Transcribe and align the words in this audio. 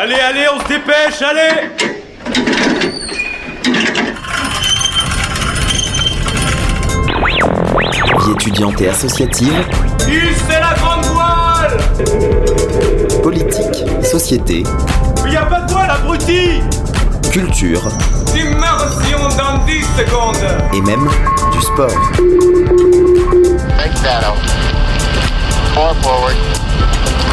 Allez, 0.00 0.14
allez, 0.14 0.46
on 0.54 0.60
se 0.60 0.68
dépêche, 0.68 1.20
allez. 1.22 1.70
Vie 8.20 8.32
étudiante 8.32 8.80
et 8.80 8.90
associative, 8.90 9.64
c'est 9.98 10.60
la 10.60 10.74
grande 10.74 11.04
voile. 11.06 11.76
Politique, 13.24 13.84
société, 14.04 14.62
Il 15.26 15.32
y 15.32 15.36
a 15.36 15.46
pas 15.46 15.62
de 15.62 15.72
voile, 15.72 15.90
abruti. 15.90 16.60
Culture. 17.32 17.82
Immersion 18.36 19.18
dans 19.36 19.64
10 19.66 19.84
secondes. 19.98 20.36
Et 20.74 20.80
même 20.80 21.08
du 21.50 21.60
sport. 21.60 21.90
Four 23.74 23.96
forward. 23.96 24.38
Four 25.74 25.96
forward. 26.02 26.67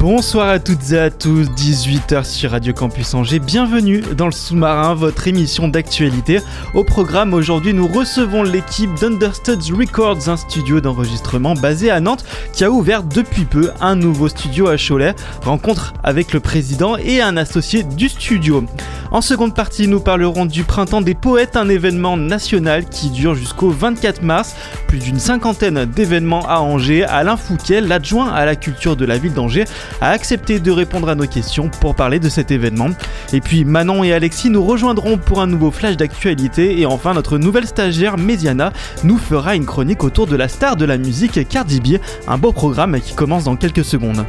Bonsoir 0.00 0.48
à 0.48 0.58
toutes 0.58 0.92
et 0.92 0.98
à 0.98 1.10
tous, 1.10 1.50
18h 1.50 2.24
sur 2.24 2.52
Radio 2.52 2.72
Campus 2.72 3.12
Angers. 3.12 3.38
Bienvenue 3.38 4.00
dans 4.16 4.24
le 4.24 4.32
sous-marin, 4.32 4.94
votre 4.94 5.28
émission 5.28 5.68
d'actualité. 5.68 6.40
Au 6.72 6.84
programme 6.84 7.34
aujourd'hui, 7.34 7.74
nous 7.74 7.86
recevons 7.86 8.42
l'équipe 8.42 8.94
d'Understuds 8.94 9.74
Records, 9.76 10.30
un 10.30 10.38
studio 10.38 10.80
d'enregistrement 10.80 11.52
basé 11.52 11.90
à 11.90 12.00
Nantes 12.00 12.24
qui 12.54 12.64
a 12.64 12.70
ouvert 12.70 13.02
depuis 13.02 13.44
peu 13.44 13.72
un 13.82 13.94
nouveau 13.94 14.30
studio 14.30 14.68
à 14.68 14.78
Cholet. 14.78 15.14
Rencontre 15.42 15.92
avec 16.02 16.32
le 16.32 16.40
président 16.40 16.96
et 16.96 17.20
un 17.20 17.36
associé 17.36 17.82
du 17.82 18.08
studio. 18.08 18.64
En 19.12 19.22
seconde 19.22 19.56
partie, 19.56 19.88
nous 19.88 19.98
parlerons 19.98 20.46
du 20.46 20.62
Printemps 20.62 21.00
des 21.00 21.16
Poètes, 21.16 21.56
un 21.56 21.68
événement 21.68 22.16
national 22.16 22.88
qui 22.88 23.10
dure 23.10 23.34
jusqu'au 23.34 23.70
24 23.70 24.22
mars. 24.22 24.54
Plus 24.86 25.00
d'une 25.00 25.18
cinquantaine 25.18 25.84
d'événements 25.84 26.48
à 26.48 26.60
Angers. 26.60 27.04
Alain 27.04 27.36
Fouquet, 27.36 27.80
l'adjoint 27.80 28.32
à 28.32 28.44
la 28.44 28.54
culture 28.54 28.94
de 28.94 29.04
la 29.04 29.18
ville 29.18 29.34
d'Angers, 29.34 29.64
a 30.00 30.10
accepté 30.10 30.60
de 30.60 30.70
répondre 30.70 31.08
à 31.08 31.14
nos 31.14 31.26
questions 31.26 31.68
pour 31.68 31.94
parler 31.94 32.18
de 32.18 32.28
cet 32.28 32.50
événement. 32.50 32.90
Et 33.32 33.40
puis 33.40 33.64
Manon 33.64 34.04
et 34.04 34.12
Alexis 34.12 34.50
nous 34.50 34.64
rejoindront 34.64 35.18
pour 35.18 35.40
un 35.40 35.46
nouveau 35.46 35.70
flash 35.70 35.96
d'actualité. 35.96 36.80
Et 36.80 36.86
enfin, 36.86 37.14
notre 37.14 37.38
nouvelle 37.38 37.66
stagiaire, 37.66 38.18
Médiana, 38.18 38.72
nous 39.04 39.18
fera 39.18 39.56
une 39.56 39.66
chronique 39.66 40.04
autour 40.04 40.26
de 40.26 40.36
la 40.36 40.48
star 40.48 40.76
de 40.76 40.84
la 40.84 40.98
musique 40.98 41.48
Cardi 41.48 41.80
B. 41.80 42.00
Un 42.26 42.38
beau 42.38 42.52
programme 42.52 43.00
qui 43.00 43.14
commence 43.14 43.44
dans 43.44 43.56
quelques 43.56 43.84
secondes. 43.84 44.24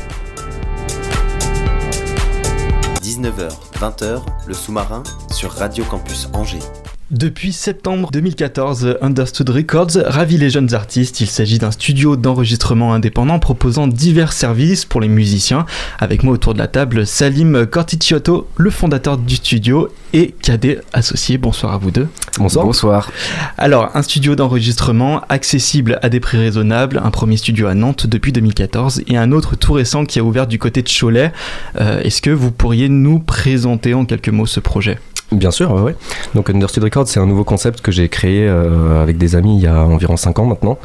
19h, 3.01 3.49
20h, 3.79 4.21
le 4.47 4.53
sous-marin 4.53 5.03
sur 5.31 5.51
Radio 5.51 5.83
Campus 5.83 6.29
Angers. 6.33 6.59
Depuis 7.11 7.51
septembre 7.51 8.09
2014, 8.09 8.97
Understood 9.01 9.49
Records 9.49 9.97
ravit 10.05 10.37
les 10.37 10.49
jeunes 10.49 10.73
artistes. 10.73 11.19
Il 11.19 11.27
s'agit 11.27 11.59
d'un 11.59 11.71
studio 11.71 12.15
d'enregistrement 12.15 12.93
indépendant 12.93 13.37
proposant 13.37 13.85
divers 13.85 14.31
services 14.31 14.85
pour 14.85 15.01
les 15.01 15.09
musiciens. 15.09 15.65
Avec 15.99 16.23
moi 16.23 16.33
autour 16.33 16.53
de 16.53 16.59
la 16.59 16.69
table, 16.69 17.05
Salim 17.05 17.65
Corticciotto, 17.65 18.47
le 18.55 18.69
fondateur 18.69 19.17
du 19.17 19.35
studio, 19.35 19.89
et 20.13 20.33
Cadet 20.41 20.79
associé. 20.93 21.37
Bonsoir 21.37 21.73
à 21.73 21.77
vous 21.77 21.91
deux. 21.91 22.07
Bonsoir. 22.37 22.65
Bonsoir. 22.65 23.11
Alors, 23.57 23.89
un 23.93 24.03
studio 24.03 24.37
d'enregistrement 24.37 25.19
accessible 25.27 25.99
à 26.01 26.07
des 26.07 26.21
prix 26.21 26.37
raisonnables, 26.37 27.01
un 27.03 27.11
premier 27.11 27.35
studio 27.35 27.67
à 27.67 27.75
Nantes 27.75 28.07
depuis 28.07 28.31
2014 28.31 29.01
et 29.07 29.17
un 29.17 29.33
autre 29.33 29.57
tout 29.57 29.73
récent 29.73 30.05
qui 30.05 30.19
a 30.19 30.23
ouvert 30.23 30.47
du 30.47 30.59
côté 30.59 30.81
de 30.81 30.89
Cholet. 30.89 31.33
Euh, 31.79 32.01
Est-ce 32.03 32.21
que 32.21 32.29
vous 32.29 32.51
pourriez 32.51 32.87
nous 32.87 33.19
présenter 33.19 33.93
en 33.93 34.05
quelques 34.05 34.29
mots 34.29 34.45
ce 34.45 34.61
projet? 34.61 34.97
Bien 35.31 35.51
sûr, 35.51 35.71
ouais. 35.71 35.95
Donc 36.35 36.49
Understood 36.49 36.83
Records, 36.83 37.07
c'est 37.07 37.19
un 37.19 37.25
nouveau 37.25 37.45
concept 37.45 37.79
que 37.79 37.91
j'ai 37.91 38.09
créé 38.09 38.47
euh, 38.47 39.01
avec 39.01 39.17
des 39.17 39.35
amis 39.37 39.57
il 39.57 39.63
y 39.63 39.67
a 39.67 39.85
environ 39.85 40.17
5 40.17 40.39
ans 40.39 40.45
maintenant, 40.45 40.77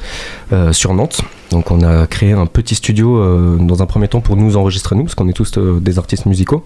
euh, 0.52 0.72
sur 0.72 0.94
Nantes. 0.94 1.20
Donc 1.50 1.70
on 1.70 1.82
a 1.82 2.06
créé 2.06 2.32
un 2.32 2.46
petit 2.46 2.74
studio 2.74 3.18
euh, 3.18 3.56
dans 3.56 3.82
un 3.82 3.86
premier 3.86 4.08
temps 4.08 4.20
pour 4.20 4.36
nous 4.36 4.56
enregistrer 4.56 4.96
nous, 4.96 5.04
parce 5.04 5.14
qu'on 5.14 5.28
est 5.28 5.32
tous 5.32 5.58
euh, 5.58 5.78
des 5.80 5.98
artistes 5.98 6.26
musicaux. 6.26 6.64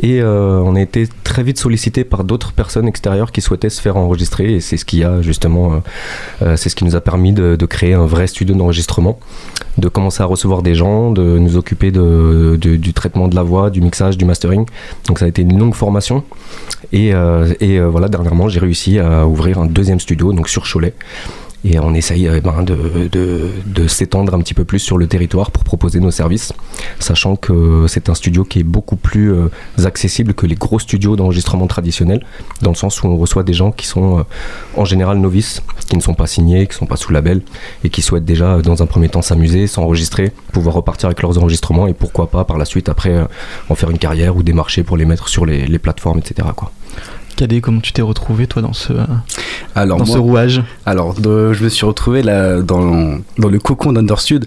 Et 0.00 0.20
euh, 0.20 0.60
on 0.64 0.76
a 0.76 0.80
été 0.80 1.08
très 1.24 1.42
vite 1.42 1.58
sollicité 1.58 2.04
par 2.04 2.24
d'autres 2.24 2.52
personnes 2.52 2.86
extérieures 2.86 3.32
qui 3.32 3.40
souhaitaient 3.40 3.70
se 3.70 3.80
faire 3.80 3.96
enregistrer. 3.96 4.54
Et 4.54 4.60
c'est 4.60 4.76
ce 4.76 4.84
qui 4.84 5.04
a 5.04 5.22
justement, 5.22 5.82
c'est 6.40 6.68
ce 6.68 6.76
qui 6.76 6.84
nous 6.84 6.96
a 6.96 7.00
permis 7.00 7.32
de, 7.32 7.56
créer 7.66 7.94
un 7.94 8.06
vrai 8.06 8.26
studio 8.26 8.54
d'enregistrement, 8.54 9.18
de 9.78 9.88
commencer 9.88 10.22
à 10.22 10.26
recevoir 10.26 10.62
des 10.62 10.74
gens, 10.74 11.10
de 11.12 11.38
nous 11.38 11.56
occuper 11.56 11.90
du 11.90 12.92
traitement 12.92 13.28
de 13.28 13.36
la 13.36 13.42
voix, 13.42 13.70
du 13.70 13.80
mixage, 13.80 14.18
du 14.18 14.24
mastering. 14.24 14.66
Donc 15.06 15.18
ça 15.18 15.26
a 15.26 15.28
été 15.28 15.42
une 15.42 15.58
longue 15.58 15.74
formation. 15.74 16.24
Et, 16.92 17.12
voilà, 17.12 18.08
dernièrement, 18.08 18.48
j'ai 18.48 18.60
réussi 18.60 18.98
à 18.98 19.26
ouvrir 19.26 19.58
un 19.58 19.66
deuxième 19.66 20.00
studio, 20.00 20.32
donc 20.32 20.48
sur 20.48 20.64
Cholet. 20.70 20.94
Et 21.64 21.78
on 21.78 21.92
essaye 21.92 22.26
euh, 22.26 22.40
ben, 22.40 22.62
de, 22.62 23.50
de, 23.66 23.86
s'étendre 23.86 24.34
un 24.34 24.38
petit 24.38 24.54
peu 24.54 24.64
plus 24.64 24.78
sur 24.78 24.96
le 24.96 25.06
territoire 25.06 25.50
pour 25.50 25.62
proposer 25.64 26.00
nos 26.00 26.10
services, 26.10 26.52
sachant 26.98 27.36
que 27.36 27.84
c'est 27.86 28.08
un 28.08 28.14
studio 28.14 28.44
qui 28.44 28.60
est 28.60 28.64
beaucoup 28.64 28.96
plus 28.96 29.32
euh, 29.32 29.48
accessible 29.84 30.32
que 30.32 30.46
les 30.46 30.54
gros 30.54 30.78
studios 30.78 31.16
d'enregistrement 31.16 31.66
traditionnels, 31.66 32.24
dans 32.62 32.70
le 32.70 32.76
sens 32.76 33.02
où 33.02 33.08
on 33.08 33.16
reçoit 33.16 33.42
des 33.42 33.52
gens 33.52 33.72
qui 33.72 33.86
sont 33.86 34.20
euh, 34.20 34.22
en 34.76 34.86
général 34.86 35.18
novices, 35.18 35.62
qui 35.88 35.96
ne 35.96 36.00
sont 36.00 36.14
pas 36.14 36.26
signés, 36.26 36.66
qui 36.66 36.74
ne 36.74 36.78
sont 36.78 36.86
pas 36.86 36.96
sous 36.96 37.12
label, 37.12 37.42
et 37.84 37.90
qui 37.90 38.00
souhaitent 38.00 38.24
déjà 38.24 38.62
dans 38.62 38.82
un 38.82 38.86
premier 38.86 39.10
temps 39.10 39.22
s'amuser, 39.22 39.66
s'enregistrer, 39.66 40.32
pouvoir 40.52 40.76
repartir 40.76 41.08
avec 41.08 41.20
leurs 41.20 41.36
enregistrements, 41.36 41.86
et 41.86 41.94
pourquoi 41.94 42.30
pas 42.30 42.44
par 42.44 42.56
la 42.56 42.64
suite 42.64 42.88
après 42.88 43.26
en 43.68 43.74
faire 43.74 43.90
une 43.90 43.98
carrière 43.98 44.36
ou 44.36 44.42
démarcher 44.42 44.82
pour 44.82 44.96
les 44.96 45.04
mettre 45.04 45.28
sur 45.28 45.44
les, 45.44 45.78
plateformes, 45.78 46.18
etc. 46.18 46.48
Cadet, 47.40 47.62
comment 47.62 47.80
tu 47.80 47.92
t'es 47.94 48.02
retrouvé 48.02 48.46
toi 48.46 48.60
dans 48.60 48.74
ce, 48.74 48.92
Alors, 49.74 49.96
dans 49.96 50.04
moi, 50.04 50.14
ce 50.14 50.18
rouage 50.20 50.62
alors 50.84 51.14
de- 51.18 51.54
je 51.54 51.64
me 51.64 51.70
suis 51.70 51.86
retrouvé 51.86 52.20
là 52.22 52.60
dans, 52.60 53.16
dans 53.38 53.48
le 53.48 53.58
cocon 53.58 53.94
d'Understud. 53.94 54.44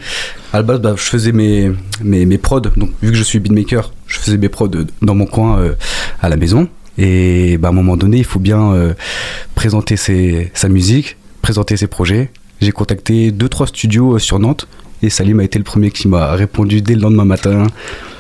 À 0.54 0.58
la 0.58 0.62
base, 0.64 0.80
bah, 0.80 0.94
je 0.96 1.02
faisais 1.02 1.32
mes, 1.32 1.72
mes, 2.04 2.28
mes 2.28 2.38
prods. 2.38 2.60
Donc, 2.78 2.92
vu 3.02 3.10
que 3.10 3.18
je 3.18 3.24
suis 3.24 3.40
beatmaker, 3.40 3.92
je 4.06 4.20
faisais 4.20 4.38
mes 4.38 4.48
prods 4.48 4.70
euh, 4.76 4.86
dans 5.02 5.16
mon 5.16 5.26
coin 5.26 5.58
euh, 5.58 5.74
à 6.22 6.30
la 6.30 6.38
maison. 6.38 6.68
Et 7.00 7.58
bah, 7.58 7.70
à 7.70 7.72
un 7.72 7.74
moment 7.74 7.98
donné, 7.98 8.18
il 8.20 8.26
faut 8.26 8.40
bien 8.40 8.74
euh, 8.74 8.94
présenter 9.56 9.98
ses- 9.98 10.52
sa 10.54 10.70
musique, 10.70 11.18
présenter 11.42 11.78
ses 11.78 11.88
projets. 11.88 12.30
J'ai 12.62 12.72
contacté 12.72 13.32
deux 13.32 13.50
trois 13.50 13.66
studios 13.66 14.20
sur 14.20 14.38
Nantes. 14.38 14.68
Et 15.04 15.10
Salim 15.10 15.40
a 15.40 15.44
été 15.44 15.60
le 15.60 15.66
premier 15.66 15.92
qui 15.92 16.08
m'a 16.08 16.32
répondu 16.32 16.82
dès 16.82 16.96
le 16.96 17.02
lendemain 17.02 17.26
matin. 17.26 17.68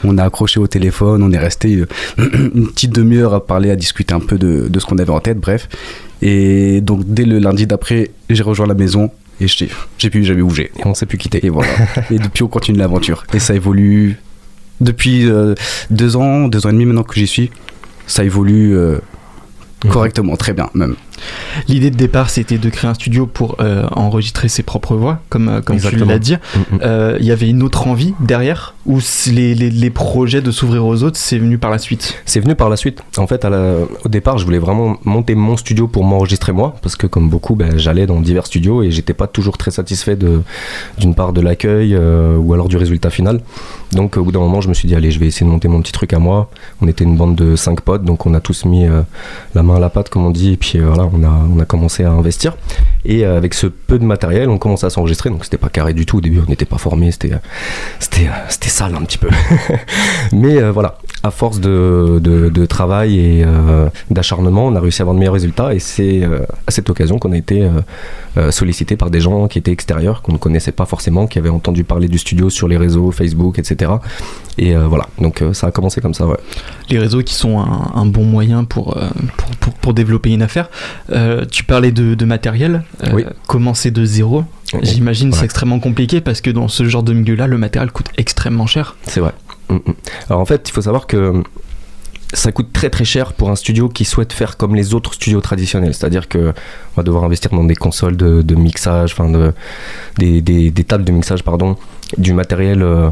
On 0.03 0.17
a 0.17 0.23
accroché 0.25 0.59
au 0.59 0.67
téléphone, 0.67 1.23
on 1.23 1.31
est 1.31 1.38
resté 1.38 1.77
euh, 1.77 1.88
une 2.53 2.67
petite 2.67 2.91
demi-heure 2.91 3.33
à 3.33 3.45
parler, 3.45 3.71
à 3.71 3.75
discuter 3.77 4.13
un 4.13 4.19
peu 4.19 4.38
de, 4.38 4.67
de 4.67 4.79
ce 4.79 4.85
qu'on 4.85 4.97
avait 4.97 5.09
en 5.09 5.21
tête, 5.21 5.39
bref. 5.39 5.69
Et 6.21 6.81
donc 6.81 7.01
dès 7.05 7.23
le 7.25 7.39
lundi 7.39 7.66
d'après, 7.67 8.11
j'ai 8.29 8.44
rejoint 8.44 8.67
la 8.67 8.73
maison 8.73 9.11
et 9.39 9.47
j'ai 9.47 9.69
j'ai 9.97 10.09
plus 10.09 10.23
jamais 10.25 10.41
bougé. 10.41 10.71
Et 10.77 10.85
on 10.85 10.94
s'est 10.94 11.05
plus 11.05 11.17
quitté. 11.17 11.45
Et 11.45 11.49
voilà. 11.49 11.71
et 12.11 12.19
depuis, 12.19 12.44
on 12.44 12.47
continue 12.49 12.77
l'aventure. 12.77 13.23
Et 13.33 13.39
ça 13.39 13.55
évolue 13.55 14.19
depuis 14.81 15.25
euh, 15.29 15.55
deux 15.89 16.17
ans, 16.17 16.50
deux 16.50 16.65
ans 16.65 16.69
et 16.69 16.73
demi 16.73 16.85
maintenant 16.85 17.03
que 17.03 17.15
j'y 17.15 17.27
suis. 17.27 17.50
Ça 18.07 18.23
évolue 18.25 18.75
euh, 18.75 19.00
Mhm. 19.85 19.91
correctement, 19.91 20.35
très 20.38 20.53
bien 20.53 20.69
même. 20.73 20.95
L'idée 21.68 21.91
de 21.91 21.96
départ, 21.96 22.29
c'était 22.29 22.57
de 22.57 22.69
créer 22.69 22.90
un 22.90 22.94
studio 22.94 23.25
pour 23.28 23.56
euh, 23.59 23.85
enregistrer 23.91 24.47
ses 24.47 24.63
propres 24.63 24.96
voix, 24.96 25.19
comme, 25.29 25.47
euh, 25.50 25.62
comme 25.62 25.79
tu 25.79 25.96
l'as 25.96 26.19
dit. 26.19 26.34
Mm, 26.35 26.75
mm. 26.75 26.79
Euh, 26.84 27.18
Il 27.19 27.25
y 27.25 27.31
avait 27.31 27.50
une 27.50 27.63
autre 27.63 27.88
envie 27.88 28.13
derrière 28.19 28.74
Ou 28.85 29.00
les, 29.31 29.56
les, 29.56 29.69
les 29.69 29.90
projets 29.90 30.41
de 30.41 30.51
s'ouvrir 30.51 30.85
aux 30.85 31.03
autres, 31.03 31.18
c'est 31.18 31.38
venu 31.38 31.57
par 31.57 31.72
la 31.72 31.78
suite? 31.78 32.16
C'est 32.25 32.40
venu 32.40 32.56
par 32.56 32.69
la 32.69 32.75
suite. 32.75 33.01
En 33.18 33.28
fait, 33.28 33.46
à 33.46 33.50
la- 33.50 33.75
au 34.03 34.09
départ, 34.09 34.38
je 34.38 34.46
voulais 34.46 34.59
vraiment 34.59 34.97
monter 35.06 35.35
mon 35.35 35.56
studio 35.57 35.88
pour 35.88 36.03
m'enregistrer 36.03 36.51
moi, 36.51 36.75
parce 36.81 36.96
que 36.96 37.07
comme 37.07 37.30
beaucoup, 37.30 37.56
ben, 37.56 37.78
j'allais 37.78 38.06
dans 38.07 38.19
divers 38.19 38.45
studios 38.45 38.84
et 38.84 38.91
j'étais 38.91 39.13
pas 39.13 39.28
toujours 39.28 39.57
très 39.57 39.72
satisfait 39.72 40.18
d'une 40.97 41.16
part 41.16 41.34
de 41.34 41.41
l'accueil 41.41 41.95
euh, 41.95 42.38
ou 42.38 42.53
alors 42.53 42.68
du 42.68 42.78
résultat 42.78 43.09
final. 43.09 43.40
Donc, 43.94 44.18
au 44.18 44.24
bout 44.24 44.31
d'un 44.31 44.40
moment, 44.40 44.59
je 44.62 44.69
me 44.69 44.74
suis 44.74 44.88
dit, 44.88 44.95
allez, 44.95 45.12
je 45.12 45.19
vais 45.19 45.28
essayer 45.28 45.45
de 45.45 45.51
monter 45.51 45.68
mon 45.68 45.81
petit 45.81 45.91
truc 45.91 46.13
à 46.13 46.19
moi. 46.19 46.50
On 46.81 46.88
était 46.88 47.03
une 47.03 47.16
bande 47.16 47.35
de 47.35 47.56
5 47.56 47.81
potes, 47.81 48.03
donc 48.03 48.25
on 48.25 48.34
a 48.34 48.40
tous 48.41 48.66
mis 48.66 48.85
la 49.56 49.63
main 49.63 49.75
à 49.75 49.80
la 49.80 49.90
pâte, 49.90 50.09
comme 50.09 50.25
on 50.25 50.31
dit, 50.31 50.54
et 50.54 50.57
puis 50.57 50.80
euh, 50.80 50.89
on 51.11 51.59
a, 51.59 51.65
commencé 51.65 52.03
à 52.03 52.11
investir. 52.11 52.55
Et 53.05 53.25
euh, 53.25 53.38
avec 53.38 53.53
ce 53.53 53.67
peu 53.67 54.00
de 54.00 54.05
matériel, 54.05 54.50
on 54.50 54.57
commençait 54.57 54.85
à 54.85 54.89
s'enregistrer, 54.89 55.29
donc 55.29 55.44
c'était 55.44 55.57
pas 55.57 55.69
carré 55.69 55.94
du 55.94 56.05
tout 56.05 56.17
au 56.17 56.21
début, 56.21 56.39
on 56.45 56.50
n'était 56.50 56.65
pas 56.65 56.77
formé, 56.77 57.11
c'était, 57.11 57.33
euh, 57.33 57.38
c'était, 58.00 58.27
euh, 58.27 58.45
c'était 58.50 58.69
sale 58.69 58.95
un 58.95 59.01
petit 59.01 59.17
peu. 59.17 59.29
Mais 60.31 60.61
voilà, 60.71 60.97
à 61.25 61.31
force 61.31 61.62
de, 61.62 62.20
de, 62.22 62.50
de 62.50 62.66
travail 62.66 63.18
et 63.18 63.44
euh, 63.46 63.88
d'acharnement, 64.12 64.66
on 64.68 64.75
a 64.75 64.80
réussi 64.81 65.02
à 65.02 65.04
avoir 65.04 65.14
de 65.16 65.20
meilleurs 65.20 65.34
résultats 65.36 65.74
et 65.74 65.80
c'est 65.80 66.22
euh, 66.24 66.40
à 66.68 66.72
cette 66.72 66.90
occasion 66.90 67.18
qu'on 67.18 67.31
a 67.31 67.38
été 67.38 67.68
euh, 68.38 68.52
sollicité 68.52 68.98
par 68.98 69.10
des 69.10 69.22
gens 69.22 69.48
qui 69.48 69.58
étaient 69.58 69.72
extérieurs, 69.72 70.22
qu'on 70.22 70.34
ne 70.34 70.38
connaissait 70.38 70.74
pas 70.74 70.86
forcément, 70.86 71.25
qui 71.28 71.40
avaient 71.40 71.48
entendu 71.50 71.86
parler 71.86 72.10
du 72.10 72.18
studio 72.18 72.50
sur 72.50 72.68
les 72.68 72.75
réseaux, 72.75 73.12
Facebook, 73.12 73.58
etc. 73.58 73.94
Et 74.58 74.75
voilà, 74.75 75.08
donc 75.20 75.44
ça 75.54 75.68
a 75.68 75.72
commencé 75.72 76.00
comme 76.02 76.14
ça, 76.14 76.28
ouais. 76.28 76.38
Les 76.90 77.00
réseaux 77.00 77.24
qui 77.24 77.34
sont 77.34 77.60
un, 77.60 77.92
un 77.96 78.06
bon 78.06 78.24
moyen 78.25 78.66
pour, 78.66 78.96
pour, 79.38 79.50
pour, 79.60 79.74
pour 79.74 79.94
développer 79.94 80.31
une 80.31 80.42
affaire. 80.44 80.70
Tu 81.52 81.64
parlais 81.64 81.92
de, 81.92 82.14
de 82.16 82.25
matériel, 82.25 82.84
Oui. 83.14 83.24
commencer 83.48 83.90
de 83.92 84.04
zéro. 84.06 84.44
J'imagine 84.81 85.30
Ouais. 85.30 85.38
c'est 85.38 85.46
extrêmement 85.46 85.80
compliqué 85.80 86.20
parce 86.22 86.42
que 86.42 86.50
dans 86.50 86.68
ce 86.68 86.84
genre 86.86 87.04
de 87.04 87.14
milieu-là, 87.14 87.46
le 87.48 87.58
matériel 87.58 87.92
coûte 87.92 88.08
extrêmement 88.18 88.66
cher. 88.68 88.96
C'est 89.04 89.20
vrai. 89.20 89.31
Mm, 89.74 89.90
mm. 89.90 89.94
Alors 90.30 90.42
en 90.42 90.46
fait, 90.46 90.70
il 90.70 90.72
faut 90.72 90.81
savoir 90.81 91.08
que 91.08 91.44
ça 92.34 92.52
coûte 92.52 92.74
très 92.74 92.90
très 92.90 93.06
cher 93.06 93.34
pour 93.34 93.50
un 93.52 93.56
studio 93.56 93.90
qui 93.90 94.06
souhaite 94.06 94.34
faire 94.34 94.58
comme 94.58 94.75
les 94.75 94.94
autres 94.94 95.14
studios 95.14 95.42
traditionnels. 95.42 95.94
C'est-à-dire 95.94 96.28
que 96.28 96.50
on 96.50 96.96
va 96.98 97.04
devoir 97.04 97.24
investir 97.24 97.52
dans 97.52 97.64
des 97.64 97.75
consoles 97.75 98.18
de, 98.18 98.56
mixage, 98.56 99.14
enfin 99.14 99.30
de, 99.30 99.54
des, 100.18 100.72
tables 100.84 101.04
de 101.04 101.12
mixage, 101.12 101.44
pardon, 101.44 101.78
du 102.18 102.34
matériel 102.34 102.81
euh, 102.81 103.10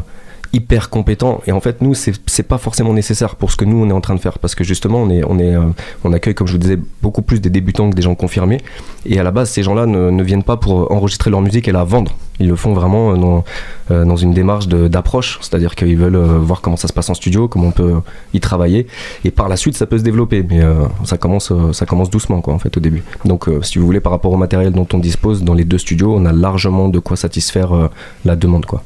hyper 0.52 0.90
compétent. 0.90 1.40
Et 1.46 1.52
en 1.52 1.60
fait, 1.60 1.80
nous, 1.82 1.94
c'est 1.94 2.42
pas 2.42 2.58
forcément 2.58 2.92
nécessaire 2.92 3.36
pour 3.36 3.52
ce 3.52 3.56
que 3.56 3.64
nous 3.64 3.76
on 3.76 3.88
est 3.88 3.92
en 3.92 4.00
train 4.00 4.14
de 4.14 4.20
faire, 4.20 4.38
parce 4.38 4.54
que 4.54 4.64
justement, 4.64 5.02
on 5.02 5.38
euh, 5.40 6.12
accueille, 6.12 6.34
comme 6.34 6.48
je 6.48 6.52
vous 6.52 6.58
disais, 6.58 6.78
beaucoup 7.00 7.22
plus 7.22 7.40
des 7.40 7.50
débutants 7.50 7.90
que 7.90 7.94
des 7.94 8.02
gens 8.02 8.16
confirmés. 8.16 8.60
Et 9.06 9.20
à 9.20 9.22
la 9.22 9.30
base, 9.30 9.50
ces 9.50 9.62
gens-là 9.62 9.86
ne 9.86 10.22
viennent 10.22 10.42
pas 10.42 10.56
pour 10.56 10.90
enregistrer 10.90 11.30
leur 11.30 11.40
musique 11.40 11.68
et 11.68 11.72
la 11.72 11.84
vendre. 11.84 12.16
Ils 12.40 12.48
le 12.48 12.56
font 12.56 12.72
vraiment 12.72 13.12
euh, 13.12 13.16
dans, 13.16 13.44
euh, 13.90 14.04
dans 14.04 14.16
une 14.16 14.32
démarche 14.32 14.66
d'approche, 14.68 15.38
c'est-à-dire 15.40 15.74
qu'ils 15.74 15.96
veulent 15.96 16.16
euh, 16.16 16.38
voir 16.38 16.60
comment 16.60 16.76
ça 16.76 16.88
se 16.88 16.92
passe 16.92 17.10
en 17.10 17.14
studio, 17.14 17.48
comment 17.48 17.68
on 17.68 17.72
peut 17.72 17.94
y 18.34 18.40
travailler, 18.40 18.86
et 19.24 19.30
par 19.30 19.48
la 19.48 19.56
suite 19.56 19.76
ça 19.76 19.86
peut 19.86 19.98
se 19.98 20.02
développer, 20.02 20.42
mais 20.42 20.60
ça 21.04 21.18
commence, 21.18 21.52
ça 21.72 21.86
commence 21.86 22.10
doucement 22.10 22.40
quoi 22.40 22.54
en 22.54 22.58
fait 22.58 22.76
au 22.76 22.80
début. 22.80 23.02
Donc 23.24 23.48
si 23.62 23.78
vous 23.78 23.86
voulez 23.86 24.00
par 24.00 24.12
rapport 24.12 24.32
au 24.32 24.36
matériel 24.36 24.72
dont 24.72 24.86
on 24.92 24.98
dispose 24.98 25.42
dans 25.42 25.54
les 25.54 25.64
deux 25.64 25.78
studios, 25.78 26.14
on 26.14 26.24
a 26.24 26.32
largement 26.32 26.88
de 26.88 26.98
quoi 26.98 27.16
satisfaire 27.16 27.90
la 28.24 28.36
demande 28.36 28.66
quoi. 28.66 28.82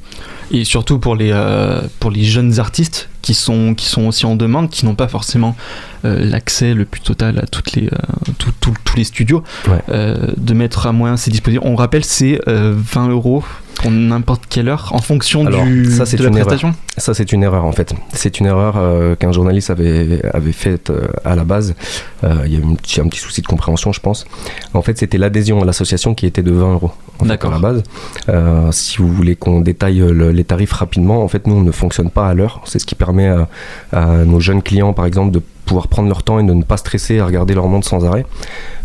Et 0.51 0.65
surtout 0.65 0.99
pour 0.99 1.15
les, 1.17 1.33
pour 2.01 2.11
les 2.11 2.25
jeunes 2.25 2.59
artistes 2.59 3.09
qui 3.27 3.35
sont, 3.35 3.75
qui 3.75 3.87
sont 3.87 4.07
aussi 4.07 4.25
en 4.25 4.37
demande, 4.37 4.71
qui 4.71 4.85
n'ont 4.87 4.95
pas 4.95 5.09
forcément 5.09 5.57
euh, 6.05 6.25
l'accès 6.25 6.75
le 6.75 6.85
plus 6.85 7.01
total 7.01 7.41
à 7.41 7.47
toutes 7.49 7.73
les, 7.73 7.87
euh, 7.89 7.97
tout- 8.39 8.53
tout- 8.61 8.75
tous 8.85 8.97
les 8.97 9.03
studios, 9.03 9.43
Ouais. 9.67 9.81
euh, 9.89 10.29
de 10.37 10.55
mettre 10.55 10.87
à 10.87 10.93
moyen 10.93 11.17
ces 11.17 11.33
dispositions. 11.33 11.67
On 11.67 11.75
rappelle, 11.75 12.05
c'est 12.05 12.41
euh, 12.47 12.73
20 12.77 13.09
euros 13.09 13.43
pour 13.77 13.91
n'importe 13.91 14.45
quelle 14.49 14.69
heure 14.69 14.91
en 14.93 14.99
fonction 14.99 15.47
Alors, 15.47 15.65
du, 15.65 15.87
ça, 15.91 16.05
de 16.05 16.17
la 16.17 16.23
erreur. 16.25 16.33
prestation. 16.33 16.75
Ça, 16.97 17.15
c'est 17.15 17.33
une 17.33 17.43
erreur 17.43 17.65
en 17.65 17.73
fait. 17.73 17.95
C'est 18.13 18.41
une 18.41 18.47
erreur 18.47 18.75
euh, 18.77 19.15
qu'un 19.17 19.33
journaliste 19.33 19.71
avait, 19.71 20.21
avait 20.33 20.53
faite 20.53 20.91
euh, 20.91 21.07
à 21.25 21.37
la 21.37 21.45
base. 21.45 21.75
Euh, 22.25 22.35
Il 22.47 22.53
y 22.53 22.57
a 22.57 22.59
eu 22.61 22.65
un 22.65 22.75
petit, 22.75 23.01
un 23.01 23.09
petit 23.09 23.21
souci 23.21 23.43
de 23.43 23.47
compréhension, 23.47 23.93
je 23.93 24.01
pense. 24.01 24.25
En 24.75 24.83
fait, 24.83 24.97
c'était 24.99 25.19
l'adhésion 25.19 25.61
à 25.63 25.65
l'association 25.65 26.15
qui 26.15 26.27
était 26.27 26.43
de 26.43 26.53
20 26.53 26.73
euros 26.75 26.91
D'accord. 27.23 27.53
à 27.53 27.55
la 27.55 27.61
base. 27.61 27.83
Si 28.73 28.99
vous 28.99 29.09
voulez 29.13 29.37
qu'on 29.37 29.61
détaille 29.61 29.99
le- 29.99 30.33
les 30.33 30.45
tarifs 30.45 30.73
rapidement, 30.73 31.23
en 31.23 31.29
fait, 31.29 31.47
nous, 31.47 31.57
on 31.57 31.63
ne 31.63 31.73
fonctionne 31.73 32.11
pas 32.11 32.29
à 32.29 32.35
l'heure. 32.35 32.61
C'est 32.65 32.79
ce 32.79 32.87
qui 32.87 32.95
permet 32.95 33.29
à, 33.29 33.49
à 33.93 34.25
nos 34.25 34.41
jeunes 34.41 34.63
clients, 34.63 34.93
par 34.93 35.07
exemple, 35.07 35.33
de 35.33 35.43
pouvoir 35.67 35.89
prendre 35.89 36.09
leur 36.09 36.23
temps 36.23 36.39
et 36.39 36.43
de 36.45 36.53
ne 36.55 36.63
pas 36.63 36.77
stresser 36.79 37.19
à 37.19 37.27
regarder 37.27 37.55
leur 37.55 37.67
montre 37.69 37.87
sans 37.87 38.05
arrêt. 38.07 38.25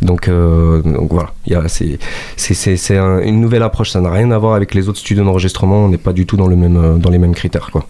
Donc, 0.01 0.27
euh, 0.27 0.81
donc 0.81 1.11
voilà, 1.13 1.31
Il 1.45 1.53
y 1.53 1.55
a- 1.55 1.67
c'est 1.67 1.97
c'est- 2.35 2.53
c'est- 2.53 2.77
c'est 2.77 2.97
un- 2.97 3.19
une 3.21 3.39
nouvelle 3.39 3.63
approche. 3.63 3.91
Ça 3.91 4.01
n'a 4.01 4.11
rien 4.11 4.29
à 4.31 4.37
voir 4.37 4.55
avec 4.55 4.73
les 4.73 4.89
autres 4.89 4.99
studios 4.99 5.23
d'enregistrement. 5.23 5.85
On 5.85 5.89
n'est 5.89 5.97
pas 5.97 6.13
du 6.13 6.25
tout 6.25 6.35
dans, 6.37 6.47
le 6.47 6.55
même, 6.55 6.77
euh, 6.77 6.95
dans 6.97 7.09
les 7.09 7.17
mêmes 7.17 7.33
critères. 7.35 7.69
Quoi. 7.71 7.85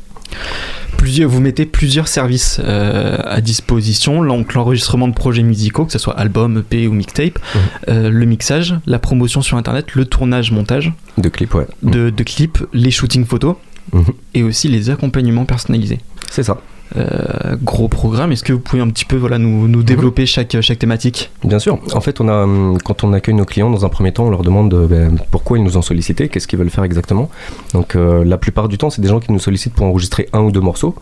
Plusieurs, 0.97 1.29
vous 1.29 1.41
mettez 1.41 1.65
plusieurs 1.65 2.07
services 2.07 2.59
euh, 2.63 3.17
à 3.25 3.41
disposition, 3.41 4.23
donc 4.23 4.53
l'enregistrement 4.53 5.07
de 5.07 5.13
projets 5.13 5.41
musicaux, 5.43 5.85
que 5.85 5.91
ce 5.91 5.99
soit 5.99 6.13
album, 6.17 6.59
EP 6.59 6.87
ou 6.87 6.93
mixtape, 6.93 7.39
Mhm. 7.39 7.61
euh, 7.89 8.09
le 8.09 8.25
mixage, 8.25 8.75
la 8.85 8.99
promotion 8.99 9.41
sur 9.41 9.57
internet, 9.57 9.93
le 9.95 10.05
tournage, 10.05 10.51
montage 10.51 10.93
De 11.17 11.27
clips, 11.29 11.53
ouais. 11.55 11.65
de, 11.83 12.09
de 12.11 12.23
clips, 12.23 12.59
les 12.73 12.91
shootings 12.91 13.25
photos 13.25 13.55
Mhm. 13.93 14.03
et 14.35 14.43
aussi 14.43 14.67
les 14.67 14.89
accompagnements 14.91 15.45
personnalisés. 15.45 15.99
C'est 16.29 16.43
ça. 16.43 16.61
Euh, 16.97 17.55
gros 17.63 17.87
programme, 17.87 18.31
est-ce 18.31 18.43
que 18.43 18.53
vous 18.53 18.59
pouvez 18.59 18.81
un 18.81 18.89
petit 18.89 19.05
peu 19.05 19.15
voilà, 19.15 19.37
nous, 19.37 19.83
développer 19.83 20.25
chaque, 20.25 20.59
chaque 20.61 20.79
thématique? 20.79 21.31
Bien 21.43 21.59
sûr. 21.59 21.79
En 21.93 22.01
fait, 22.01 22.19
on 22.19 22.27
a, 22.27 22.43
hum, 22.43 22.77
quand 22.83 23.03
on 23.03 23.13
accueille 23.13 23.35
nos 23.35 23.45
clients, 23.45 23.69
dans 23.69 23.85
un 23.85 23.89
premier 23.89 24.11
temps, 24.11 24.25
on 24.25 24.29
leur 24.29 24.43
demande 24.43 24.73
euh, 24.73 24.87
ben, 24.87 25.17
pourquoi 25.31 25.57
ils 25.57 25.63
nous 25.63 25.77
ont 25.77 25.81
sollicité, 25.81 26.27
qu'est-ce 26.27 26.47
qu'ils 26.47 26.59
veulent 26.59 26.69
faire 26.69 26.83
exactement. 26.83 27.29
Donc, 27.73 27.95
euh, 27.95 28.23
la 28.23 28.37
plupart 28.37 28.67
du 28.67 28.77
temps, 28.77 28.89
c'est 28.89 29.01
des 29.01 29.07
gens 29.07 29.19
qui 29.19 29.31
nous 29.31 29.39
sollicitent 29.39 29.73
pour 29.73 29.85
enregistrer 29.85 30.27
un 30.33 30.41
ou 30.41 30.51
deux 30.51 30.61
morceaux 30.61 30.95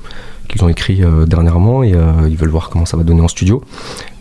qu'ils 0.48 0.64
ont 0.64 0.70
écrits 0.70 1.04
dernièrement 1.28 1.84
et 1.84 1.94
ils 2.28 2.36
veulent 2.36 2.50
voir 2.50 2.72
comment 2.72 2.88
ça 2.88 2.98
va 2.98 3.04
donner 3.04 3.22
en 3.22 3.28
studio. 3.28 3.64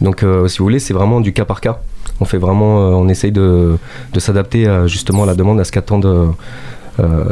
Donc, 0.03 0.23
si 0.47 0.59
vous 0.59 0.65
voulez, 0.65 0.79
c'est 0.79 0.93
vraiment 0.93 1.23
du 1.23 1.33
cas 1.33 1.47
par 1.47 1.63
cas. 1.63 1.81
On 2.21 2.27
fait 2.27 2.37
vraiment, 2.37 2.81
on 2.81 3.09
essaye 3.09 3.33
de, 3.33 3.79
s'adapter 4.19 4.71
justement 4.85 5.23
à 5.23 5.27
la 5.27 5.35
demande, 5.35 5.59
à 5.59 5.65
ce 5.65 5.73
qu'attendent 5.73 6.35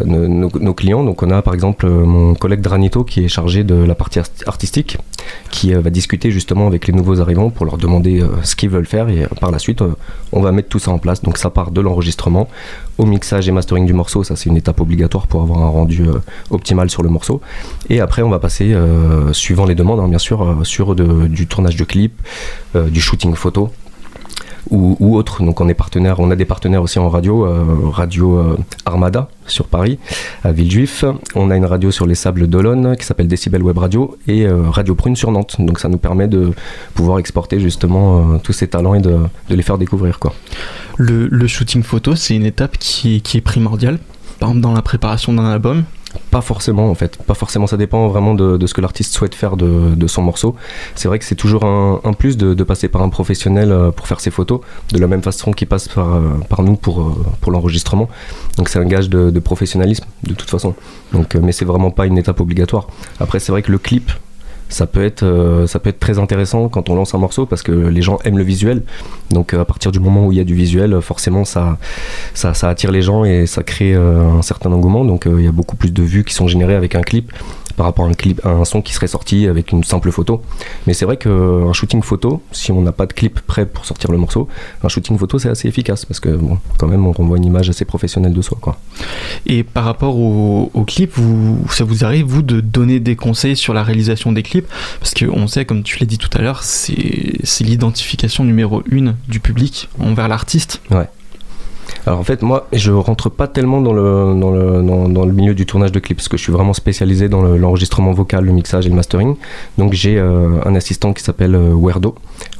nos, 0.05 0.29
nos- 0.29 0.75
clients. 0.75 1.03
Donc, 1.05 1.23
on 1.23 1.31
a 1.31 1.43
par 1.43 1.55
exemple 1.55 1.87
euh, 1.87 2.05
mon 2.05 2.35
collègue 2.35 2.61
Dranito 2.61 3.03
qui 3.05 3.25
est 3.25 3.29
chargé 3.29 3.65
de 3.65 3.75
la 3.75 3.95
partie 3.95 4.19
art- 4.19 4.27
artistique, 4.47 4.99
qui 5.51 5.75
euh, 5.75 5.81
va 5.81 5.91
discuter 5.91 6.31
justement 6.31 6.67
avec 6.67 6.87
les 6.87 6.93
nouveaux 6.93 7.21
arrivants 7.21 7.51
pour 7.51 7.67
leur 7.67 7.79
demander 7.79 8.21
euh, 8.21 8.29
ce 8.43 8.55
qu'ils 8.57 8.71
veulent 8.71 8.87
faire 8.87 9.09
et 9.09 9.25
euh, 9.25 9.29
par 9.41 9.51
la 9.51 9.59
suite, 9.59 9.83
euh, 9.83 9.95
on 10.33 10.41
va 10.41 10.53
mettre 10.53 10.69
tout 10.69 10.79
ça 10.79 10.91
en 10.91 10.99
place. 10.99 11.23
Donc, 11.23 11.39
ça 11.39 11.51
part 11.51 11.71
de 11.71 11.81
l'enregistrement 11.81 12.49
au 12.99 13.07
mixage 13.07 13.49
et 13.49 13.53
mastering 13.53 13.87
du 13.87 13.93
morceau. 13.93 14.23
Ça, 14.25 14.37
c'est 14.37 14.49
une 14.51 14.57
étape 14.57 14.81
obligatoire 14.81 15.27
pour 15.27 15.43
avoir 15.43 15.61
un 15.61 15.69
rendu 15.69 16.03
euh, 16.03 16.21
optimal 16.51 16.91
sur 16.91 17.03
le 17.03 17.09
morceau. 17.09 17.41
Et 17.91 18.01
après, 18.01 18.23
on 18.23 18.31
va 18.31 18.39
passer, 18.39 18.73
euh, 18.73 19.33
suivant 19.33 19.65
les 19.65 19.75
demandes, 19.75 20.01
hein, 20.01 20.09
bien 20.09 20.19
sûr, 20.19 20.43
euh, 20.43 20.65
sur 20.65 20.95
du 20.95 21.47
tournage 21.47 21.77
de 21.77 21.85
clips, 21.85 22.21
euh, 22.75 22.89
du 22.89 23.01
shooting 23.01 23.35
photo 23.35 23.71
ou, 24.71 24.97
ou 25.01 25.17
autre. 25.17 25.43
Donc 25.43 25.61
on 25.61 25.69
est 25.69 25.75
partenaire, 25.75 26.21
on 26.21 26.31
a 26.31 26.37
des 26.37 26.45
partenaires 26.45 26.83
aussi 26.83 26.99
en 26.99 27.09
radio, 27.09 27.47
euh, 27.47 27.89
radio 27.91 28.39
euh, 28.39 28.57
Armada 28.85 29.29
sur 29.47 29.67
Paris, 29.67 29.99
à 30.45 30.53
Villejuif. 30.53 31.05
On 31.35 31.51
a 31.51 31.57
une 31.57 31.65
radio 31.65 31.91
sur 31.91 32.07
les 32.07 32.15
sables 32.15 32.47
d'Olonne 32.47 32.97
qui 32.97 33.05
s'appelle 33.05 33.29
Decibel 33.29 33.63
Web 33.63 33.79
Radio 33.79 34.17
et 34.27 34.45
euh, 34.47 34.71
Radio 34.71 34.95
Prune 34.95 35.17
sur 35.17 35.31
Nantes. 35.31 35.57
Donc 35.59 35.79
ça 35.79 35.89
nous 35.89 35.99
permet 35.99 36.29
de 36.29 36.53
pouvoir 36.95 37.19
exporter 37.19 37.61
justement 37.61 38.39
tous 38.39 38.53
ces 38.53 38.69
talents 38.69 38.95
et 38.95 39.01
de, 39.01 39.19
les 39.49 39.63
faire 39.63 39.79
découvrir 39.79 40.19
quoi. 40.19 40.35
le, 40.97 41.47
shooting 41.47 41.83
photo, 41.83 42.17
c'est 42.17 42.35
une 42.35 42.47
étape 42.47 42.77
qui 42.79 43.21
qui 43.23 43.39
est 43.39 43.41
primordiale, 43.43 43.99
par 44.41 44.51
exemple 44.51 44.63
dans 44.63 44.73
la 44.73 44.83
préparation 44.83 45.33
d'un 45.33 45.47
album. 45.47 45.85
Pas 46.31 46.41
forcément 46.41 46.89
en 46.91 46.95
fait, 46.95 47.17
pas 47.23 47.35
forcément, 47.35 47.67
ça 47.67 47.77
dépend 47.77 48.09
vraiment 48.09 48.35
de, 48.35 48.65
ce 48.67 48.75
que 48.75 48.81
l'artiste 48.81 49.13
souhaite 49.13 49.35
faire 49.35 49.57
de, 49.57 50.07
son 50.07 50.23
morceau. 50.23 50.55
C'est 50.95 51.09
vrai 51.09 51.19
que 51.19 51.25
c'est 51.25 51.35
toujours 51.35 51.65
un, 51.65 52.13
plus 52.13 52.37
de, 52.37 52.63
passer 52.65 52.89
par 52.89 53.03
un 53.03 53.09
professionnel 53.09 53.71
euh, 53.71 53.91
pour 53.91 54.07
faire 54.07 54.21
ses 54.21 54.31
photos, 54.31 54.61
de 54.93 54.99
la 54.99 55.07
même 55.07 55.23
façon 55.23 55.53
qu'il 55.53 55.69
passe 55.69 55.89
par, 55.89 56.15
euh, 56.17 56.63
nous 56.63 56.77
pour, 56.77 57.01
euh, 57.01 57.15
pour 57.41 57.53
l'enregistrement. 57.53 58.09
Donc 58.57 58.69
c'est 58.69 58.79
un 58.79 58.85
gage 58.85 59.09
de, 59.09 59.39
professionnalisme 59.41 60.05
de 60.23 60.35
toute 60.35 60.51
façon. 60.51 60.75
Donc, 61.13 61.35
mais 61.35 61.53
c'est 61.53 61.65
vraiment 61.65 61.91
pas 61.91 62.07
une 62.07 62.19
étape 62.19 62.41
obligatoire. 62.41 62.89
Après 63.21 63.39
c'est 63.39 63.53
vrai 63.53 63.63
que 63.63 63.71
le 63.71 63.79
clip, 63.79 64.11
ça 64.69 64.87
peut 64.87 65.05
être 65.05 65.23
euh, 65.23 65.67
ça 65.67 65.79
peut 65.79 65.91
être 65.91 66.01
très 66.01 66.19
intéressant 66.19 66.69
quand 66.69 66.91
on 66.91 66.97
lance 66.97 67.15
un 67.15 67.19
morceau 67.19 67.47
parce 67.47 67.63
que 67.63 67.73
les 67.73 68.03
gens 68.03 68.19
aiment 68.25 68.39
le 68.39 68.45
visuel. 68.45 68.83
Donc 69.31 69.55
euh, 69.55 69.61
à 69.61 69.65
partir 69.65 69.93
du 69.93 70.01
moment 70.01 70.27
où 70.27 70.33
il 70.33 70.39
y 70.39 70.41
a 70.41 70.45
du 70.45 70.55
visuel 70.55 70.95
euh, 70.95 71.01
forcément 71.01 71.45
ça 71.45 71.79
ça, 72.35 72.53
attire 72.69 72.91
les 72.91 73.03
gens 73.03 73.25
et 73.25 73.47
ça 73.47 73.63
crée 73.63 73.95
un 73.95 74.43
certain 74.43 74.73
engouement. 74.73 75.05
Donc 75.05 75.27
il 75.27 75.45
y 75.45 75.47
a 75.47 75.53
beaucoup 75.53 75.77
plus 75.77 75.93
de 75.93 76.03
vues 76.03 76.25
qui 76.25 76.35
sont 76.35 76.49
générées 76.49 76.75
avec 76.75 76.95
un 76.95 77.03
clip 77.03 77.33
par 77.77 77.87
rapport 77.87 78.07
à 78.07 78.09
un 78.09 78.15
clip 78.15 78.45
à 78.45 78.51
un 78.51 78.65
son 78.65 78.83
qui 78.83 78.93
serait 78.93 79.07
sorti 79.07 79.47
avec 79.47 79.73
une 79.73 79.85
simple 79.85 80.11
photo. 80.11 80.43
Mais 80.87 80.95
c'est 80.95 81.05
vrai 81.05 81.17
qu'un 81.17 81.73
shooting 81.73 82.03
photo 82.03 82.43
si 82.53 82.73
on 82.73 82.83
n'a 82.83 82.93
pas 82.93 83.07
de 83.07 83.13
clip 83.13 83.41
prêt 83.41 83.67
pour 83.67 83.85
sortir 83.85 84.11
le 84.11 84.19
morceau 84.19 84.49
un 84.83 84.89
shooting 84.89 85.19
photo 85.19 85.39
c'est 85.39 85.49
assez 85.49 85.69
efficace 85.69 86.05
parce 86.05 86.21
que 86.21 86.31
bon, 86.31 86.59
quand 86.79 86.87
même 86.87 87.07
on 87.07 87.13
renvoie 87.13 87.37
une 87.37 87.45
image 87.45 87.69
assez 87.69 87.85
professionnelle 87.85 88.33
de 88.33 88.43
soi 88.43 88.59
quoi. 88.61 88.79
Et 89.47 89.63
par 89.63 89.85
rapport 89.85 90.17
au, 90.17 90.71
au 90.75 90.85
clip, 90.85 91.13
vous, 91.15 91.65
ça 91.71 91.85
vous 91.85 92.05
arrive, 92.05 92.27
vous, 92.27 92.43
de 92.43 92.61
donner 92.61 93.01
des 93.01 93.17
conseils 93.17 93.57
sur 93.57 93.75
la 93.75 93.83
réalisation 93.83 94.33
des 94.33 94.43
clips? 94.43 94.67
Parce 95.01 95.15
qu'on 95.15 95.47
sait, 95.47 95.65
comme 95.65 95.83
tu 95.83 95.99
l'as 95.99 96.07
dit 96.07 96.19
tout 96.19 96.31
à 96.37 96.43
l'heure, 96.43 96.63
c'est 96.63 97.39
c'est 97.45 97.65
l'identification 97.65 98.45
numéro 98.45 98.83
une 98.91 99.17
du 99.29 99.41
public 99.41 99.89
envers 99.99 100.29
l'artiste. 100.29 100.81
Alors 102.07 102.21
en 102.21 102.25
fait, 102.25 102.43
moi, 102.43 102.67
je 102.73 102.93
rentre 102.93 103.29
pas 103.31 103.49
tellement 103.49 103.81
dans 103.81 103.93
le, 103.93 104.39
dans 104.41 104.51
le, 104.51 104.83
dans, 105.09 105.25
le 105.25 105.33
milieu 105.33 105.55
du 105.55 105.67
tournage 105.67 105.93
de 105.93 105.99
clips, 105.99 106.17
parce 106.19 106.29
que 106.29 106.37
je 106.37 106.43
suis 106.43 106.53
vraiment 106.53 106.73
spécialisé 106.73 107.29
dans 107.29 107.43
le- 107.43 107.57
l'enregistrement 107.57 108.13
vocal, 108.13 108.45
le 108.45 108.53
mixage 108.53 108.87
et 108.87 108.89
le 108.89 108.95
mastering. 108.95 109.37
Donc 109.79 109.93
j'ai 109.93 110.19
euh, 110.19 110.61
un 110.65 110.75
assistant 110.75 111.13
qui 111.13 111.23
s'appelle 111.23 111.55
euh, 111.55 111.75
Werdo, 111.75 112.15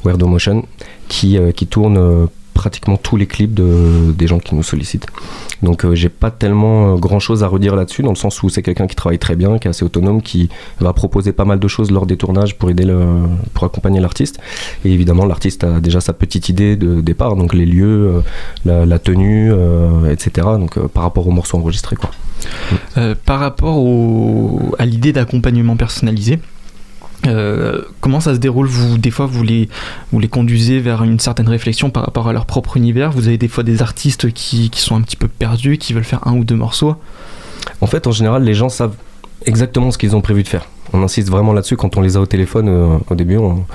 Werdo 0.05 0.27
Motion, 0.27 0.63
qui, 1.07 1.37
euh, 1.37 1.51
qui 1.51 1.67
tourne 1.67 2.27
pratiquement 2.57 2.97
tous 2.97 3.17
les 3.17 3.27
clips 3.27 3.53
de, 3.53 4.11
des 4.11 4.27
gens 4.27 4.39
qui 4.39 4.55
nous 4.55 4.63
sollicitent. 4.63 5.05
Donc 5.61 5.85
euh, 5.85 5.93
j'ai 5.93 6.09
pas 6.09 6.31
tellement 6.31 6.93
euh, 6.93 6.97
grand 6.97 7.19
chose 7.19 7.43
à 7.43 7.47
redire 7.47 7.75
là-dessus, 7.75 8.01
dans 8.01 8.09
le 8.09 8.15
sens 8.15 8.41
où 8.41 8.49
c'est 8.49 8.63
quelqu'un 8.63 8.87
qui 8.87 8.95
travaille 8.95 9.19
très 9.19 9.35
bien, 9.35 9.59
qui 9.59 9.67
est 9.67 9.69
assez 9.69 9.85
autonome, 9.85 10.23
qui 10.23 10.49
va 10.79 10.91
proposer 10.91 11.33
pas 11.33 11.45
mal 11.45 11.59
de 11.59 11.67
choses 11.67 11.91
lors 11.91 12.07
des 12.07 12.17
tournages 12.17 12.57
pour 12.57 12.71
aider 12.71 12.83
le, 12.83 12.97
pour 13.53 13.63
accompagner 13.63 13.99
l'artiste. 13.99 14.39
Et 14.83 14.91
évidemment, 14.91 15.25
l'artiste 15.25 15.63
a 15.63 15.79
déjà 15.79 16.01
sa 16.01 16.13
petite 16.13 16.49
idée 16.49 16.75
de 16.75 16.99
départ, 17.01 17.35
donc 17.35 17.53
les 17.53 17.67
lieux, 17.67 18.23
euh, 18.65 18.85
la, 18.85 18.99
tenue, 18.99 19.51
euh, 19.51 20.11
etc. 20.11 20.47
Donc 20.59 20.79
par 20.87 21.03
rapport 21.03 21.27
au 21.27 21.31
morceau 21.31 21.57
enregistré, 21.57 21.95
quoi. 21.95 22.09
Par 23.25 23.39
rapport 23.39 23.77
à 24.77 24.85
l'idée 24.85 25.11
d'accompagnement 25.11 25.75
personnalisé, 25.75 26.39
euh, 27.27 27.81
comment 28.01 28.19
ça 28.19 28.33
se 28.33 28.39
déroule? 28.39 28.67
Vous, 28.67 28.97
Des 28.97 29.11
fois, 29.11 29.25
vous 29.25 29.43
les, 29.43 29.69
vous 30.11 30.19
les 30.19 30.27
conduisez 30.27 30.79
vers 30.79 31.03
une 31.03 31.19
certaine 31.19 31.47
réflexion 31.47 31.89
par 31.89 32.03
rapport 32.03 32.27
à 32.27 32.33
leur 32.33 32.45
propre 32.45 32.77
univers? 32.77 33.11
Vous 33.11 33.27
avez 33.27 33.37
des 33.37 33.47
fois 33.47 33.63
des 33.63 33.81
artistes 33.81 34.31
qui, 34.31 34.69
qui 34.69 34.81
sont 34.81 34.95
un 34.95 35.01
petit 35.01 35.17
peu 35.17 35.27
perdus, 35.27 35.77
qui 35.77 35.93
veulent 35.93 36.03
faire 36.03 36.25
un 36.27 36.33
ou 36.33 36.43
deux 36.43 36.55
morceaux? 36.55 36.95
En 37.81 37.87
fait, 37.87 38.07
en 38.07 38.11
général, 38.11 38.43
les 38.43 38.53
gens 38.53 38.69
savent 38.69 38.95
exactement 39.45 39.91
ce 39.91 39.97
qu'ils 39.97 40.15
ont 40.15 40.21
prévu 40.21 40.43
de 40.43 40.47
faire. 40.47 40.67
On 40.93 41.03
insiste 41.03 41.29
vraiment 41.29 41.53
là-dessus 41.53 41.75
quand 41.75 41.97
on 41.97 42.01
les 42.01 42.15
a 42.15 42.21
au 42.21 42.25
téléphone 42.25 42.69
euh, 42.69 42.97
au 43.09 43.15
début. 43.15 43.37
On, 43.37 43.65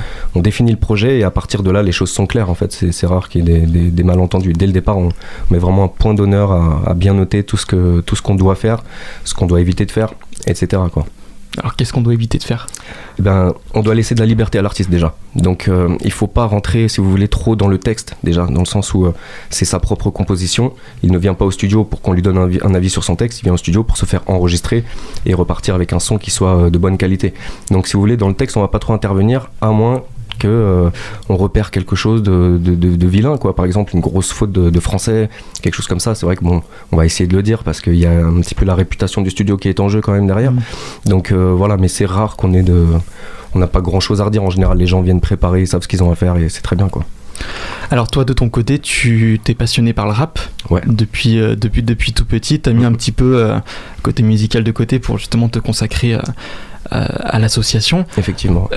définit 0.40 0.70
le 0.70 0.78
projet 0.78 1.18
et 1.18 1.24
à 1.24 1.30
partir 1.30 1.62
de 1.62 1.70
là, 1.70 1.82
les 1.82 1.92
choses 1.92 2.10
sont 2.10 2.26
claires. 2.26 2.48
En 2.48 2.54
fait, 2.54 2.72
c'est 2.90 3.06
rare 3.06 3.28
qu'il 3.28 3.48
y 3.48 3.52
ait 3.52 3.66
des, 3.66 4.02
malentendus. 4.02 4.54
Dès 4.54 4.66
le 4.66 4.72
départ, 4.72 4.96
on 4.98 5.10
met 5.50 5.58
vraiment 5.58 5.84
un 5.84 5.88
point 5.88 6.14
d'honneur 6.14 6.52
à, 6.52 6.94
bien 6.94 7.14
noter 7.14 7.44
tout 7.44 7.56
ce 7.56 8.22
qu'on 8.22 8.34
doit 8.34 8.54
faire, 8.54 8.82
ce 9.24 9.34
qu'on 9.34 9.46
doit 9.46 9.60
éviter 9.60 9.84
de 9.84 9.90
faire, 9.90 10.14
etc. 10.46 10.82
Alors 11.58 11.76
qu'est-ce 11.76 11.92
qu'on 11.92 12.00
doit 12.00 12.14
éviter 12.14 12.38
de 12.38 12.44
faire 12.44 12.66
Eh 13.18 13.22
ben, 13.22 13.52
on 13.74 13.82
doit 13.82 13.94
laisser 13.94 14.14
de 14.14 14.20
la 14.20 14.26
liberté 14.26 14.58
à 14.58 14.62
l'artiste 14.62 14.88
déjà. 14.88 15.14
Donc 15.34 15.68
euh, 15.68 15.96
il 16.02 16.10
faut 16.10 16.26
pas 16.26 16.46
rentrer, 16.46 16.88
si 16.88 17.00
vous 17.00 17.10
voulez, 17.10 17.28
trop 17.28 17.56
dans 17.56 17.68
le 17.68 17.78
texte 17.78 18.16
déjà, 18.24 18.46
dans 18.46 18.60
le 18.60 18.66
sens 18.66 18.94
où 18.94 19.04
euh, 19.04 19.14
c'est 19.50 19.66
sa 19.66 19.78
propre 19.78 20.10
composition. 20.10 20.72
Il 21.02 21.12
ne 21.12 21.18
vient 21.18 21.34
pas 21.34 21.44
au 21.44 21.50
studio 21.50 21.84
pour 21.84 22.00
qu'on 22.00 22.12
lui 22.12 22.22
donne 22.22 22.38
un, 22.38 22.48
un 22.62 22.74
avis 22.74 22.88
sur 22.88 23.04
son 23.04 23.16
texte, 23.16 23.40
il 23.40 23.44
vient 23.44 23.52
au 23.52 23.58
studio 23.58 23.84
pour 23.84 23.98
se 23.98 24.06
faire 24.06 24.22
enregistrer 24.26 24.84
et 25.26 25.34
repartir 25.34 25.74
avec 25.74 25.92
un 25.92 25.98
son 25.98 26.16
qui 26.16 26.30
soit 26.30 26.56
euh, 26.56 26.70
de 26.70 26.78
bonne 26.78 26.96
qualité. 26.96 27.34
Donc 27.70 27.86
si 27.86 27.94
vous 27.94 28.00
voulez, 28.00 28.16
dans 28.16 28.28
le 28.28 28.34
texte, 28.34 28.56
on 28.56 28.60
va 28.60 28.68
pas 28.68 28.78
trop 28.78 28.94
intervenir, 28.94 29.50
à 29.60 29.70
moins 29.70 30.02
que 30.42 30.48
euh, 30.48 30.90
on 31.28 31.36
repère 31.36 31.70
quelque 31.70 31.96
chose 31.96 32.22
de, 32.22 32.58
de- 32.60 32.74
de- 32.74 32.96
de 32.96 33.06
vilain, 33.06 33.36
quoi. 33.38 33.54
Par 33.54 33.64
exemple, 33.64 33.92
une 33.94 34.00
grosse 34.00 34.32
faute 34.32 34.52
de, 34.52 34.80
français, 34.80 35.30
quelque 35.62 35.74
chose 35.74 35.86
comme 35.86 36.00
ça. 36.00 36.14
C'est 36.14 36.26
vrai 36.26 36.36
que 36.36 36.44
bon, 36.44 36.62
on 36.90 36.96
va 36.96 37.04
essayer 37.06 37.26
de 37.28 37.36
le 37.36 37.42
dire 37.42 37.62
parce 37.64 37.80
qu'il 37.80 37.94
y 37.96 38.06
a 38.06 38.10
un 38.10 38.40
petit 38.40 38.54
peu 38.54 38.64
la 38.64 38.74
réputation 38.74 39.22
du 39.22 39.30
studio 39.30 39.56
qui 39.56 39.68
est 39.68 39.80
en 39.80 39.88
jeu 39.88 40.00
quand 40.00 40.12
même 40.12 40.26
derrière. 40.26 40.52
Mm. 40.52 40.60
Donc 41.06 41.30
euh, 41.32 41.52
voilà, 41.56 41.76
mais 41.76 41.88
c'est 41.88 42.06
rare 42.06 42.36
qu'on 42.36 42.52
ait 42.54 42.62
de. 42.62 42.84
On 43.54 43.58
n'a 43.58 43.66
pas 43.66 43.80
grand 43.82 44.00
chose 44.00 44.20
à 44.20 44.24
redire. 44.24 44.42
En 44.42 44.50
général, 44.50 44.78
les 44.78 44.86
gens 44.86 45.00
viennent 45.02 45.20
préparer, 45.20 45.60
ils 45.60 45.66
savent 45.68 45.82
ce 45.82 45.88
qu'ils 45.88 46.02
ont 46.02 46.10
à 46.10 46.14
faire 46.14 46.36
et 46.36 46.48
c'est 46.48 46.62
très 46.62 46.74
bien 46.76 46.88
quoi. 46.88 47.04
Alors 47.90 48.08
toi 48.08 48.24
de 48.24 48.32
ton 48.32 48.48
côté, 48.48 48.78
tu 48.78 49.40
t'es 49.44 49.54
passionné 49.54 49.92
par 49.92 50.06
le 50.06 50.12
rap 50.12 50.38
Ouais. 50.70 50.80
depuis, 50.86 51.38
euh, 51.40 51.54
depuis, 51.56 51.82
depuis 51.82 52.12
tout 52.12 52.24
petit. 52.24 52.60
Tu 52.60 52.70
as 52.70 52.72
mis 52.72 52.84
un 52.84 52.92
petit 52.92 53.12
peu 53.12 53.36
euh, 53.36 53.58
côté 54.02 54.22
musical 54.22 54.64
de 54.64 54.70
côté 54.72 54.98
pour 54.98 55.18
justement 55.18 55.48
te 55.48 55.58
consacrer 55.58 56.14
euh, 56.14 56.20
à 56.90 57.38
l'association. 57.38 58.06
Effectivement. 58.16 58.68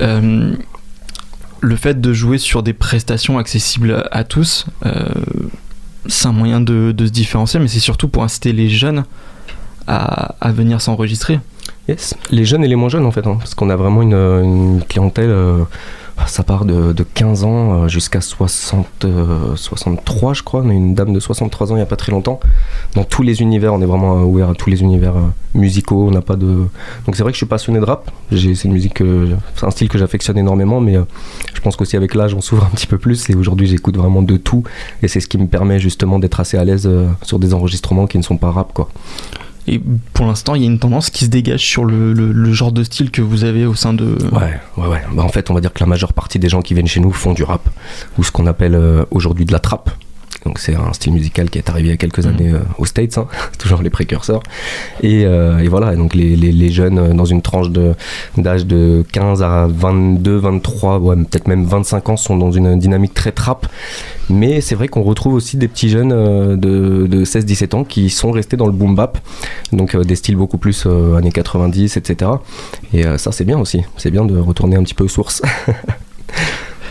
Le 1.60 1.76
fait 1.76 2.00
de 2.00 2.12
jouer 2.12 2.38
sur 2.38 2.62
des 2.62 2.72
prestations 2.72 3.38
accessibles 3.38 4.04
à 4.10 4.24
tous, 4.24 4.66
euh, 4.84 5.04
c'est 6.06 6.28
un 6.28 6.32
moyen 6.32 6.60
de, 6.60 6.94
se 6.98 7.04
différencier, 7.04 7.58
mais 7.60 7.68
c'est 7.68 7.80
surtout 7.80 8.08
pour 8.08 8.22
inciter 8.22 8.52
les 8.52 8.68
jeunes 8.68 9.04
à, 9.86 10.34
venir 10.52 10.80
s'enregistrer. 10.80 11.40
Yes. 11.88 12.14
Les 12.30 12.44
jeunes 12.44 12.64
et 12.64 12.68
les 12.68 12.76
moins 12.76 12.88
jeunes 12.88 13.06
en 13.06 13.10
fait, 13.10 13.26
hein, 13.26 13.36
parce 13.38 13.54
qu'on 13.54 13.70
a 13.70 13.76
vraiment 13.76 14.02
une, 14.02 14.14
une 14.14 14.82
clientèle. 14.88 15.30
euh, 15.30 15.64
ça 16.26 16.42
part 16.42 16.64
de, 16.64 16.92
de 16.92 17.02
15 17.02 17.44
ans 17.44 17.72
euh, 17.84 17.88
jusqu'à 17.88 18.20
60, 18.20 18.86
euh, 19.04 19.54
63, 19.54 20.34
je 20.34 20.42
crois. 20.42 20.62
On 20.64 20.70
une 20.70 20.94
dame 20.94 21.12
de 21.12 21.20
63 21.20 21.70
ans 21.72 21.74
il 21.74 21.78
n'y 21.78 21.82
a 21.82 21.86
pas 21.86 21.96
très 21.96 22.10
longtemps. 22.12 22.40
Dans 22.94 23.04
tous 23.04 23.22
les 23.22 23.42
univers, 23.42 23.74
on 23.74 23.80
est 23.82 23.86
vraiment 23.86 24.16
euh, 24.18 24.22
ouvert 24.24 24.50
à 24.50 24.54
tous 24.54 24.70
les 24.70 24.82
univers 24.82 25.16
euh, 25.16 25.20
musicaux. 25.54 26.06
On 26.08 26.10
n'a 26.10 26.22
pas 26.22 26.36
de. 26.36 26.46
Donc 27.06 27.14
c'est 27.16 27.22
vrai 27.22 27.32
que 27.32 27.36
je 27.36 27.40
suis 27.40 27.46
passionné 27.46 27.78
de 27.80 27.84
rap. 27.84 28.10
C'est 28.30 28.64
une 28.64 28.72
musique, 28.72 28.94
que- 28.94 29.28
c'est 29.54 29.66
un 29.66 29.70
style 29.70 29.88
que 29.88 29.98
j'affectionne 29.98 30.38
énormément, 30.38 30.80
mais 30.80 30.96
euh, 30.96 31.02
je 31.54 31.60
pense 31.60 31.76
qu'aussi 31.76 31.96
avec 31.96 32.14
l'âge, 32.14 32.34
on 32.34 32.40
s'ouvre 32.40 32.64
un 32.64 32.74
petit 32.74 32.86
peu 32.86 32.98
plus. 32.98 33.28
Et 33.30 33.34
aujourd'hui, 33.34 33.66
j'écoute 33.66 33.96
vraiment 33.96 34.22
de 34.22 34.36
tout, 34.36 34.64
et 35.02 35.08
c'est 35.08 35.20
ce 35.20 35.28
qui 35.28 35.38
me 35.38 35.46
permet 35.46 35.78
justement 35.78 36.18
d'être 36.18 36.40
assez 36.40 36.56
à 36.56 36.64
l'aise 36.64 36.86
euh, 36.86 37.08
sur 37.22 37.38
des 37.38 37.52
enregistrements 37.54 38.06
qui 38.06 38.16
ne 38.18 38.22
sont 38.22 38.36
pas 38.38 38.50
rap, 38.50 38.72
quoi. 38.72 38.88
Et 39.68 39.80
pour 40.12 40.26
l'instant, 40.26 40.54
il 40.54 40.62
y 40.62 40.64
a 40.64 40.68
une 40.68 40.78
tendance 40.78 41.10
qui 41.10 41.24
se 41.24 41.30
dégage 41.30 41.60
sur 41.60 41.84
le, 41.84 42.12
le- 42.12 42.52
genre 42.52 42.72
de 42.72 42.84
style 42.84 43.10
que 43.10 43.20
vous 43.22 43.44
avez 43.44 43.66
au 43.66 43.74
sein 43.74 43.92
de... 43.92 44.16
Ouais, 44.32 44.58
ouais, 44.76 44.86
ouais. 44.88 45.02
Bah, 45.12 45.22
en 45.24 45.28
fait, 45.28 45.50
on 45.50 45.54
va 45.54 45.60
dire 45.60 45.72
que 45.72 45.80
la 45.80 45.86
majeure 45.86 46.12
partie 46.12 46.38
des 46.38 46.48
gens 46.48 46.62
qui 46.62 46.72
viennent 46.74 46.86
chez 46.86 47.00
nous 47.00 47.12
font 47.12 47.32
du 47.32 47.42
rap, 47.42 47.68
ou 48.18 48.22
ce 48.24 48.30
qu'on 48.30 48.46
appelle 48.46 48.74
euh, 48.76 49.04
aujourd'hui 49.10 49.44
de 49.44 49.52
la 49.52 49.58
trap. 49.58 49.90
Donc 50.46 50.60
c'est 50.60 50.76
un 50.76 50.92
style 50.92 51.12
musical 51.12 51.50
qui 51.50 51.58
est 51.58 51.68
arrivé 51.68 51.88
il 51.88 51.90
y 51.90 51.94
a 51.94 51.96
quelques 51.96 52.24
Mhm. 52.24 52.28
années 52.34 52.52
euh, 52.52 52.60
aux 52.78 52.86
States, 52.86 53.18
hein, 53.18 53.26
toujours 53.58 53.82
les 53.82 53.90
précurseurs. 53.90 54.42
Et, 55.02 55.24
euh, 55.26 55.58
et 55.58 55.66
voilà, 55.68 55.92
et 55.92 55.96
donc 55.96 56.14
les, 56.14 56.36
les- 56.36 56.52
les 56.52 56.70
jeunes 56.70 56.98
euh, 56.98 57.12
dans 57.14 57.24
une 57.24 57.42
tranche 57.42 57.70
de- 57.70 57.94
d'âge 58.38 58.64
de, 58.64 59.04
15 59.12 59.42
à 59.42 59.66
22, 59.68 60.36
23, 60.36 60.98
ouais, 61.00 61.16
peut-être 61.16 61.48
même 61.48 61.64
25 61.64 62.08
ans 62.10 62.16
sont 62.16 62.36
dans 62.36 62.52
une 62.52 62.78
dynamique 62.78 63.12
très 63.12 63.32
trap. 63.32 63.66
Mais 64.30 64.60
c'est 64.60 64.74
vrai 64.76 64.86
qu'on 64.88 65.02
retrouve 65.02 65.34
aussi 65.34 65.56
des 65.56 65.68
petits 65.68 65.88
jeunes 65.88 66.12
euh, 66.12 66.56
de, 66.56 67.06
de 67.08 67.24
16-17 67.24 67.74
ans 67.74 67.84
qui 67.84 68.08
sont 68.10 68.30
restés 68.30 68.56
dans 68.56 68.66
le 68.66 68.72
boom 68.72 68.94
bap, 68.94 69.18
donc 69.72 69.96
des 69.96 70.14
styles 70.16 70.36
beaucoup 70.36 70.58
plus 70.58 70.86
années 70.86 71.32
90, 71.32 71.96
etc. 71.96 72.30
Et 72.92 73.02
ça 73.18 73.32
c'est 73.32 73.44
bien 73.44 73.58
aussi, 73.58 73.82
c'est 73.96 74.10
bien 74.12 74.24
de 74.24 74.38
retourner 74.38 74.76
un 74.76 74.82
petit 74.84 74.94
peu 74.94 75.04
aux 75.04 75.08
sources. 75.08 75.42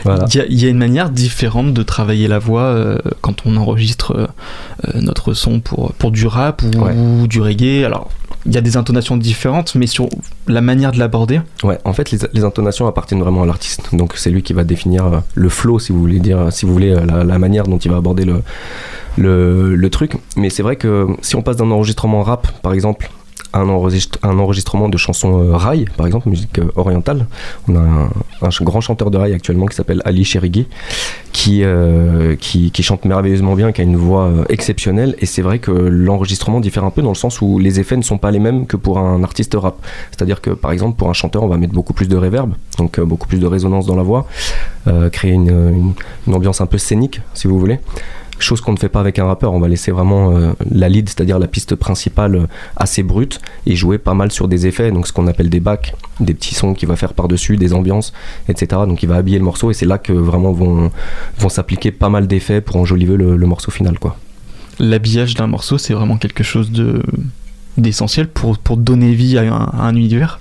voilà. 0.05 0.25
Il 0.33 0.35
y, 0.37 0.39
a, 0.41 0.45
il 0.47 0.63
y 0.63 0.65
a 0.65 0.69
une 0.69 0.77
manière 0.77 1.09
différente 1.09 1.73
de 1.73 1.83
travailler 1.83 2.27
la 2.27 2.39
voix 2.39 2.61
euh, 2.63 2.97
quand 3.21 3.45
on 3.45 3.57
enregistre 3.57 4.15
euh, 4.15 4.27
euh, 4.87 5.01
notre 5.01 5.33
son 5.33 5.59
pour, 5.59 5.93
pour 5.93 6.11
du 6.11 6.25
rap 6.27 6.61
ou, 6.63 6.79
Ouais. 6.79 6.93
ou 6.95 7.27
du 7.27 7.41
reggae. 7.41 7.83
Alors, 7.85 8.09
il 8.45 8.53
y 8.53 8.57
a 8.57 8.61
des 8.61 8.77
intonations 8.77 9.17
différentes, 9.17 9.73
mais 9.75 9.87
sur 9.87 10.07
la 10.47 10.61
manière 10.61 10.91
de 10.91 10.99
l'aborder. 10.99 11.41
Ouais, 11.63 11.79
en 11.83 11.93
fait, 11.93 12.11
les, 12.11 12.19
les 12.33 12.43
intonations 12.43 12.85
appartiennent 12.87 13.21
vraiment 13.21 13.41
à 13.41 13.45
l'artiste. 13.47 13.89
Donc, 13.95 14.13
c'est 14.15 14.29
lui 14.29 14.43
qui 14.43 14.53
va 14.53 14.63
définir 14.63 15.23
le 15.33 15.49
flow, 15.49 15.79
si 15.79 15.91
vous 15.91 15.99
voulez 15.99 16.19
dire, 16.19 16.47
si 16.51 16.65
vous 16.67 16.71
voulez, 16.73 16.93
la, 16.93 17.23
la 17.23 17.39
manière 17.39 17.63
dont 17.65 17.77
il 17.79 17.89
va 17.89 17.97
aborder 17.97 18.23
le, 18.23 18.43
le, 19.17 19.75
le 19.75 19.89
truc. 19.89 20.13
Mais 20.37 20.49
c'est 20.49 20.63
vrai 20.63 20.75
que 20.75 21.07
si 21.21 21.35
on 21.35 21.41
passe 21.41 21.57
d'un 21.57 21.71
enregistrement 21.71 22.21
rap, 22.21 22.47
par 22.61 22.73
exemple, 22.73 23.09
un, 23.55 23.69
enregistre- 23.69 24.19
un 24.23 24.37
enregistrement 24.37 24.89
de 24.89 24.97
chansons 24.97 25.41
euh, 25.41 25.55
rail, 25.55 25.85
par 25.97 26.05
exemple, 26.05 26.29
musique 26.29 26.59
euh, 26.59 26.71
orientale, 26.75 27.25
on 27.67 27.75
a 27.75 27.79
un, 27.79 28.09
grand 28.61 28.81
chanteur 28.81 29.11
de 29.11 29.17
rail 29.17 29.33
actuellement 29.33 29.65
qui 29.65 29.75
s'appelle 29.75 30.01
Ali 30.05 30.23
Cherigui, 30.23 30.67
qui, 31.31 31.63
euh, 31.63 32.35
qui, 32.35 32.71
chante 32.83 33.05
merveilleusement 33.05 33.55
bien, 33.55 33.71
qui 33.71 33.81
a 33.81 33.83
une 33.83 33.97
voix 33.97 34.31
exceptionnelle. 34.49 35.15
Et 35.19 35.25
c'est 35.25 35.41
vrai 35.41 35.59
que 35.59 35.71
l'enregistrement 35.71 36.59
diffère 36.59 36.83
un 36.83 36.89
peu 36.89 37.01
dans 37.01 37.09
le 37.09 37.15
sens 37.15 37.41
où 37.41 37.59
les 37.59 37.79
effets 37.79 37.97
ne 37.97 38.01
sont 38.01 38.17
pas 38.17 38.31
les 38.31 38.39
mêmes 38.39 38.65
que 38.65 38.77
pour 38.77 38.99
un 38.99 39.23
artiste 39.23 39.55
rap. 39.55 39.75
C'est-à-dire 40.11 40.41
que 40.41 40.51
par 40.51 40.71
exemple 40.71 40.97
pour 40.97 41.09
un 41.09 41.13
chanteur 41.13 41.43
on 41.43 41.47
va 41.47 41.57
mettre 41.57 41.73
beaucoup 41.73 41.93
plus 41.93 42.07
de 42.07 42.15
reverb, 42.15 42.53
donc 42.77 42.99
beaucoup 42.99 43.27
plus 43.27 43.39
de 43.39 43.47
résonance 43.47 43.85
dans 43.85 43.95
la 43.95 44.03
voix, 44.03 44.27
créer 45.11 45.33
une 45.33 45.93
ambiance 46.27 46.61
un 46.61 46.67
peu 46.67 46.77
scénique 46.77 47.21
si 47.33 47.47
vous 47.47 47.59
voulez. 47.59 47.79
Chose 48.37 48.59
qu'on 48.61 48.73
ne 48.73 48.77
fait 48.77 48.89
pas 48.89 48.99
avec 48.99 49.17
un 49.17 49.25
rappeur, 49.25 49.53
on 49.53 49.59
va 49.59 49.67
laisser 49.67 49.91
vraiment 49.91 50.35
euh, 50.35 50.53
la 50.69 50.89
lead, 50.89 51.07
c'est-à-dire 51.07 51.39
la 51.39 51.47
piste 51.47 51.75
principale 51.75 52.35
euh, 52.35 52.47
assez 52.75 53.01
brute 53.01 53.39
et 53.65 53.75
jouer 53.75 53.97
pas 53.97 54.13
mal 54.13 54.31
sur 54.31 54.47
des 54.47 54.67
effets, 54.67 54.91
donc 54.91 55.07
ce 55.07 55.13
qu'on 55.13 55.27
appelle 55.27 55.49
des 55.49 55.61
backs, 55.61 55.95
des 56.19 56.33
petits 56.33 56.53
sons 56.53 56.73
qu'il 56.73 56.89
va 56.89 56.95
faire 56.97 57.13
par-dessus, 57.13 57.55
des 57.55 57.73
ambiances, 57.73 58.11
etc. 58.49 58.81
Donc 58.87 59.03
il 59.03 59.09
va 59.09 59.15
habiller 59.15 59.37
le 59.37 59.45
morceau 59.45 59.71
et 59.71 59.73
c'est 59.73 59.85
là 59.85 59.97
que 59.97 60.11
vraiment 60.11 60.51
vont, 60.51 60.91
vont 61.37 61.49
s'appliquer 61.49 61.91
pas 61.91 62.09
mal 62.09 62.27
d'effets 62.27 62.61
pour 62.61 62.75
enjoliver 62.75 63.15
le, 63.15 63.37
le 63.37 63.47
morceau 63.47 63.71
final 63.71 63.99
quoi. 63.99 64.17
L'habillage 64.79 65.35
d'un 65.35 65.47
morceau, 65.47 65.77
c'est 65.77 65.93
vraiment 65.93 66.17
quelque 66.17 66.43
chose 66.43 66.71
de 66.71 67.01
d'essentiel 67.77 68.27
pour, 68.27 68.57
pour 68.57 68.77
donner 68.77 69.13
vie 69.13 69.37
à 69.37 69.41
un, 69.41 69.65
à 69.65 69.87
un 69.87 69.95
univers? 69.95 70.39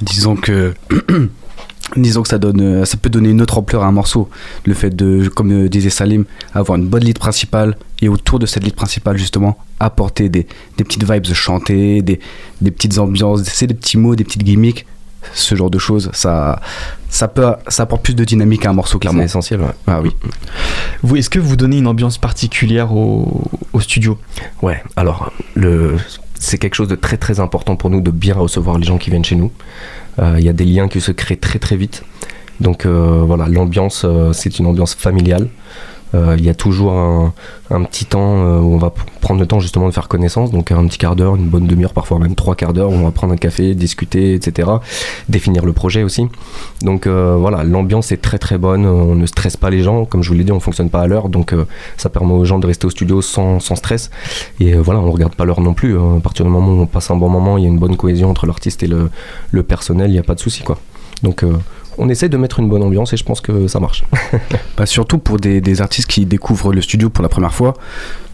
Disons 0.00 0.36
que. 0.36 0.74
Disons 1.94 2.22
que 2.22 2.28
ça, 2.28 2.38
donne, 2.38 2.60
euh, 2.60 2.84
ça 2.84 2.96
peut 2.96 3.08
donner 3.08 3.28
une 3.30 3.40
autre 3.40 3.58
ampleur 3.58 3.84
à 3.84 3.86
un 3.86 3.92
morceau. 3.92 4.28
Le 4.64 4.74
fait 4.74 4.90
de, 4.94 5.28
comme 5.28 5.52
euh, 5.52 5.68
disait 5.68 5.88
Salim, 5.90 6.24
avoir 6.52 6.78
une 6.78 6.86
bonne 6.88 7.04
lead 7.04 7.18
principale 7.18 7.76
et 8.02 8.08
autour 8.08 8.38
de 8.40 8.46
cette 8.46 8.64
lead 8.64 8.74
principale, 8.74 9.16
justement, 9.16 9.56
apporter 9.78 10.28
des, 10.28 10.46
des 10.78 10.84
petites 10.84 11.08
vibes 11.10 11.26
chantées, 11.32 12.02
des, 12.02 12.18
des 12.60 12.70
petites 12.72 12.98
ambiances, 12.98 13.44
c'est 13.44 13.68
des 13.68 13.74
petits 13.74 13.98
mots, 13.98 14.16
des 14.16 14.24
petites 14.24 14.42
gimmicks, 14.42 14.84
ce 15.32 15.54
genre 15.54 15.70
de 15.70 15.78
choses, 15.78 16.10
ça, 16.12 16.60
ça, 17.08 17.28
peut, 17.28 17.46
ça 17.68 17.84
apporte 17.84 18.02
plus 18.02 18.14
de 18.14 18.24
dynamique 18.24 18.66
à 18.66 18.70
un 18.70 18.72
morceau, 18.72 18.94
C'est 18.94 19.00
clairement. 19.02 19.22
essentiel. 19.22 19.60
ouais. 19.60 19.66
Ah 19.86 20.00
oui. 20.02 20.10
Vous, 21.02 21.16
est-ce 21.16 21.30
que 21.30 21.38
vous 21.38 21.56
donnez 21.56 21.78
une 21.78 21.86
ambiance 21.86 22.18
particulière 22.18 22.92
au, 22.92 23.42
au 23.72 23.80
studio? 23.80 24.18
Ouais, 24.60 24.82
alors 24.96 25.32
le, 25.54 25.96
c'est 26.38 26.58
quelque 26.58 26.74
chose 26.74 26.88
de 26.88 26.96
très 26.96 27.16
très 27.16 27.38
important 27.40 27.76
pour 27.76 27.90
nous 27.90 28.00
de 28.00 28.10
bien 28.10 28.34
recevoir 28.34 28.76
les 28.78 28.84
gens 28.86 28.98
qui 28.98 29.10
viennent 29.10 29.24
chez 29.24 29.36
nous. 29.36 29.50
Euh, 30.18 30.36
Il 30.38 30.44
y 30.44 30.48
a 30.48 30.52
des 30.52 30.64
liens 30.64 30.88
qui 30.88 31.00
se 31.00 31.12
créent 31.12 31.36
très 31.36 31.58
très 31.58 31.76
vite. 31.76 32.02
Donc 32.60 32.86
euh, 32.86 33.22
voilà, 33.26 33.48
l'ambiance, 33.48 34.02
euh, 34.04 34.32
c'est 34.32 34.58
une 34.58 34.66
ambiance 34.66 34.94
familiale. 34.94 35.48
Euh, 36.16 36.36
Il 36.38 36.44
y 36.44 36.48
a 36.48 36.54
toujours 36.54 36.92
un, 36.92 37.32
petit 37.84 38.04
temps 38.04 38.44
euh, 38.44 38.58
où 38.60 38.74
on 38.74 38.78
va 38.78 38.92
prendre 39.20 39.40
le 39.40 39.46
temps 39.46 39.60
justement 39.60 39.88
de 39.88 39.92
faire 39.92 40.08
connaissance, 40.08 40.50
donc 40.50 40.70
un 40.70 40.86
petit 40.86 40.98
quart 40.98 41.16
d'heure, 41.16 41.36
une 41.36 41.48
bonne 41.48 41.66
demi-heure, 41.66 41.92
parfois 41.92 42.18
même 42.18 42.34
trois 42.34 42.54
quarts 42.54 42.72
d'heure, 42.72 42.90
où 42.90 42.94
on 42.94 43.04
va 43.04 43.10
prendre 43.10 43.32
un 43.32 43.36
café, 43.36 43.74
discuter, 43.74 44.34
etc. 44.34 44.70
Définir 45.28 45.64
le 45.66 45.72
projet 45.72 46.02
aussi. 46.02 46.26
Donc 46.82 47.06
euh, 47.06 47.36
voilà, 47.38 47.64
l'ambiance 47.64 48.12
est 48.12 48.22
très 48.22 48.38
très 48.38 48.58
bonne, 48.58 48.86
on 48.86 49.14
ne 49.14 49.26
stresse 49.26 49.56
pas 49.56 49.70
les 49.70 49.82
gens, 49.82 50.04
comme 50.04 50.22
je 50.22 50.28
vous 50.28 50.36
l'ai 50.36 50.44
dit, 50.44 50.52
on 50.52 50.60
fonctionne 50.60 50.90
pas 50.90 51.00
à 51.00 51.06
l'heure, 51.06 51.28
donc 51.28 51.54
ça 51.96 52.08
permet 52.08 52.32
aux 52.32 52.44
gens 52.44 52.58
de 52.58 52.66
rester 52.66 52.86
au 52.86 52.90
studio 52.90 53.20
sans, 53.20 53.60
stress. 53.60 54.10
Et 54.60 54.74
voilà, 54.74 55.00
on 55.00 55.10
regarde 55.10 55.34
pas 55.34 55.44
l'heure 55.44 55.60
non 55.60 55.74
plus. 55.74 55.98
hein. 55.98 56.16
À 56.18 56.20
partir 56.20 56.44
du 56.44 56.50
moment 56.50 56.72
où 56.72 56.80
on 56.82 56.86
passe 56.86 57.10
un 57.10 57.16
bon 57.16 57.28
moment, 57.28 57.58
il 57.58 57.64
y 57.64 57.66
a 57.66 57.68
une 57.68 57.78
bonne 57.78 57.96
cohésion 57.96 58.30
entre 58.30 58.46
l'artiste 58.46 58.82
et 58.82 58.88
le, 58.88 59.62
personnel, 59.62 60.10
il 60.10 60.14
n'y 60.14 60.18
a 60.18 60.22
pas 60.22 60.34
de 60.34 60.40
souci 60.40 60.62
quoi. 60.62 60.78
Donc 61.22 61.44
on 61.98 62.08
essaie 62.08 62.28
de 62.28 62.36
mettre 62.36 62.60
une 62.60 62.68
bonne 62.68 62.82
ambiance 62.82 63.12
et 63.12 63.16
je 63.16 63.24
pense 63.24 63.40
que 63.40 63.68
ça 63.68 63.80
marche. 63.80 64.04
Bah, 64.76 64.84
surtout 64.84 65.16
pour 65.16 65.38
des, 65.38 65.80
artistes 65.80 66.06
qui 66.06 66.26
découvrent 66.26 66.72
le 66.72 66.82
studio 66.82 67.08
pour 67.08 67.22
la 67.22 67.30
première 67.30 67.54
fois, 67.54 67.74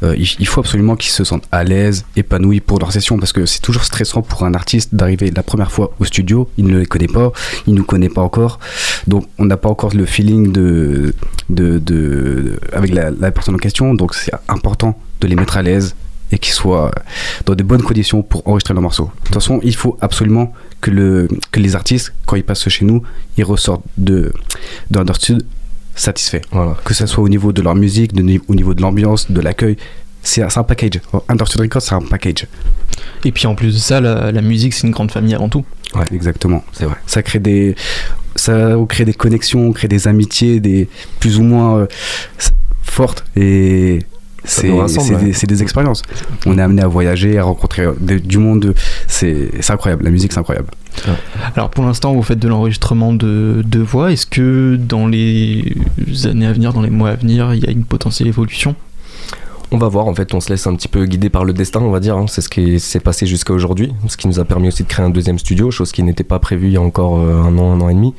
euh, 0.02 0.16
il, 0.16 0.46
faut 0.46 0.60
absolument 0.60 0.96
qu'ils 0.96 1.12
se 1.12 1.22
sentent 1.22 1.46
à 1.52 1.62
l'aise, 1.62 2.04
épanouis 2.16 2.58
pour 2.58 2.80
leur 2.80 2.90
session, 2.90 3.16
parce 3.18 3.32
que 3.32 3.46
c'est 3.46 3.60
toujours 3.60 3.84
stressant 3.84 4.22
pour 4.22 4.44
un 4.44 4.54
artiste 4.54 4.92
d'arriver 4.92 5.30
la 5.30 5.44
première 5.44 5.70
fois 5.70 5.92
au 6.00 6.04
studio, 6.04 6.48
il 6.58 6.66
ne 6.66 6.78
les 6.78 6.86
connaît 6.86 7.06
pas, 7.06 7.30
il 7.68 7.74
ne 7.74 7.78
nous 7.78 7.84
connaît 7.84 8.08
pas 8.08 8.22
encore, 8.22 8.58
donc 9.06 9.28
on 9.38 9.44
n'a 9.44 9.56
pas 9.56 9.68
encore 9.68 9.94
le 9.94 10.04
feeling 10.04 10.50
de, 10.50 11.14
de, 11.48 12.58
avec 12.72 12.92
la 12.92 13.30
personne 13.30 13.54
en 13.54 13.58
question, 13.58 13.94
donc 13.94 14.14
c'est 14.14 14.32
important 14.48 14.98
de 15.20 15.28
les 15.28 15.36
mettre 15.36 15.56
à 15.56 15.62
l'aise 15.62 15.94
et 16.32 16.38
qu'ils 16.38 16.54
soient 16.54 16.90
dans 17.46 17.54
de 17.54 17.62
bonnes 17.62 17.82
conditions 17.82 18.22
pour 18.22 18.46
enregistrer 18.48 18.74
leur 18.74 18.82
morceau. 18.82 19.04
De 19.20 19.26
toute 19.26 19.34
façon, 19.34 19.60
il 19.62 19.74
faut 19.76 19.96
absolument 20.00 20.52
que, 20.80 20.90
le, 20.90 21.28
que 21.52 21.60
les 21.60 21.76
artistes, 21.76 22.12
quand 22.26 22.36
ils 22.36 22.42
passent 22.44 22.68
chez 22.68 22.84
nous, 22.84 23.02
ils 23.36 23.44
ressortent 23.44 23.84
de, 23.98 24.32
de 24.90 24.98
Understood 24.98 25.44
satisfaits 25.94 26.40
Voilà. 26.50 26.74
que 26.84 26.94
ce 26.94 27.06
soit 27.06 27.22
au 27.22 27.28
niveau 27.28 27.52
de 27.52 27.60
leur 27.62 27.74
musique, 27.74 28.14
de 28.14 28.40
au 28.48 28.54
niveau 28.54 28.72
de 28.74 28.80
l'ambiance, 28.82 29.30
de 29.30 29.40
l'accueil, 29.40 29.76
c'est 30.22 30.42
un 30.42 30.62
package. 30.62 31.00
Understood 31.28 31.60
Records, 31.62 31.82
c'est 31.82 31.94
un 31.94 32.00
package. 32.00 32.46
Et 33.24 33.32
puis 33.32 33.46
en 33.46 33.54
plus 33.54 33.74
de 33.74 33.78
ça, 33.78 34.00
la, 34.00 34.32
la 34.32 34.40
musique, 34.40 34.72
c'est 34.72 34.86
une 34.86 34.92
grande 34.92 35.10
famille 35.10 35.34
avant 35.34 35.48
tout. 35.48 35.64
Ouais, 35.94 36.04
exactement, 36.14 36.64
c'est 36.72 36.84
vrai. 36.86 36.96
Ça 37.06 37.22
crée 37.22 37.40
des, 37.40 37.74
ça 38.36 38.78
on 38.78 38.86
crée 38.86 39.04
des 39.04 39.12
connexions, 39.12 39.66
on 39.66 39.72
crée 39.72 39.88
des 39.88 40.08
amitiés, 40.08 40.60
des 40.60 40.88
plus 41.20 41.38
ou 41.38 41.42
moins 41.42 41.80
euh, 41.80 41.86
fortes 42.82 43.24
et 43.36 43.98
c'est 44.44 44.70
ouais. 44.70 45.46
des, 45.46 45.62
expériences. 45.62 46.02
On 46.46 46.58
est 46.58 46.62
amené 46.62 46.82
à 46.82 46.88
voyager, 46.88 47.38
à 47.38 47.44
rencontrer 47.44 47.82
euh, 47.82 47.92
de- 48.00 48.18
du 48.18 48.38
monde. 48.38 48.74
C'est 49.06 49.50
c'est 49.60 49.72
incroyable. 49.72 50.04
La 50.04 50.10
musique, 50.10 50.32
c'est 50.32 50.40
incroyable. 50.40 50.68
Alors 51.56 51.70
pour 51.70 51.84
l'instant, 51.84 52.12
vous 52.12 52.22
faites 52.22 52.38
de 52.38 52.48
l'enregistrement 52.48 53.12
de, 53.12 53.62
de 53.64 53.78
voix. 53.80 54.12
Est-ce 54.12 54.26
que 54.26 54.76
dans 54.76 55.06
les 55.06 55.74
années 56.24 56.46
à 56.46 56.52
venir, 56.52 56.72
dans 56.72 56.82
les 56.82 56.90
mois 56.90 57.10
à 57.10 57.14
venir, 57.14 57.54
il 57.54 57.64
y 57.64 57.66
a 57.66 57.70
une 57.70 57.84
potentielle 57.84 58.28
évolution? 58.28 58.74
On 59.74 59.78
va 59.78 59.88
voir, 59.88 60.06
en 60.06 60.14
fait, 60.14 60.34
on 60.34 60.40
se 60.40 60.50
laisse 60.50 60.66
un 60.66 60.74
petit 60.74 60.86
peu 60.86 61.06
guider 61.06 61.30
par 61.30 61.46
le 61.46 61.54
destin, 61.54 61.80
on 61.80 61.90
va 61.90 61.98
dire. 61.98 62.14
hein. 62.14 62.26
C'est 62.28 62.42
ce 62.42 62.50
qui 62.50 62.78
s'est 62.78 63.00
passé 63.00 63.24
jusqu'à 63.24 63.54
aujourd'hui, 63.54 63.94
ce 64.06 64.18
qui 64.18 64.28
nous 64.28 64.38
a 64.38 64.44
permis 64.44 64.68
aussi 64.68 64.82
de 64.82 64.88
créer 64.88 65.06
un 65.06 65.08
deuxième 65.08 65.38
studio, 65.38 65.70
chose 65.70 65.92
qui 65.92 66.02
n'était 66.02 66.24
pas 66.24 66.38
prévue 66.38 66.66
il 66.66 66.72
y 66.74 66.76
a 66.76 66.82
encore 66.82 67.18
euh, 67.18 67.40
un 67.40 67.56
an, 67.56 67.72
un 67.72 67.80
an 67.80 67.88
et 67.88 67.94
demi. 67.94 68.12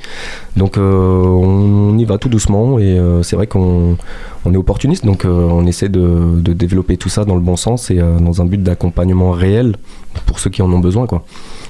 Donc 0.58 0.80
euh, 0.80 1.22
on 1.24 1.96
y 2.00 2.06
va 2.06 2.18
tout 2.18 2.28
doucement 2.28 2.80
et 2.80 2.98
euh, 2.98 3.22
c'est 3.22 3.36
vrai 3.36 3.46
qu'on 3.46 3.98
on 4.46 4.54
est 4.54 4.58
opportuniste, 4.58 5.06
donc 5.06 5.26
on 5.26 5.66
essaie 5.68 5.90
de, 5.90 6.42
développer 6.42 6.98
tout 6.98 7.08
ça 7.08 7.24
dans 7.24 7.36
le 7.36 7.42
bon 7.42 7.56
sens 7.56 7.92
et 7.92 8.00
dans 8.00 8.42
un 8.42 8.46
but 8.46 8.62
d'accompagnement 8.62 9.32
réel 9.32 9.78
pour 10.26 10.40
ceux 10.40 10.50
qui 10.50 10.62
en 10.64 10.74
ont 10.74 10.80
besoin, 10.80 11.06
quoi. 11.06 11.24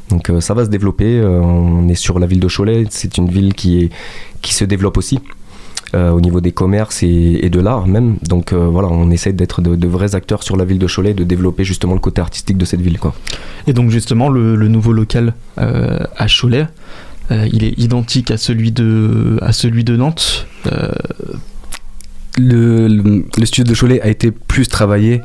Donc 0.10 0.32
ça 0.40 0.54
va 0.56 0.66
se 0.66 0.70
développer. 0.70 1.22
on 1.22 1.88
est 1.88 1.96
sur 1.96 2.18
la 2.18 2.26
ville 2.26 2.40
de 2.40 2.48
Cholet, 2.48 2.86
c'est 2.90 3.18
une 3.18 3.28
ville 3.28 3.54
qui, 3.54 3.92
qui 4.42 4.56
se 4.56 4.66
développe 4.66 4.98
aussi. 4.98 5.20
Euh, 5.96 6.12
au 6.12 6.22
niveau 6.22 6.42
des 6.42 6.52
commerces 6.52 7.04
et, 7.04 7.40
et 7.42 7.50
de 7.50 7.60
l'art 7.60 7.88
même. 7.88 8.18
Donc 8.24 8.54
euh, 8.54 8.68
voilà, 8.68 8.88
on 8.90 9.12
essaie 9.12 9.34
d'être 9.34 9.62
de, 9.62 9.76
de 9.76 9.88
vrais 9.88 10.16
acteurs 10.16 10.44
sur 10.44 10.58
la 10.58 10.66
ville 10.66 10.80
de 10.80 10.88
Cholet, 10.88 11.14
de 11.14 11.24
développer 11.24 11.64
justement 11.64 11.94
le 11.94 12.00
côté 12.00 12.22
artistique 12.22 12.58
de 12.58 12.66
cette 12.66 12.82
ville. 12.82 13.00
Quoi. 13.00 13.14
Et 13.68 13.74
donc 13.74 13.90
justement, 13.90 14.30
le, 14.30 14.56
le 14.56 14.68
nouveau 14.68 14.94
local 14.94 15.34
euh, 15.60 16.00
à 16.18 16.28
Cholet, 16.28 16.68
euh, 17.32 17.48
il 17.52 17.64
est 17.64 17.78
identique 17.80 18.32
à 18.32 18.38
celui 18.38 18.72
de, 18.72 19.38
à 19.42 19.54
celui 19.54 19.84
de 19.84 19.96
Nantes. 19.96 20.48
Euh, 20.72 20.92
Le, 22.40 22.88
le, 22.88 23.26
le 23.38 23.46
studio 23.46 23.64
de 23.72 23.78
Cholet 23.80 24.02
a 24.02 24.08
été 24.08 24.32
plus 24.32 24.68
travaillé 24.68 25.22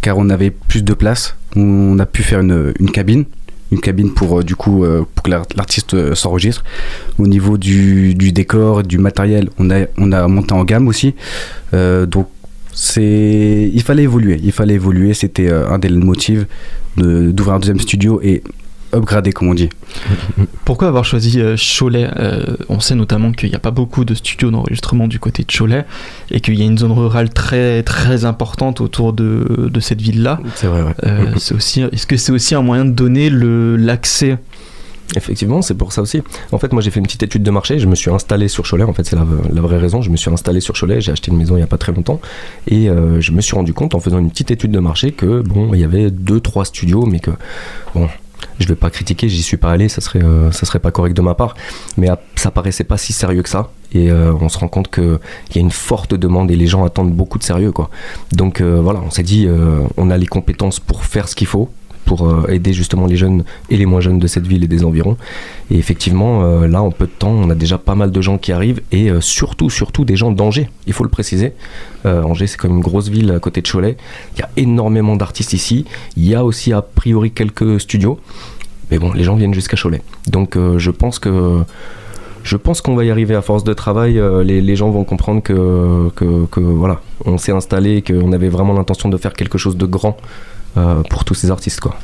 car 0.00 0.18
on 0.18 0.28
avait 0.30 0.50
plus 0.50 0.82
de 0.82 0.94
place. 0.94 1.36
On 1.54 1.96
a 2.00 2.06
pu 2.06 2.24
faire 2.24 2.40
une, 2.40 2.72
une 2.80 2.90
cabine, 2.90 3.24
une 3.72 3.80
cabine 3.80 4.12
pour 4.12 4.38
euh, 4.40 4.42
du 4.42 4.56
coup 4.56 4.84
euh, 4.84 5.04
pour 5.14 5.22
que 5.22 5.30
l'art- 5.30 5.46
l'artiste 5.56 5.94
euh, 5.94 6.14
s'enregistre. 6.14 6.64
Au 7.18 7.26
niveau 7.26 7.56
du, 7.58 8.14
du 8.14 8.32
décor, 8.32 8.82
du 8.82 8.98
matériel, 8.98 9.48
on 9.58 9.70
a 9.70 9.86
on 9.98 10.12
a 10.12 10.26
monté 10.28 10.52
en 10.54 10.64
gamme 10.64 10.88
aussi. 10.88 11.14
Donc 11.72 12.28
c'est 12.72 13.70
il 13.72 13.82
fallait 13.82 14.04
évoluer, 14.04 14.40
il 14.42 14.52
fallait 14.52 14.74
évoluer. 14.74 15.14
C'était 15.14 15.50
un 15.52 15.78
des 15.78 15.90
motifs 15.90 16.46
d'ouvrir 16.96 17.54
un 17.54 17.58
deuxième 17.58 17.80
studio 17.80 18.20
et 18.22 18.42
upgrader 18.92 19.32
comme 19.32 19.48
on 19.48 19.54
dit. 19.54 19.68
pourquoi 20.64 20.88
avoir 20.88 21.04
choisi 21.04 21.40
euh, 21.40 21.56
Cholet 21.56 22.08
Euh, 22.16 22.56
On 22.68 22.80
sait 22.80 22.94
notamment 22.94 23.32
qu'il 23.32 23.48
n'y 23.48 23.54
a 23.54 23.60
pas 23.60 23.70
beaucoup 23.70 24.04
de 24.04 24.14
studios 24.14 24.50
d'enregistrement 24.50 25.08
du 25.08 25.18
côté 25.18 25.44
de 25.44 25.52
Cholet 25.52 25.84
et 26.30 26.40
qu'il 26.40 26.58
y 26.58 26.62
a 26.62 26.64
une 26.64 26.78
zone 26.78 26.92
rurale 26.92 27.30
très 27.30 27.82
très 27.82 28.24
importante 28.24 28.80
autour 28.80 29.12
de, 29.12 29.68
de 29.72 29.80
cette 29.80 30.00
ville-là. 30.00 30.40
C'est 30.54 30.66
vrai, 30.66 30.82
ouais. 30.82 30.94
Euh, 31.04 31.26
c'est 31.36 31.54
aussi, 31.54 31.82
est-ce 31.82 32.06
que 32.06 32.16
c'est 32.16 32.32
aussi 32.32 32.54
un 32.54 32.62
moyen 32.62 32.84
de 32.84 32.92
donner 32.92 33.30
le 33.30 33.76
l'accès? 33.76 34.38
Effectivement, 35.16 35.60
c'est 35.60 35.74
pour 35.74 35.92
ça 35.92 36.02
aussi. 36.02 36.22
En 36.52 36.58
fait, 36.58 36.72
moi 36.72 36.82
j'ai 36.82 36.90
fait 36.90 37.00
une 37.00 37.06
petite 37.06 37.24
étude 37.24 37.42
de 37.42 37.50
marché, 37.50 37.80
je 37.80 37.86
me 37.88 37.96
suis 37.96 38.10
installé 38.10 38.46
sur 38.46 38.64
Cholet, 38.68 38.84
en 38.84 38.92
fait 38.92 39.04
c'est 39.04 39.16
la, 39.16 39.26
la 39.52 39.60
vraie 39.60 39.78
raison, 39.78 40.02
je 40.02 40.10
me 40.10 40.16
suis 40.16 40.30
installé 40.30 40.60
sur 40.60 40.74
Cholet, 40.78 41.00
j'ai 41.00 41.10
acheté 41.10 41.32
une 41.32 41.36
maison 41.36 41.54
il 41.56 41.58
n'y 41.58 41.64
a 41.64 41.66
pas 41.66 41.78
très 41.78 41.92
longtemps, 41.92 42.20
et 42.68 42.88
euh, 42.88 43.20
je 43.20 43.32
me 43.32 43.40
suis 43.40 43.56
rendu 43.56 43.74
compte 43.74 43.96
en 43.96 44.00
faisant 44.00 44.20
une 44.20 44.30
petite 44.30 44.52
étude 44.52 44.70
de 44.70 44.78
marché 44.78 45.10
que, 45.10 45.40
bon, 45.40 45.74
il 45.74 45.80
y 45.80 45.84
avait 45.84 46.12
deux, 46.12 46.38
trois 46.38 46.64
studios, 46.64 47.06
mais 47.06 47.18
que, 47.18 47.32
bon, 47.94 48.08
je 48.60 48.68
vais 48.68 48.76
pas 48.76 48.90
critiquer, 48.90 49.28
j'y 49.28 49.42
suis 49.42 49.56
pas 49.56 49.72
allé, 49.72 49.88
ça 49.88 50.00
serait, 50.00 50.22
euh, 50.22 50.52
serait 50.52 50.78
pas 50.78 50.90
correct 50.90 51.16
de 51.16 51.22
ma 51.22 51.34
part, 51.34 51.54
mais 51.96 52.08
ça 52.36 52.50
paraissait 52.50 52.84
pas 52.84 52.98
si 52.98 53.12
sérieux 53.12 53.42
que 53.42 53.48
ça, 53.48 53.70
et 53.92 54.10
euh, 54.10 54.32
on 54.40 54.48
se 54.48 54.58
rend 54.58 54.68
compte 54.68 54.90
qu'il 54.90 55.18
y 55.54 55.58
a 55.58 55.60
une 55.60 55.70
forte 55.70 56.14
demande 56.14 56.50
et 56.50 56.56
les 56.56 56.66
gens 56.66 56.84
attendent 56.84 57.12
beaucoup 57.12 57.38
de 57.38 57.42
sérieux. 57.42 57.72
Donc 58.32 58.60
euh, 58.60 58.80
voilà, 58.80 59.00
on 59.04 59.10
s'est 59.10 59.22
dit, 59.22 59.48
on 59.96 60.10
a 60.10 60.16
les 60.16 60.26
compétences 60.26 60.78
pour 60.78 61.04
faire 61.04 61.28
ce 61.28 61.34
qu'il 61.34 61.46
faut, 61.46 61.70
pour 62.10 62.26
euh, 62.26 62.44
aider 62.48 62.72
justement 62.72 63.06
les 63.06 63.14
jeunes 63.14 63.44
et 63.68 63.76
les 63.76 63.86
moins 63.86 64.00
jeunes 64.00 64.18
de 64.18 64.26
cette 64.26 64.44
ville 64.44 64.64
et 64.64 64.66
des 64.66 64.84
environs. 64.84 65.16
Et 65.70 65.78
effectivement, 65.78 66.42
euh, 66.42 66.66
là, 66.66 66.82
en 66.82 66.90
peu 66.90 67.06
de 67.06 67.12
temps, 67.16 67.30
on 67.30 67.48
a 67.50 67.54
déjà 67.54 67.78
pas 67.78 67.94
mal 67.94 68.10
de 68.10 68.20
gens 68.20 68.36
qui 68.36 68.50
arrivent 68.50 68.80
et 68.90 69.12
euh, 69.12 69.20
surtout, 69.20 69.70
surtout 69.70 70.04
des 70.04 70.16
gens 70.16 70.32
d'Angers. 70.32 70.68
Il 70.88 70.92
faut 70.92 71.04
le 71.04 71.08
préciser. 71.10 71.52
Angers, 72.04 72.48
c'est 72.48 72.56
comme 72.56 72.78
une 72.78 72.80
grosse 72.80 73.10
ville 73.10 73.30
à 73.30 73.38
côté 73.38 73.62
de 73.62 73.68
Cholet. 73.68 73.96
Il 74.34 74.40
y 74.40 74.42
a 74.42 74.48
énormément 74.56 75.14
d'artistes 75.14 75.52
ici. 75.52 75.84
Il 76.16 76.26
y 76.26 76.34
a 76.34 76.44
aussi 76.44 76.72
a 76.72 76.82
priori 76.82 77.30
quelques 77.30 77.78
studios. 77.80 78.18
Mais 78.90 78.98
bon, 78.98 79.12
les 79.12 79.22
gens 79.22 79.36
viennent 79.36 79.54
jusqu'à 79.54 79.76
Cholet. 79.80 80.02
Donc, 80.26 80.58
je 80.58 80.90
pense 80.90 81.20
que. 81.20 81.60
Je 82.42 82.56
pense 82.56 82.80
qu'on 82.80 82.96
va 82.96 83.04
y 83.04 83.10
arriver 83.10 83.34
à 83.34 83.42
force 83.42 83.64
de 83.64 83.74
travail. 83.74 84.18
les, 84.44 84.76
gens 84.76 84.88
vont 84.88 85.04
comprendre 85.04 85.42
que, 85.42 86.10
voilà, 86.56 87.02
on 87.26 87.36
s'est 87.36 87.52
installé, 87.52 87.96
et 87.98 88.02
qu'on 88.02 88.32
avait 88.32 88.48
vraiment 88.48 88.72
l'intention 88.72 89.10
de 89.10 89.18
faire 89.18 89.34
quelque 89.34 89.58
chose 89.58 89.76
de 89.76 89.84
grand 89.84 90.16
pour 91.08 91.24
tous 91.24 91.34
ces 91.34 91.50
artistes, 91.50 91.80
quoi. 91.80 91.98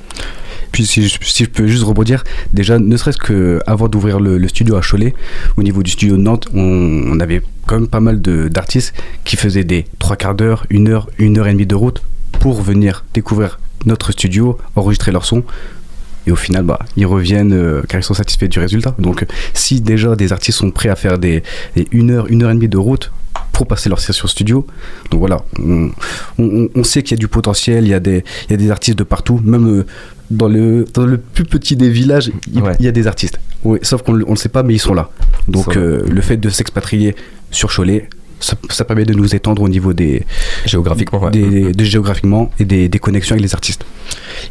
Puis 0.73 0.85
si 0.85 1.09
je, 1.09 1.45
peux 1.47 1.67
juste 1.67 1.85
rebondir, 1.85 2.23
déjà 2.53 2.79
ne 2.79 2.97
serait-ce 2.97 3.17
que 3.17 3.61
avant 3.67 3.89
d'ouvrir 3.89 4.21
le, 4.21 4.47
studio 4.49 4.77
à 4.77 4.83
Cholet, 4.83 5.15
au 5.57 5.63
niveau 5.63 5.83
du 5.83 5.91
studio 5.91 6.17
de 6.17 6.23
Nantes, 6.23 6.49
on, 6.53 7.19
avait 7.21 7.41
quand 7.67 7.77
même 7.77 7.89
pas 7.89 8.01
mal 8.01 8.21
d'artistes 8.21 8.93
qui 9.25 9.37
faisaient 9.37 9.65
des 9.65 9.87
trois 9.99 10.17
quarts 10.17 10.35
d'heure, 10.35 10.67
une 10.71 10.89
heure, 10.89 11.09
une 11.19 11.39
heure 11.39 11.49
et 11.49 11.53
demie 11.53 11.67
de 11.67 11.75
route 11.75 12.03
pour 12.41 12.61
venir 12.61 13.05
découvrir 13.15 13.59
notre 13.87 14.13
studio, 14.13 14.59
enregistrer 14.75 15.13
leur 15.13 15.25
son. 15.25 15.45
Et 16.27 16.33
au 16.33 16.37
final, 16.37 16.65
bah, 16.65 16.81
ils 16.97 17.07
reviennent 17.07 17.55
euh, 17.55 17.83
car 17.89 18.01
ils 18.01 18.05
sont 18.05 18.13
satisfaits 18.13 18.49
du 18.49 18.59
résultat. 18.59 18.95
Donc, 18.99 19.23
euh, 19.23 19.27
si 19.55 19.81
déjà 19.81 20.17
des 20.17 20.33
artistes 20.33 20.59
sont 20.59 20.73
prêts 20.73 20.89
à 20.89 20.97
faire 20.97 21.19
des 21.19 21.43
une 21.93 22.11
heure, 22.11 22.27
une 22.27 22.43
heure 22.43 22.51
et 22.51 22.55
demie 22.55 22.69
de 22.69 22.77
route 22.77 23.13
passer 23.65 23.89
leur 23.89 24.01
session 24.01 24.29
studio, 24.29 24.67
donc 25.11 25.21
voilà, 25.21 25.43
on, 25.59 25.91
on- 26.39 26.69
on 26.75 26.85
sait 26.85 27.03
qu'il 27.03 27.13
y 27.13 27.19
a 27.19 27.21
du 27.21 27.29
potentiel, 27.29 27.85
il 27.85 27.91
y 27.91 27.95
a 27.95 28.01
des, 28.01 28.25
il 28.49 28.51
y 28.51 28.55
a 28.55 28.57
des 28.59 28.71
artistes 28.71 28.99
de 28.99 29.05
partout, 29.05 29.41
même 29.45 29.67
euh, 29.69 29.87
dans 30.31 30.49
le, 30.49 30.85
dans 30.93 31.07
le 31.07 31.19
plus 31.19 31.45
petit 31.45 31.77
des 31.77 31.89
villages, 31.91 32.31
il, 32.53 32.61
Ouais. 32.63 32.75
il 32.81 32.85
y 32.85 32.89
a 32.89 32.93
des 32.93 33.07
artistes. 33.07 33.39
Oui, 33.65 33.79
sauf 33.83 34.03
qu'on 34.03 34.13
ne 34.13 34.25
le 34.25 34.37
sait 34.37 34.49
pas, 34.49 34.63
mais 34.63 34.75
ils 34.75 34.79
sont 34.81 34.95
là. 34.95 35.11
Donc, 35.49 35.77
euh, 35.77 36.05
le 36.09 36.21
fait 36.21 36.37
de 36.37 36.49
s'expatrier 36.51 37.17
sur 37.51 37.75
Cholet, 37.75 38.09
ça, 38.39 38.55
ça 38.69 38.85
permet 38.85 39.05
de 39.07 39.15
nous 39.15 39.35
étendre 39.35 39.63
au 39.63 39.69
niveau 39.69 39.93
des, 39.95 40.25
Géographiquement, 40.67 41.23
ouais. 41.25 41.31
des, 41.31 41.73
de 41.73 41.85
géographiquement 41.85 42.51
et 42.59 42.65
des, 42.65 42.89
des 42.89 42.99
connexions 42.99 43.35
avec 43.35 43.43
les 43.43 43.55
artistes. 43.55 43.85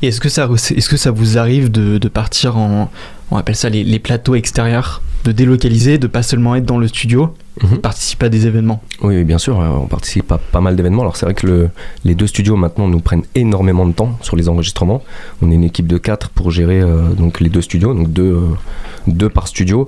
Et 0.02 0.08
est-ce 0.08 0.20
que 0.20 0.28
ça, 0.30 0.50
est-ce 0.76 0.90
que 0.90 0.98
ça 0.98 1.12
vous 1.12 1.38
arrive 1.38 1.70
de, 1.72 1.98
de 2.00 2.08
partir 2.08 2.58
en, 2.58 2.90
on 3.32 3.38
appelle 3.38 3.56
ça 3.56 3.70
les, 3.70 3.84
les 3.84 4.00
plateaux 4.00 4.36
extérieurs, 4.36 5.02
de 5.24 5.32
délocaliser, 5.32 5.98
de 5.98 6.08
pas 6.08 6.24
seulement 6.24 6.56
être 6.56 6.66
dans 6.66 6.80
le 6.80 6.88
studio, 6.88 7.34
Mhm. 7.64 7.78
participer 7.78 8.26
à 8.26 8.30
des 8.30 8.48
événements 8.48 8.82
Oui, 9.02 9.24
bien 9.24 9.38
sûr, 9.38 9.60
euh, 9.62 9.68
on 9.70 9.88
participe 9.88 10.30
à 10.32 10.38
pas 10.38 10.60
mal 10.62 10.76
d'événements. 10.76 11.04
Alors 11.04 11.16
c'est 11.16 11.26
vrai 11.26 11.34
que 11.36 11.48
le- 11.48 11.70
les 12.04 12.14
deux 12.14 12.28
studios 12.28 12.58
maintenant 12.58 12.88
nous 12.88 13.00
prennent 13.00 13.24
énormément 13.34 13.86
de 13.86 13.94
temps 13.94 14.18
sur 14.22 14.36
les 14.36 14.50
enregistrements. 14.50 15.02
On 15.42 15.50
est 15.52 15.56
une 15.56 15.64
équipe 15.64 15.88
de 15.88 15.98
quatre 15.98 16.30
pour 16.30 16.52
gérer 16.52 16.82
euh, 16.82 17.10
donc 17.14 17.40
les 17.40 17.48
deux 17.50 17.62
studios, 17.62 17.94
donc 17.94 18.12
deux, 18.12 18.24
euh, 18.34 18.42
deux 19.08 19.30
par 19.30 19.48
studio. 19.48 19.88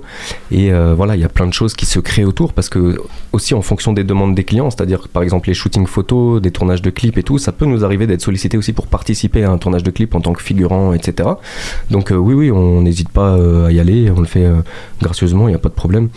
Et 0.50 0.72
euh, 0.72 0.94
voilà, 0.96 1.14
il 1.16 1.20
y 1.20 1.24
a 1.24 1.28
plein 1.28 1.46
de 1.46 1.52
choses 1.52 1.74
qui 1.74 1.84
se 1.84 1.98
créent 2.00 2.24
autour 2.24 2.54
parce 2.54 2.70
que 2.70 2.98
aussi 3.32 3.52
en 3.52 3.60
fonction 3.62 3.92
des 3.92 4.04
demandes 4.04 4.34
des 4.34 4.44
clients, 4.44 4.70
c'est-à-dire 4.70 5.06
par 5.08 5.22
exemple 5.22 5.48
les 5.48 5.54
shootings 5.54 5.86
photos, 5.86 6.40
des 6.40 6.50
tournages 6.50 6.80
de 6.82 6.90
clips 6.90 7.18
et 7.18 7.22
tout, 7.22 7.36
ça 7.36 7.52
peut 7.52 7.66
nous 7.66 7.84
arriver 7.84 8.06
d'être 8.06 8.22
sollicité 8.22 8.56
aussi 8.56 8.72
pour 8.72 8.86
participer 8.86 9.44
à 9.44 9.50
un 9.50 9.58
tournage 9.58 9.82
de 9.82 9.90
clip 9.90 10.14
en 10.14 10.20
tant 10.22 10.32
que 10.32 10.42
figurant, 10.42 10.94
etc. 10.94 11.28
Donc 11.90 12.12
oui, 12.16 12.32
oui, 12.34 12.50
on 12.50 12.80
n'hésite 12.80 13.10
pas 13.10 13.34
à 13.66 13.70
y 13.72 13.78
aller, 13.78 14.10
on 14.10 14.20
le 14.20 14.26
fait 14.26 14.46
gracieusement, 15.02 15.48
il 15.48 15.50
n'y 15.50 15.56
a 15.56 15.58
pas 15.58 15.68
de 15.68 15.74
problème. 15.74 16.08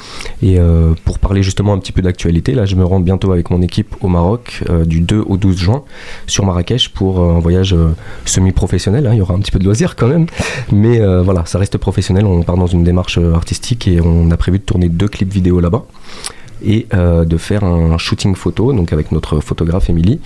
Et 0.42 0.58
pour 1.04 1.20
parler 1.20 1.41
justement 1.42 1.74
un 1.74 1.80
petit 1.80 1.92
peu 1.92 2.02
d'actualité, 2.02 2.54
là 2.54 2.66
je 2.66 2.76
me 2.76 2.86
rends 2.86 3.00
bientôt 3.00 3.32
avec 3.32 3.50
mon 3.50 3.62
équipe 3.62 3.96
au 4.02 4.08
Maroc 4.08 4.64
euh, 4.70 4.86
du 4.86 5.02
2 5.02 5.24
au 5.26 5.38
12 5.38 5.58
juin 5.58 5.84
sur 6.28 6.46
Marrakech 6.46 6.90
pour 6.90 7.20
euh, 7.20 7.36
un 7.36 7.40
voyage 7.40 7.74
euh, 7.74 7.90
semi-professionnel. 8.26 9.08
hein. 9.08 9.14
Il 9.14 9.18
y 9.18 9.22
aura 9.22 9.34
un 9.34 9.40
petit 9.40 9.52
peu 9.52 9.60
de 9.60 9.66
loisirs 9.66 9.96
quand 9.96 10.08
même, 10.08 10.26
mais 10.72 11.00
voilà, 11.24 11.46
ça 11.46 11.60
reste 11.60 11.78
professionnel. 11.78 12.26
On 12.26 12.44
part 12.44 12.58
dans 12.58 12.68
une 12.68 12.84
démarche 12.84 13.18
artistique 13.18 13.88
et 13.88 14.02
on 14.02 14.32
a 14.32 14.38
prévu 14.38 14.60
de 14.60 14.64
tourner 14.64 14.90
deux 14.90 15.08
clips 15.08 15.32
vidéo 15.32 15.60
là-bas 15.60 15.86
et 16.64 16.88
euh, 16.94 17.26
de 17.26 17.38
faire 17.38 17.64
un 17.64 17.98
shooting 17.98 18.36
photo, 18.36 18.74
donc 18.74 18.94
avec 18.94 19.12
notre 19.12 19.40
photographe 19.40 19.90
Émilie, 19.90 20.20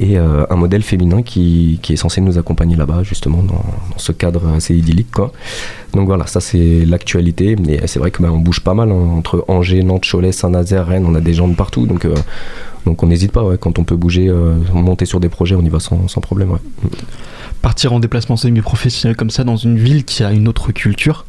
et 0.00 0.18
euh, 0.18 0.44
un 0.50 0.56
modèle 0.56 0.82
féminin 0.82 1.22
qui, 1.22 1.78
qui 1.82 1.94
est 1.94 1.96
censé 1.96 2.20
nous 2.20 2.38
accompagner 2.38 2.76
là-bas, 2.76 3.02
justement, 3.02 3.42
dans, 3.42 3.64
ce 3.96 4.12
cadre 4.12 4.48
assez 4.48 4.76
idyllique. 4.76 5.10
Quoi. 5.10 5.32
Donc 5.94 6.06
voilà, 6.06 6.26
ça 6.26 6.40
c'est 6.40 6.84
l'actualité, 6.84 7.56
mais 7.56 7.86
c'est 7.86 7.98
vrai 7.98 8.10
que 8.10 8.22
bah, 8.22 8.30
on 8.32 8.38
bouge 8.38 8.60
pas 8.60 8.74
mal 8.74 8.90
hein, 8.90 9.16
entre 9.16 9.44
Angers, 9.48 9.82
Nantes, 9.82 10.06
Cholet, 10.10 10.32
Saint-Nazaire, 10.32 10.86
Rennes, 10.86 11.06
on 11.06 11.14
a 11.14 11.20
des 11.20 11.34
gens 11.34 11.48
de 11.48 11.54
partout, 11.54 11.86
donc, 11.86 12.04
euh, 12.04 12.14
donc 12.86 13.02
on 13.02 13.06
n'hésite 13.06 13.32
pas, 13.32 13.56
quand 13.56 13.78
on 13.78 13.84
peut 13.84 13.96
bouger, 13.96 14.32
monter 14.72 15.04
sur 15.04 15.20
des 15.20 15.28
projets, 15.28 15.54
on 15.54 15.62
y 15.62 15.68
va 15.68 15.80
sans, 15.80 16.08
sans 16.08 16.20
problème. 16.20 16.56
Partir 17.60 17.92
en 17.92 18.00
déplacement 18.00 18.36
semi-professionnel 18.36 19.16
comme 19.16 19.30
ça 19.30 19.44
dans 19.44 19.56
une 19.56 19.76
ville 19.76 20.04
qui 20.04 20.22
a 20.22 20.32
une 20.32 20.48
autre 20.48 20.72
culture 20.72 21.24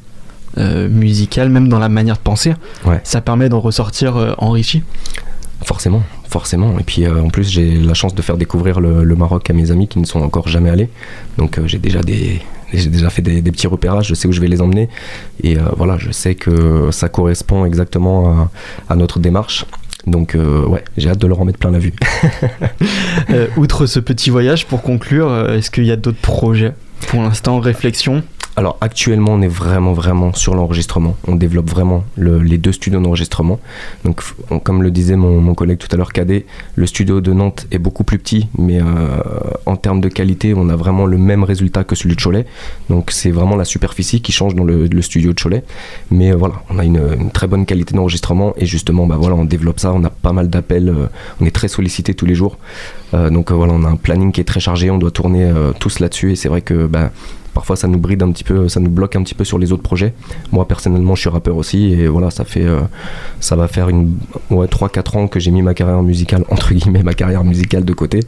musicale, 0.58 1.50
même 1.50 1.68
dans 1.70 1.80
la 1.80 1.90
manière 1.90 2.16
de 2.16 2.22
penser, 2.22 2.54
Ouais. 2.86 3.00
ça 3.04 3.22
permet 3.22 3.50
d'en 3.50 3.60
ressortir 3.60 4.18
euh, 4.18 4.34
enrichi. 4.38 4.84
Forcément, 5.64 6.04
forcément. 6.30 6.80
Et 6.80 6.84
puis 6.84 7.06
euh, 7.06 7.22
en 7.22 7.30
plus, 7.30 7.50
j'ai 7.50 7.72
la 7.80 7.94
chance 7.94 8.16
de 8.16 8.22
faire 8.22 8.38
découvrir 8.38 8.80
le, 8.80 9.04
le 9.04 9.16
Maroc 9.16 9.50
à 9.50 9.54
mes 9.54 9.72
amis 9.72 9.88
qui 9.88 10.00
ne 10.00 10.06
sont 10.06 10.22
encore 10.22 10.48
jamais 10.48 10.70
allés. 10.70 10.90
Donc 11.38 11.58
euh, 11.58 11.64
j'ai 11.68 11.80
déjà 11.80 12.02
des 12.02 12.42
j'ai 12.72 12.88
déjà 12.90 13.10
fait 13.10 13.24
des, 13.24 13.42
des 13.42 13.52
petits 13.52 13.66
repérages, 13.68 14.08
je 14.08 14.14
sais 14.14 14.28
où 14.28 14.32
je 14.32 14.40
vais 14.40 14.48
les 14.48 14.62
emmener. 14.62 14.90
Et 15.44 15.58
euh, 15.58 15.62
voilà, 15.76 15.98
je 15.98 16.12
sais 16.12 16.36
que 16.36 16.90
ça 16.92 17.10
correspond 17.10 17.66
exactement 17.66 18.30
à, 18.30 18.52
à 18.90 18.96
notre 18.96 19.20
démarche. 19.20 19.66
Donc 20.08 20.34
euh, 20.36 20.66
ouais, 20.66 20.84
j'ai 20.96 21.10
hâte 21.10 21.18
de 21.20 21.28
leur 21.28 21.42
en 21.42 21.46
mettre 21.46 21.60
plein 21.60 21.72
la 21.72 21.80
vue. 21.80 21.94
Euh, 23.32 23.48
outre 23.58 23.86
ce 23.86 24.00
petit 24.00 24.30
voyage, 24.32 24.66
pour 24.66 24.82
conclure, 24.82 25.28
euh, 25.30 25.58
est-ce 25.58 25.70
qu'il 25.70 25.86
y 25.86 25.92
a 25.92 25.96
d'autres 25.96 26.22
projets? 26.22 26.74
Pour 27.10 27.22
l'instant 27.22 27.60
réflexion? 27.60 28.24
Alors 28.60 28.76
actuellement, 28.82 29.32
on 29.36 29.42
est 29.42 29.48
vraiment 29.48 29.94
vraiment 29.94 30.34
sur 30.34 30.54
l'enregistrement. 30.54 31.16
On 31.26 31.36
développe 31.36 31.70
vraiment 31.70 32.04
le- 32.18 32.40
les 32.40 32.58
deux 32.58 32.74
studios 32.74 33.00
d'enregistrement. 33.00 33.58
Donc, 34.04 34.22
comme 34.66 34.84
le 34.84 34.92
disait 34.92 35.16
mon, 35.16 35.54
collègue 35.54 35.78
tout 35.78 35.88
à 35.94 35.96
l'heure, 35.96 36.12
Cadet, 36.12 36.46
le 36.76 36.86
studio 36.86 37.22
de 37.22 37.32
Nantes 37.32 37.68
est 37.72 37.78
beaucoup 37.80 38.04
plus 38.04 38.20
petit, 38.20 38.50
mais 38.58 38.82
euh, 38.82 39.22
en 39.66 39.78
termes 39.78 40.02
de 40.02 40.10
qualité, 40.10 40.54
on 40.54 40.68
a 40.68 40.76
vraiment 40.76 41.06
le 41.06 41.18
même 41.18 41.46
résultat 41.46 41.86
que 41.86 41.96
celui 41.96 42.18
de 42.18 42.22
Cholet. 42.22 42.46
Donc, 42.90 43.12
c'est 43.12 43.32
vraiment 43.32 43.56
la 43.56 43.64
superficie 43.64 44.20
qui 44.20 44.34
change 44.34 44.56
dans 44.56 44.66
le, 44.66 45.02
studio 45.02 45.32
de 45.32 45.40
Cholet. 45.42 45.64
Mais 46.12 46.34
euh, 46.34 46.36
voilà, 46.36 46.56
on 46.70 46.80
a 46.80 46.84
une, 46.84 47.32
très 47.32 47.48
bonne 47.48 47.66
qualité 47.66 47.96
d'enregistrement 47.96 48.54
et 48.58 48.66
justement, 48.66 49.08
bah 49.08 49.16
voilà, 49.18 49.38
on 49.38 49.46
développe 49.46 49.80
ça. 49.80 49.94
On 49.94 50.04
a 50.04 50.10
pas 50.10 50.34
mal 50.34 50.50
d'appels. 50.50 50.90
euh, 50.90 51.08
on 51.40 51.46
est 51.46 51.56
très 51.56 51.70
sollicité 51.70 52.14
tous 52.14 52.26
les 52.26 52.36
jours. 52.36 52.58
Donc 53.14 53.52
voilà, 53.52 53.74
on 53.74 53.86
a 53.86 53.88
un 53.88 53.96
planning 53.96 54.32
qui 54.32 54.40
est 54.40 54.44
très 54.44 54.60
chargé. 54.60 54.92
On 54.92 55.00
doit 55.00 55.10
tourner 55.10 55.52
tous 55.80 55.98
là-dessus 55.98 56.34
et 56.34 56.36
c'est 56.36 56.48
vrai 56.48 56.62
que 56.62 56.86
bah, 56.86 57.10
parfois 57.54 57.76
ça 57.76 57.88
nous 57.88 57.98
bride 58.00 58.24
un 58.24 58.32
petit 58.32 58.44
peu, 58.44 58.70
ça 58.70 58.80
nous 58.80 58.90
bloque 58.90 59.16
un 59.16 59.24
petit 59.24 59.36
peu 59.36 59.44
sur 59.44 59.58
les 59.58 59.72
autres 59.72 59.84
projets. 59.84 60.14
Moi 60.52 60.68
personnellement, 60.68 61.16
je 61.16 61.22
suis 61.22 61.30
rappeur 61.30 61.58
aussi 61.58 61.92
et 61.94 62.08
voilà, 62.08 62.32
ça 62.32 62.46
fait, 62.46 62.66
euh, 62.66 62.82
ça 63.40 63.56
va 63.56 63.68
faire 63.68 63.90
une, 63.90 64.18
ouais, 64.50 64.68
3-4 64.68 65.18
ans 65.18 65.28
que 65.28 65.40
j'ai 65.40 65.52
mis 65.52 65.62
ma 65.62 65.74
carrière 65.74 66.02
musicale 66.04 66.44
entre 66.50 66.74
guillemets 66.74 67.04
ma 67.04 67.14
carrière 67.14 67.44
musicale 67.44 67.86
de 67.86 67.94
côté 67.94 68.20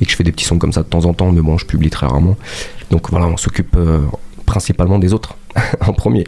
et 0.00 0.04
que 0.04 0.10
je 0.10 0.16
fais 0.16 0.24
des 0.24 0.32
petits 0.32 0.44
sons 0.44 0.58
comme 0.58 0.72
ça 0.72 0.82
de 0.82 0.88
temps 0.88 1.04
en 1.04 1.14
temps, 1.14 1.32
mais 1.32 1.40
bon, 1.40 1.58
je 1.58 1.66
publie 1.66 1.90
très 1.90 2.06
rarement. 2.06 2.36
Donc 2.90 3.10
voilà, 3.10 3.26
on 3.26 3.36
s'occupe 3.36 3.76
euh, 3.76 4.00
principalement 4.46 4.98
des 4.98 5.12
autres 5.12 5.36
en 5.86 5.92
premier. 5.92 6.24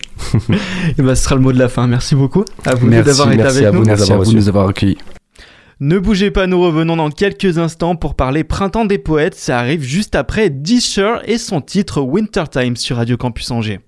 Et 0.98 1.02
bah, 1.02 1.14
ce 1.14 1.24
sera 1.24 1.34
le 1.34 1.40
mot 1.40 1.52
de 1.52 1.58
la 1.58 1.68
fin. 1.68 1.86
Merci 1.86 2.14
beaucoup 2.14 2.44
à 2.64 2.74
vous 2.74 2.86
Merci, 2.86 3.06
d'avoir 3.06 3.32
été 3.32 3.42
merci 3.42 3.58
avec 3.58 3.68
à 3.68 3.72
nous. 3.72 3.78
vous. 3.80 3.86
Merci 3.86 4.02
avoir 4.04 4.20
à 4.20 4.24
vous 4.24 4.30
de 4.32 4.36
nous 4.36 4.48
avoir 4.48 4.68
accueillis. 4.68 4.98
Ne 5.84 5.98
bougez 5.98 6.30
pas, 6.30 6.46
nous 6.46 6.60
revenons 6.60 6.94
dans 6.94 7.10
quelques 7.10 7.58
instants 7.58 7.96
pour 7.96 8.14
parler 8.14 8.44
Printemps 8.44 8.84
des 8.84 8.98
poètes. 8.98 9.34
Ça 9.34 9.58
arrive 9.58 9.82
juste 9.82 10.14
après 10.14 10.48
Disher 10.48 11.14
et 11.24 11.38
son 11.38 11.60
titre 11.60 12.00
Wintertime 12.00 12.76
sur 12.76 12.98
Radio 12.98 13.16
Campus 13.16 13.50
Angers. 13.50 13.80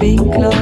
been 0.00 0.16
close. 0.32 0.59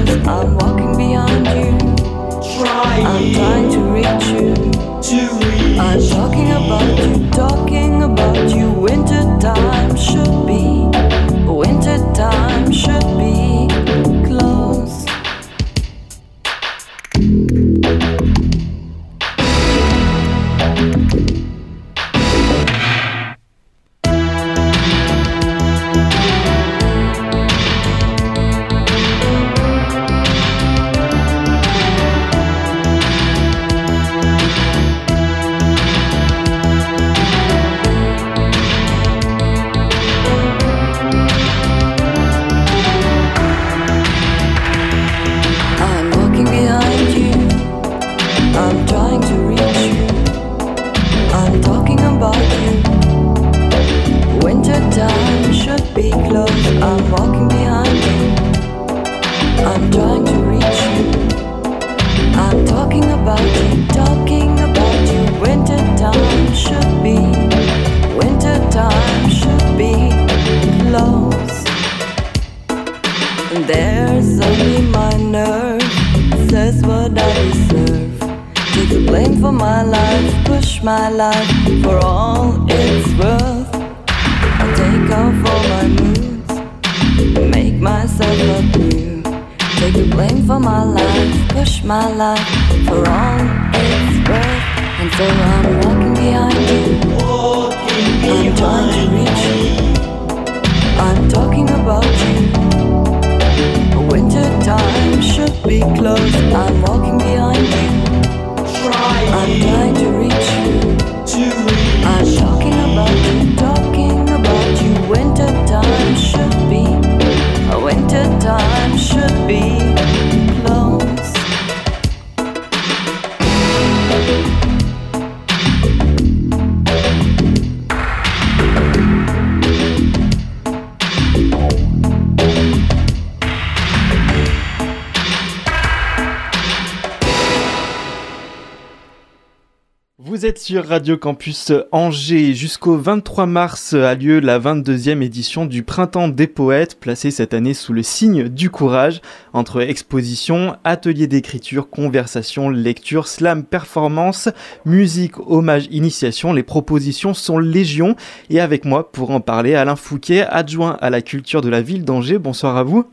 Vous 140.39 140.47
êtes 140.47 140.59
sur 140.59 140.85
Radio 140.85 141.17
Campus 141.17 141.73
Angers. 141.91 142.55
Jusqu'au 142.55 142.97
23 142.97 143.47
mars 143.47 143.93
a 143.95 144.15
lieu 144.15 144.39
la 144.39 144.61
22e 144.61 145.21
édition 145.21 145.67
du 145.67 145.83
Printemps 145.83 146.29
des 146.29 146.47
Poètes, 146.47 147.01
placée 147.01 147.33
cette 147.33 147.55
année 147.55 147.75
sous 147.75 147.93
le 147.93 148.05
signe 148.05 148.49
du 148.49 148.71
courage, 148.71 149.21
entre 149.53 149.81
expositions, 149.81 150.77
ateliers 150.85 151.27
d'écriture, 151.27 151.91
conversation, 151.91 152.71
lecture, 152.71 153.27
slam, 153.27 153.65
performance, 153.65 154.49
musique, 154.85 155.41
hommage, 155.45 155.89
initiation. 155.91 156.53
Les 156.53 156.63
propositions 156.63 157.35
sont 157.35 157.59
légion. 157.59 158.15
Et 158.49 158.61
avec 158.61 158.85
moi 158.85 159.11
pour 159.11 159.33
en 159.33 159.41
parler, 159.41 159.75
Alain 159.75 159.97
Fouquet, 159.97 160.43
adjoint 160.43 160.97
à 161.01 161.11
la 161.11 161.21
culture 161.21 161.63
de 161.63 161.69
la 161.69 161.83
ville 161.83 162.05
d'Angers. 162.05 162.39
Bonsoir 162.39 162.77
à 162.77 162.85
vous. 162.85 163.05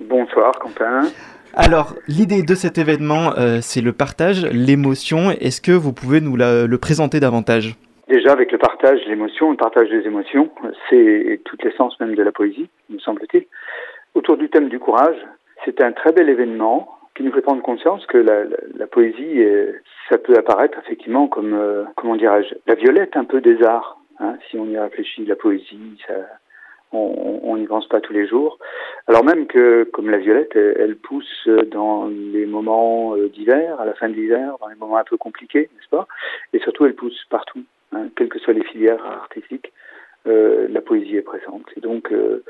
Bonsoir 0.00 0.50
Quentin. 0.58 1.02
Alors, 1.58 1.94
l'idée 2.06 2.42
de 2.42 2.54
cet 2.54 2.76
événement, 2.76 3.32
euh, 3.38 3.60
c'est 3.62 3.80
le 3.80 3.92
partage, 3.92 4.44
l'émotion. 4.52 5.30
Est-ce 5.30 5.62
que 5.62 5.72
vous 5.72 5.94
pouvez 5.94 6.20
nous 6.20 6.36
le 6.36 6.76
présenter 6.76 7.18
davantage? 7.18 7.76
Déjà 8.08 8.32
avec 8.32 8.52
le 8.52 8.58
partage, 8.58 9.00
l'émotion, 9.08 9.50
le 9.50 9.56
partage 9.56 9.88
des 9.88 10.06
émotions, 10.06 10.50
c'est 10.90 11.40
toute 11.44 11.64
l'essence 11.64 11.98
même 11.98 12.14
de 12.14 12.22
la 12.22 12.30
poésie, 12.30 12.68
me 12.90 12.98
semble-t-il. 12.98 13.46
Autour 14.14 14.36
du 14.36 14.50
thème 14.50 14.68
du 14.68 14.78
courage, 14.78 15.16
c'est 15.64 15.80
un 15.80 15.92
très 15.92 16.12
bel 16.12 16.28
événement 16.28 16.88
qui 17.16 17.22
nous 17.22 17.32
fait 17.32 17.40
prendre 17.40 17.62
conscience 17.62 18.04
que 18.06 18.18
la, 18.18 18.86
poésie, 18.86 19.42
ça 20.10 20.18
peut 20.18 20.36
apparaître 20.36 20.78
effectivement 20.84 21.26
comme, 21.26 21.54
euh, 21.54 21.84
comment 21.96 22.16
dirais-je, 22.16 22.54
la 22.66 22.74
violette 22.74 23.16
un 23.16 23.24
peu 23.24 23.40
des 23.40 23.62
arts. 23.62 23.98
hein, 24.20 24.34
si 24.50 24.58
on 24.58 24.66
y 24.66 24.78
réfléchit, 24.78 25.24
la 25.24 25.36
poésie, 25.36 25.98
ça, 26.06 26.14
on- 26.92 27.56
n'y 27.56 27.66
pense 27.66 27.88
pas 27.88 28.00
tous 28.00 28.12
les 28.12 28.26
jours. 28.28 28.58
Alors 29.08 29.24
même 29.24 29.46
que, 29.46 29.84
comme 29.84 30.10
la 30.10 30.18
violette, 30.18 30.54
elle, 30.54 30.96
pousse 30.96 31.48
dans 31.72 32.06
les 32.06 32.44
moments 32.44 33.16
euh, 33.16 33.28
d'hiver, 33.30 33.80
à 33.80 33.86
la 33.86 33.94
fin 33.94 34.08
de 34.10 34.14
l'hiver, 34.14 34.56
dans 34.60 34.68
les 34.68 34.74
moments 34.76 34.98
un 34.98 35.04
peu 35.04 35.16
compliqués, 35.16 35.70
n'est-ce 35.74 35.88
pas? 35.88 36.06
Et 36.52 36.58
surtout, 36.60 36.84
elle 36.84 36.94
pousse 36.94 37.18
partout, 37.30 37.62
hein, 37.92 38.08
quelles 38.14 38.28
que 38.28 38.38
soient 38.38 38.52
les 38.54 38.64
filières 38.64 39.04
artistiques. 39.04 39.72
euh, 40.28 40.66
la 40.70 40.80
poésie 40.80 41.16
est 41.16 41.22
présente. 41.22 41.62
Et 41.76 41.80
donc, 41.80 42.10
euh, 42.10 42.42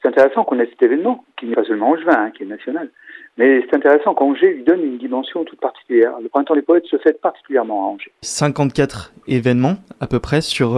c'est 0.00 0.08
intéressant 0.08 0.44
qu'on 0.44 0.58
ait 0.60 0.66
cet 0.66 0.82
événement, 0.82 1.26
qui 1.36 1.44
n'est 1.44 1.54
pas 1.54 1.64
seulement 1.64 1.90
angevin, 1.90 2.16
hein, 2.18 2.30
qui 2.30 2.42
est 2.42 2.46
national, 2.46 2.90
mais 3.36 3.60
c'est 3.68 3.76
intéressant 3.76 4.14
qu'Angers 4.14 4.54
lui 4.54 4.64
donne 4.64 4.82
une 4.82 4.96
dimension 4.96 5.44
toute 5.44 5.60
particulière. 5.60 6.14
Le 6.22 6.30
Printemps 6.30 6.54
des 6.54 6.62
Poètes 6.62 6.86
se 6.86 6.96
fête 6.96 7.20
particulièrement 7.20 7.84
à 7.84 7.88
Angers. 7.92 8.12
54 8.22 9.12
événements 9.26 9.74
à 10.00 10.06
peu 10.06 10.20
près 10.20 10.40
sur, 10.40 10.70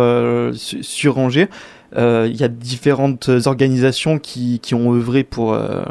su- 0.55 0.83
sur 0.83 1.19
Angers. 1.19 1.47
Euh, 1.97 2.27
Il 2.29 2.41
y 2.41 2.45
a 2.45 2.49
différentes 2.49 3.29
organisations 3.47 4.19
qui, 4.19 4.61
ont 4.75 4.93
œuvré 4.95 5.25
pour, 5.25 5.55
euh, 5.55 5.83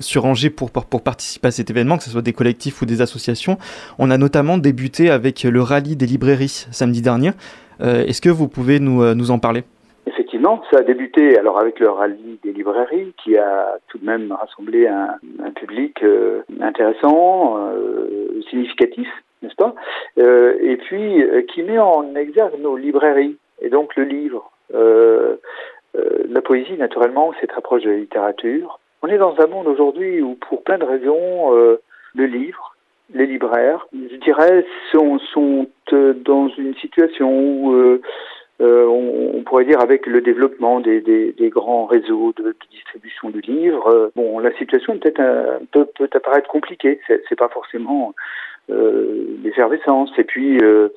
sur 0.00 0.26
Angers 0.26 0.50
pour, 0.50 0.70
participer 0.70 1.48
à 1.48 1.50
cet 1.50 1.70
événement, 1.70 1.96
que 1.96 2.04
ce 2.04 2.10
soit 2.10 2.22
des 2.22 2.32
collectifs 2.32 2.82
ou 2.82 2.86
des 2.86 3.00
associations. 3.00 3.58
On 3.98 4.10
a 4.10 4.18
notamment 4.18 4.58
débuté 4.58 5.10
avec 5.10 5.42
le 5.44 5.62
rallye 5.62 5.96
des 5.96 6.06
librairies 6.06 6.66
samedi 6.70 7.02
dernier. 7.02 7.30
Euh, 7.80 8.04
Est-ce 8.04 8.20
que 8.20 8.28
vous 8.28 8.48
pouvez 8.48 8.80
nous, 8.80 9.02
euh, 9.02 9.30
en 9.30 9.38
parler? 9.38 9.62
Effectivement, 10.06 10.62
ça 10.70 10.78
a 10.78 10.82
débuté 10.82 11.38
alors 11.38 11.60
avec 11.60 11.80
le 11.80 11.90
rallye 11.90 12.38
des 12.42 12.52
librairies 12.52 13.12
qui 13.22 13.36
a 13.36 13.76
tout 13.88 13.98
de 13.98 14.06
même 14.06 14.32
rassemblé 14.32 14.86
un, 14.86 15.18
public 15.52 16.02
euh, 16.02 16.42
intéressant, 16.60 17.58
euh, 17.58 18.40
significatif, 18.48 19.08
n'est-ce 19.42 19.54
pas? 19.54 19.74
Euh, 20.18 20.56
Et 20.62 20.76
puis 20.76 21.22
euh, 21.22 21.42
qui 21.42 21.62
met 21.62 21.78
en 21.78 22.14
exergue 22.14 22.60
nos 22.60 22.76
librairies 22.76 23.36
et 23.60 23.68
donc 23.68 23.96
le 23.96 24.04
livre. 24.04 24.50
Euh, 24.74 25.36
euh, 25.96 26.24
la 26.28 26.42
poésie, 26.42 26.76
naturellement, 26.76 27.32
c'est 27.40 27.46
très 27.46 27.60
proche 27.60 27.82
de 27.82 27.90
la 27.90 27.96
littérature. 27.96 28.78
On 29.02 29.08
est 29.08 29.18
dans 29.18 29.34
un 29.40 29.46
monde 29.46 29.68
aujourd'hui 29.68 30.20
où, 30.20 30.34
pour 30.34 30.62
plein 30.64 30.78
de 30.78 30.84
raisons, 30.84 31.54
euh, 31.54 31.80
le 32.14 32.26
livre, 32.26 32.76
les 33.14 33.26
libraires, 33.26 33.86
je 33.92 34.16
dirais, 34.16 34.66
sont, 34.92 35.18
dans 36.24 36.48
une 36.58 36.74
situation 36.74 37.30
où 37.30 38.00
on, 38.80 39.42
pourrait 39.44 39.64
dire 39.64 39.80
avec 39.80 40.06
le 40.06 40.20
développement 40.20 40.80
des, 40.80 41.34
grands 41.50 41.86
réseaux 41.86 42.34
de, 42.36 42.54
distribution 42.70 43.30
du 43.30 43.40
livre, 43.40 43.86
euh, 43.88 44.10
bon, 44.14 44.38
la 44.38 44.52
situation 44.56 44.98
peut, 44.98 45.86
peut 45.96 46.10
apparaître 46.12 46.48
compliquée. 46.48 47.00
C'est, 47.06 47.22
c'est 47.28 47.38
pas 47.38 47.48
forcément 47.48 48.14
l'effervescence. 48.68 50.10
Et 50.18 50.24
puis 50.24 50.58
euh, 50.62 50.88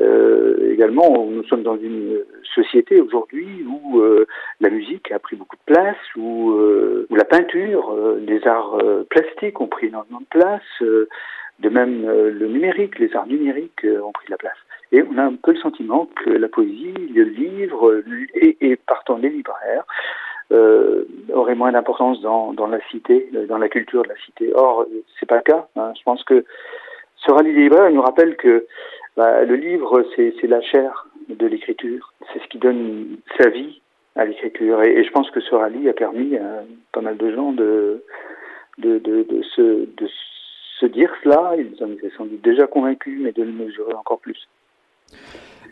euh, 0.00 0.72
également, 0.72 1.26
nous 1.30 1.44
sommes 1.44 1.62
dans 1.62 1.76
une 1.76 2.20
société 2.54 3.00
aujourd'hui 3.00 3.64
où 3.66 4.00
euh, 4.00 4.26
la 4.60 4.70
musique 4.70 5.10
a 5.12 5.18
pris 5.18 5.36
beaucoup 5.36 5.56
de 5.56 5.72
place, 5.74 5.96
où, 6.16 6.52
euh, 6.52 7.06
où 7.10 7.16
la 7.16 7.24
peinture, 7.24 7.92
euh, 7.92 8.20
les 8.26 8.46
arts 8.46 8.78
euh, 8.82 9.04
plastiques 9.08 9.60
ont 9.60 9.68
pris 9.68 9.86
énormément 9.88 10.20
de 10.20 10.26
place. 10.38 10.62
euh, 10.82 11.08
de 11.60 11.68
même, 11.68 12.04
euh, 12.08 12.30
le 12.32 12.48
numérique, 12.48 12.98
les 12.98 13.14
arts 13.14 13.28
numériques 13.28 13.84
euh, 13.84 14.00
ont 14.02 14.10
pris 14.10 14.26
de 14.26 14.32
la 14.32 14.36
place. 14.36 14.56
Et 14.90 15.02
on 15.02 15.16
a 15.18 15.22
un 15.22 15.34
peu 15.34 15.52
le 15.52 15.58
sentiment 15.58 16.08
que 16.24 16.30
la 16.30 16.48
poésie, 16.48 16.92
le 17.14 17.22
livre 17.22 17.90
euh, 17.90 18.04
et, 18.34 18.56
et 18.60 18.76
partant 18.76 19.18
les 19.18 19.28
libraires 19.28 19.84
euh, 20.52 21.04
auraient 21.32 21.54
moins 21.54 21.70
d'importance 21.70 22.20
dans, 22.22 22.52
dans 22.52 22.66
la 22.66 22.80
cité, 22.90 23.28
euh, 23.34 23.46
dans 23.46 23.58
la 23.58 23.68
culture 23.68 24.02
de 24.02 24.08
la 24.08 24.16
cité. 24.26 24.52
Or, 24.54 24.82
euh, 24.82 25.02
c'est 25.18 25.26
pas 25.26 25.36
le 25.36 25.42
cas. 25.42 25.68
hein. 25.76 25.92
Je 25.96 26.02
pense 26.02 26.24
que 26.24 26.44
ce 27.26 27.32
rallye 27.32 27.54
des 27.54 27.62
libraires 27.62 27.90
nous 27.90 28.02
rappelle 28.02 28.36
que 28.36 28.66
bah, 29.16 29.44
le 29.44 29.56
livre, 29.56 30.04
c'est 30.16 30.46
la 30.46 30.60
chair 30.60 31.08
de 31.28 31.46
l'écriture. 31.46 32.12
C'est 32.32 32.42
ce 32.42 32.48
qui 32.48 32.58
donne 32.58 33.16
sa 33.38 33.48
vie 33.48 33.80
à 34.16 34.24
l'écriture. 34.24 34.82
Et, 34.82 35.04
je 35.04 35.10
pense 35.10 35.30
que 35.30 35.40
ce 35.40 35.54
rallye 35.54 35.88
a 35.88 35.92
permis 35.92 36.36
à 36.36 36.64
pas 36.92 37.00
mal 37.00 37.16
de 37.16 37.34
gens 37.34 37.52
de, 37.52 38.02
se, 38.80 40.86
dire 40.86 41.10
cela. 41.22 41.54
Ils 41.56 41.82
en 41.82 41.90
étaient 41.92 42.10
sans 42.16 42.26
doute 42.26 42.42
déjà 42.42 42.66
convaincus, 42.66 43.20
mais 43.22 43.32
de 43.32 43.42
le 43.42 43.52
mesurer 43.52 43.94
encore 43.94 44.20
plus. 44.20 44.48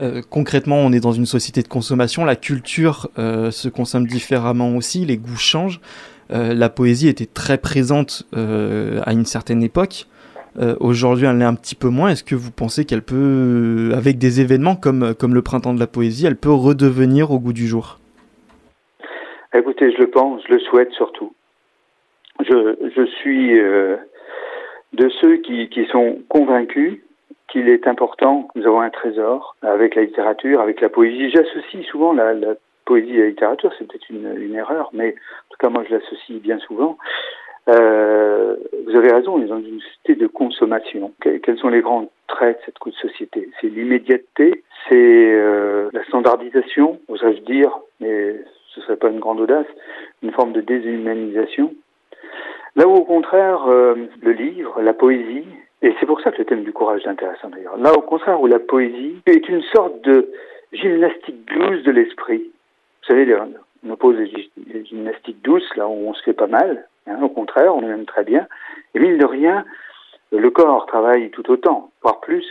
Euh, 0.01 0.23
concrètement, 0.29 0.77
on 0.77 0.93
est 0.93 1.01
dans 1.01 1.13
une 1.13 1.27
société 1.27 1.63
de 1.63 1.69
consommation. 1.69 2.25
La 2.25 2.37
culture 2.37 3.11
euh, 3.19 3.51
se 3.51 3.69
consomme 3.69 4.07
différemment 4.07 4.75
aussi. 4.77 5.05
Les 5.05 5.19
goûts 5.19 5.37
changent. 5.37 5.81
Euh, 6.33 6.55
la 6.55 6.71
poésie 6.71 7.09
était 7.09 7.27
très 7.27 7.59
présente 7.59 8.27
à 8.33 9.13
une 9.13 9.27
certaine 9.27 9.63
époque. 9.63 10.07
Euh, 10.59 10.75
Aujourd'hui, 10.81 11.27
elle 11.27 11.39
l'est 11.39 11.45
un 11.45 11.55
petit 11.55 11.75
peu 11.75 11.89
moins. 11.89 12.11
Est-ce 12.11 12.25
que 12.25 12.35
vous 12.35 12.51
pensez 12.51 12.85
qu'elle 12.85 13.03
peut, 13.03 13.15
euh, 13.15 13.97
avec 13.97 14.19
des 14.19 14.41
événements 14.41 14.77
comme, 14.77 15.15
comme 15.19 15.35
le 15.35 15.43
printemps 15.43 15.75
de 15.75 15.81
la 15.81 15.87
poésie, 15.87 16.27
elle 16.27 16.37
peut 16.37 16.53
redevenir 16.53 17.31
au 17.31 17.39
goût 17.39 17.53
du 17.53 17.67
jour? 17.67 17.99
Écoutez, 19.55 19.93
je 19.93 19.99
le 19.99 20.11
pense, 20.11 20.43
je 20.49 20.55
le 20.55 20.61
souhaite 20.61 20.93
surtout. 20.93 21.35
Je, 22.41 22.91
je 22.97 23.07
suis 23.07 23.59
euh, 23.59 23.97
de 24.93 25.09
ceux 25.21 25.37
qui, 25.37 25.69
qui 25.69 25.87
sont 25.87 26.19
convaincus 26.29 27.01
qu'il 27.49 27.69
est 27.69 27.87
important 27.87 28.45
que 28.45 28.59
nous 28.59 28.67
avons 28.67 28.81
un 28.81 28.91
trésor 28.91 29.57
avec 29.63 29.95
la 29.95 30.03
littérature, 30.03 30.61
avec 30.61 30.81
la 30.81 30.89
poésie. 30.89 31.31
J'associe 31.31 31.85
souvent 31.87 32.13
la, 32.15 32.35
poésie 32.85 33.17
à 33.17 33.21
la 33.21 33.29
littérature, 33.29 33.73
c'est 33.79 33.87
peut-être 33.87 34.09
une 34.11 34.55
erreur, 34.55 34.91
mais 34.93 35.11
en 35.11 35.51
tout 35.51 35.59
cas 35.59 35.69
moi 35.69 35.85
je 35.89 35.95
l'associe 35.95 36.41
bien 36.41 36.59
souvent. 36.61 36.99
Euh, 37.69 38.57
vous 38.87 38.97
avez 38.97 39.13
raison, 39.13 39.35
on 39.37 39.43
est 39.43 39.47
dans 39.47 39.59
une 39.59 39.81
société 39.81 40.15
de 40.17 40.27
consommation. 40.27 41.13
Que- 41.21 41.39
quels 41.39 41.59
sont 41.59 41.69
les 41.69 41.81
grands 41.81 42.11
traits 42.27 42.59
de 42.59 42.65
cette 42.65 42.95
société? 42.95 43.49
C'est 43.61 43.69
l'immédiateté, 43.69 44.65
c'est 44.89 44.97
euh, 45.33 45.89
la 45.93 46.05
standardisation, 46.05 46.99
oserais-je 47.09 47.41
dire, 47.43 47.71
mais 48.01 48.37
ce 48.75 48.81
serait 48.81 48.97
pas 48.97 49.09
une 49.11 49.21
grande 49.21 49.41
audace, 49.41 49.67
une 50.23 50.33
forme 50.33 50.53
de 50.53 50.61
déshumanisation. 50.61 51.73
Là 52.75 52.89
où 52.89 52.93
au 52.95 53.05
contraire, 53.05 53.65
euh, 53.69 53.95
le 54.23 54.33
livre, 54.33 54.81
la 54.83 54.95
poésie, 54.95 55.45
et 55.83 55.95
c'est 56.01 56.07
pour 56.07 56.21
ça 56.21 56.33
que 56.33 56.39
le 56.39 56.45
thème 56.47 56.65
du 56.65 56.73
courage 56.73 57.03
est 57.05 57.09
intéressant 57.09 57.49
d'ailleurs, 57.51 57.77
là 57.77 57.93
au 57.93 58.01
contraire 58.01 58.41
où 58.41 58.47
la 58.47 58.59
poésie 58.59 59.17
est 59.27 59.49
une 59.49 59.63
sorte 59.75 60.01
de 60.03 60.31
gymnastique 60.73 61.45
douce 61.55 61.83
de 61.83 61.91
l'esprit. 61.93 62.39
Vous 63.03 63.09
savez, 63.09 63.27
on 63.85 63.91
oppose 63.91 64.17
les 64.17 64.27
gy- 64.27 64.53
les 64.73 64.85
gymnastiques 64.85 65.43
douces, 65.43 65.77
là 65.77 65.87
où 65.89 66.09
on 66.09 66.15
se 66.15 66.23
fait 66.23 66.33
pas 66.33 66.47
mal, 66.47 66.87
hein, 67.07 67.23
au 67.23 67.29
contraire, 67.29 67.75
on 67.75 67.83
est 67.83 67.87
même 67.87 68.07
très 68.07 68.25
bien, 68.25 68.47
et 68.95 68.99
mine 68.99 69.19
de 69.19 69.27
rien, 69.27 69.65
le 70.31 70.51
corps 70.51 70.87
travaille 70.87 71.31
tout 71.31 71.51
autant, 71.51 71.91
voire 72.03 72.21
plus, 72.21 72.45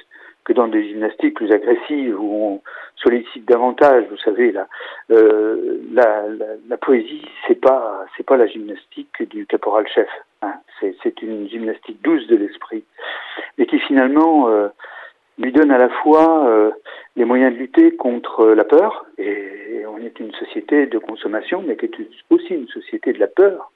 que 0.44 0.54
dans 0.54 0.68
des 0.68 0.90
gymnastiques 0.90 1.36
plus 1.36 1.52
agressives 1.52 2.20
où 2.20 2.34
on 2.34 2.62
sollicite 2.96 3.46
davantage, 3.48 4.06
vous 4.10 4.18
savez, 4.18 4.52
la, 4.52 4.68
euh, 5.12 5.80
la, 5.94 6.28
la, 6.28 6.46
la 6.68 6.78
poésie, 6.78 7.26
c'est 7.48 7.62
pas, 7.62 8.06
c'est 8.18 8.26
pas 8.26 8.38
la 8.38 8.48
gymnastique 8.48 9.22
du 9.30 9.46
caporal 9.46 9.88
chef. 9.88 10.10
Hein. 10.42 10.54
C'est, 10.80 11.22
une 11.22 11.48
gymnastique 11.48 12.02
douce 12.04 12.26
de 12.26 12.36
l'esprit, 12.36 12.84
et 13.60 13.68
qui 13.68 13.78
finalement 13.80 14.50
euh, 14.50 14.70
lui 15.42 15.52
donne 15.52 15.72
à 15.72 15.78
la 15.78 15.90
fois 15.90 16.48
euh, 16.48 16.72
les 17.16 17.26
moyens 17.26 17.54
de 17.54 17.60
lutter 17.60 17.96
contre 17.96 18.46
la 18.48 18.64
peur, 18.64 19.06
et 19.18 19.84
on 19.88 19.98
est 19.98 20.20
une 20.20 20.34
société 20.34 20.86
de 20.86 20.98
consommation, 20.98 21.64
mais 21.66 21.76
qui 21.76 21.86
est 21.86 21.98
aussi 22.30 22.54
une 22.54 22.68
société 22.68 23.14
de 23.14 23.20
la 23.20 23.28
peur, 23.28 23.72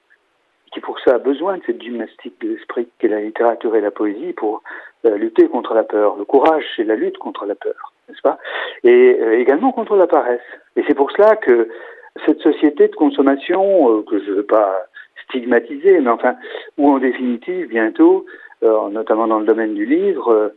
qui 0.71 0.79
pour 0.79 0.99
ça 0.99 1.15
a 1.15 1.17
besoin 1.17 1.57
de 1.57 1.63
cette 1.65 1.81
gymnastique 1.81 2.35
de 2.41 2.49
l'esprit 2.49 2.87
qu'est 2.99 3.07
la 3.07 3.21
littérature 3.21 3.75
et 3.75 3.81
la 3.81 3.91
poésie 3.91 4.33
pour 4.33 4.61
euh, 5.05 5.17
lutter 5.17 5.47
contre 5.47 5.73
la 5.73 5.83
peur. 5.83 6.15
Le 6.17 6.25
courage, 6.25 6.65
c'est 6.75 6.83
la 6.83 6.95
lutte 6.95 7.17
contre 7.17 7.45
la 7.45 7.55
peur, 7.55 7.93
n'est-ce 8.09 8.21
pas? 8.21 8.37
Et 8.83 9.17
euh, 9.19 9.39
également 9.39 9.71
contre 9.71 9.95
la 9.95 10.07
paresse. 10.07 10.41
Et 10.75 10.83
c'est 10.87 10.95
pour 10.95 11.11
cela 11.11 11.35
que 11.35 11.69
cette 12.25 12.41
société 12.41 12.87
de 12.87 12.95
consommation, 12.95 13.89
euh, 13.89 14.03
que 14.03 14.19
je 14.19 14.31
ne 14.31 14.35
veux 14.35 14.45
pas 14.45 14.73
stigmatiser, 15.27 15.99
mais 15.99 16.09
enfin, 16.09 16.35
où 16.77 16.89
en 16.89 16.99
définitive, 16.99 17.67
bientôt, 17.67 18.25
euh, 18.63 18.89
notamment 18.89 19.27
dans 19.27 19.39
le 19.39 19.45
domaine 19.45 19.73
du 19.73 19.85
livre, 19.85 20.31
euh, 20.31 20.49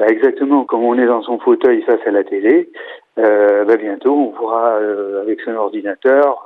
bah, 0.00 0.06
exactement 0.08 0.64
comme 0.64 0.82
on 0.82 0.98
est 0.98 1.04
dans 1.04 1.22
son 1.22 1.38
fauteuil 1.38 1.82
face 1.82 2.00
à 2.06 2.10
la 2.10 2.24
télé, 2.24 2.70
euh, 3.18 3.66
bah, 3.66 3.76
bientôt 3.76 4.14
on 4.14 4.28
pourra 4.28 4.76
euh, 4.76 5.20
avec 5.20 5.42
son 5.42 5.54
ordinateur, 5.54 6.42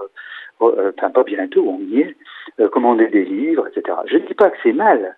euh, 0.60 0.74
euh, 0.76 0.92
enfin 0.98 1.10
pas 1.10 1.22
bientôt, 1.22 1.64
on 1.64 1.78
y 1.78 2.00
est, 2.00 2.16
euh, 2.58 2.68
commander 2.68 3.06
des 3.06 3.24
livres, 3.24 3.68
etc. 3.68 3.96
Je 4.06 4.16
ne 4.16 4.26
dis 4.26 4.34
pas 4.34 4.50
que 4.50 4.56
c'est 4.64 4.72
mal, 4.72 5.16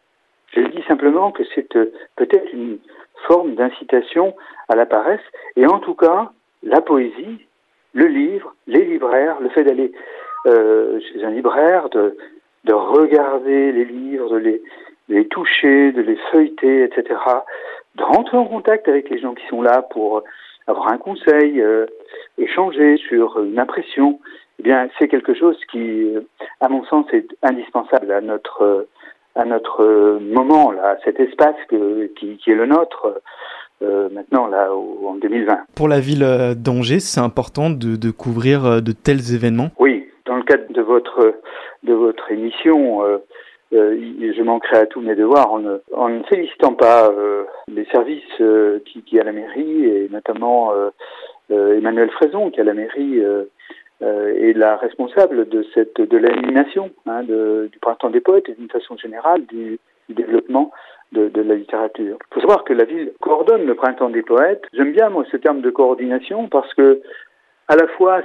je 0.55 0.61
dis 0.61 0.83
simplement 0.87 1.33
que 1.33 1.45
c'est 1.55 1.75
euh, 1.77 1.91
peut-être 2.17 2.53
une 2.53 2.79
forme 3.27 3.55
d'incitation 3.55 4.35
à 4.69 4.77
la 4.77 4.85
paresse, 4.85 5.25
et 5.57 5.67
en 5.67 5.79
tout 5.79 5.95
cas, 5.95 6.31
la 6.63 6.83
poésie, 6.83 7.47
le 7.95 8.05
livre, 8.05 8.55
les 8.67 8.85
libraires, 8.85 9.41
le 9.41 9.49
fait 9.49 9.65
d'aller 9.65 9.93
chez 10.45 11.25
un 11.25 11.31
libraire, 11.31 11.89
de, 11.89 12.17
de 12.65 12.73
regarder 12.73 13.73
les 13.73 13.85
livres, 13.85 14.31
de 14.31 14.37
les, 14.37 14.63
de 15.09 15.15
les 15.15 15.27
toucher, 15.27 15.91
de 15.91 16.03
les 16.03 16.17
feuilleter, 16.31 16.85
etc., 16.85 17.19
de 17.97 18.03
rentrer 18.03 18.37
en 18.37 18.47
contact 18.47 18.89
avec 18.89 19.09
les 19.11 19.19
gens 19.19 19.35
qui 19.35 19.47
sont 19.49 19.63
là 19.63 19.83
pour 19.83 20.23
avoir 20.67 20.93
un 20.93 20.99
conseil, 20.99 21.61
euh, 21.61 21.87
échanger 22.39 22.97
sur 23.09 23.41
une 23.43 23.59
impression, 23.59 24.19
eh 24.59 24.63
bien, 24.63 24.89
c'est 24.99 25.09
quelque 25.09 25.35
chose 25.35 25.59
qui, 25.71 26.15
euh, 26.15 26.21
à 26.61 26.69
mon 26.69 26.85
sens, 26.85 27.07
est 27.13 27.27
indispensable 27.43 28.11
à 28.13 28.21
notre 28.21 28.63
euh, 28.63 28.89
à 29.39 29.45
notre 29.45 29.83
euh, 29.83 30.19
moment, 30.19 30.73
là, 30.73 30.93
à 30.93 30.97
cet 31.05 31.21
espace 31.21 31.57
que, 31.69 32.07
qui, 32.19 32.39
qui 32.39 32.51
est 32.51 32.55
le 32.55 32.65
nôtre 32.65 33.21
euh, 33.83 34.09
maintenant, 34.11 34.47
là, 34.47 34.73
au- 34.75 35.07
en 35.09 35.15
2020. 35.17 35.59
Pour 35.75 35.89
la 35.89 36.01
ville 36.01 36.23
euh, 36.23 36.55
d'Angers, 36.55 37.01
c'est 37.01 37.21
important 37.21 37.69
de, 37.69 37.97
de 37.97 38.11
couvrir 38.11 38.65
euh, 38.65 38.81
de 38.81 38.93
tels 38.93 39.35
événements? 39.35 39.69
Oui, 39.79 40.09
dans 40.25 40.37
le 40.37 40.43
cadre 40.43 40.65
de 40.73 40.81
votre 40.81 41.35
de 41.83 41.93
votre 41.93 42.33
émission, 42.33 43.03
euh, 43.05 43.07
euh, 43.07 43.19
je 43.73 44.43
manquerai 44.43 44.79
à 44.79 44.87
tous 44.87 45.01
mes 45.01 45.15
devoirs 45.15 45.53
en 45.53 45.59
ne, 45.59 45.79
en 45.93 46.09
ne 46.09 46.23
félicitant 46.25 46.75
pas 46.75 47.11
euh, 47.11 47.45
les 47.69 47.85
services 47.87 48.23
euh, 48.41 48.81
qui, 48.87 49.03
qui 49.03 49.19
à 49.19 49.25
la 49.25 49.33
mairie 49.33 49.85
et 49.85 50.09
notamment 50.11 50.73
euh, 50.73 50.91
euh, 51.51 51.77
Emmanuel 51.77 52.11
Fraison 52.11 52.51
qui 52.51 52.61
à 52.61 52.65
la 52.65 52.75
mairie 52.75 53.21
euh, 53.21 53.45
euh, 54.03 54.35
est 54.35 54.53
la 54.53 54.77
responsable 54.77 55.49
de 55.49 55.65
cette 55.75 56.01
de 56.01 56.19
l'animation 56.19 56.91
hein, 57.07 57.23
du 57.23 57.79
printemps 57.81 58.11
des 58.11 58.21
poètes 58.21 58.49
et 58.49 58.55
d'une 58.55 58.71
façon 58.71 58.97
générale 58.97 59.45
du, 59.47 59.79
du 60.09 60.15
développement 60.15 60.71
de, 61.13 61.29
de 61.29 61.41
la 61.41 61.55
littérature. 61.55 62.19
Il 62.31 62.35
faut 62.35 62.41
savoir 62.41 62.65
que 62.65 62.73
la 62.73 62.85
ville 62.85 63.13
coordonne 63.21 63.65
le 63.65 63.75
printemps 63.75 64.11
des 64.11 64.23
poètes. 64.23 64.65
J'aime 64.75 64.93
bien 64.93 65.09
moi 65.09 65.25
ce 65.31 65.37
terme 65.37 65.61
de 65.61 65.71
coordination 65.71 66.49
parce 66.49 66.73
que 66.75 67.01
à 67.69 67.77
la 67.77 67.87
fois 67.89 68.23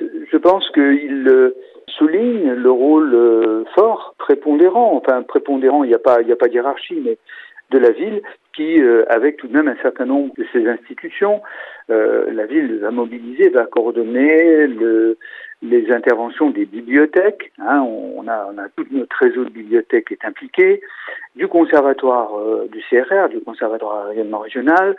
je 0.00 0.36
pense 0.36 0.68
qu'il 0.70 1.28
euh, 1.28 1.54
souligne 1.96 2.52
le 2.52 2.70
rôle 2.70 3.14
euh, 3.14 3.64
fort, 3.74 4.14
prépondérant, 4.18 4.94
enfin 4.96 5.22
prépondérant, 5.22 5.84
il 5.84 5.88
n'y 5.88 5.94
a 5.94 5.98
pas, 5.98 6.20
il 6.22 6.30
a 6.30 6.36
pas 6.36 6.48
de 6.48 6.54
hiérarchie, 6.54 7.00
mais 7.04 7.18
de 7.70 7.78
la 7.78 7.90
ville 7.90 8.22
qui, 8.54 8.80
euh, 8.80 9.04
avec 9.08 9.36
tout 9.38 9.48
de 9.48 9.52
même 9.52 9.68
un 9.68 9.76
certain 9.82 10.04
nombre 10.04 10.32
de 10.36 10.44
ses 10.52 10.68
institutions, 10.68 11.42
euh, 11.90 12.30
la 12.32 12.46
ville 12.46 12.78
va 12.78 12.90
mobiliser, 12.90 13.48
va 13.48 13.64
coordonner 13.64 14.66
le, 14.66 15.18
les 15.62 15.90
interventions 15.92 16.50
des 16.50 16.66
bibliothèques. 16.66 17.52
Hein, 17.58 17.80
on, 17.80 18.28
a, 18.28 18.48
on 18.54 18.58
a 18.58 18.68
tout 18.76 18.86
notre 18.90 19.16
réseau 19.18 19.44
de 19.44 19.50
bibliothèques 19.50 20.12
est 20.12 20.24
impliqué, 20.24 20.82
du 21.34 21.48
conservatoire 21.48 22.30
du 22.70 22.80
CRR, 22.90 23.28
du 23.30 23.40
conservatoire 23.40 24.08
régional, 24.42 24.94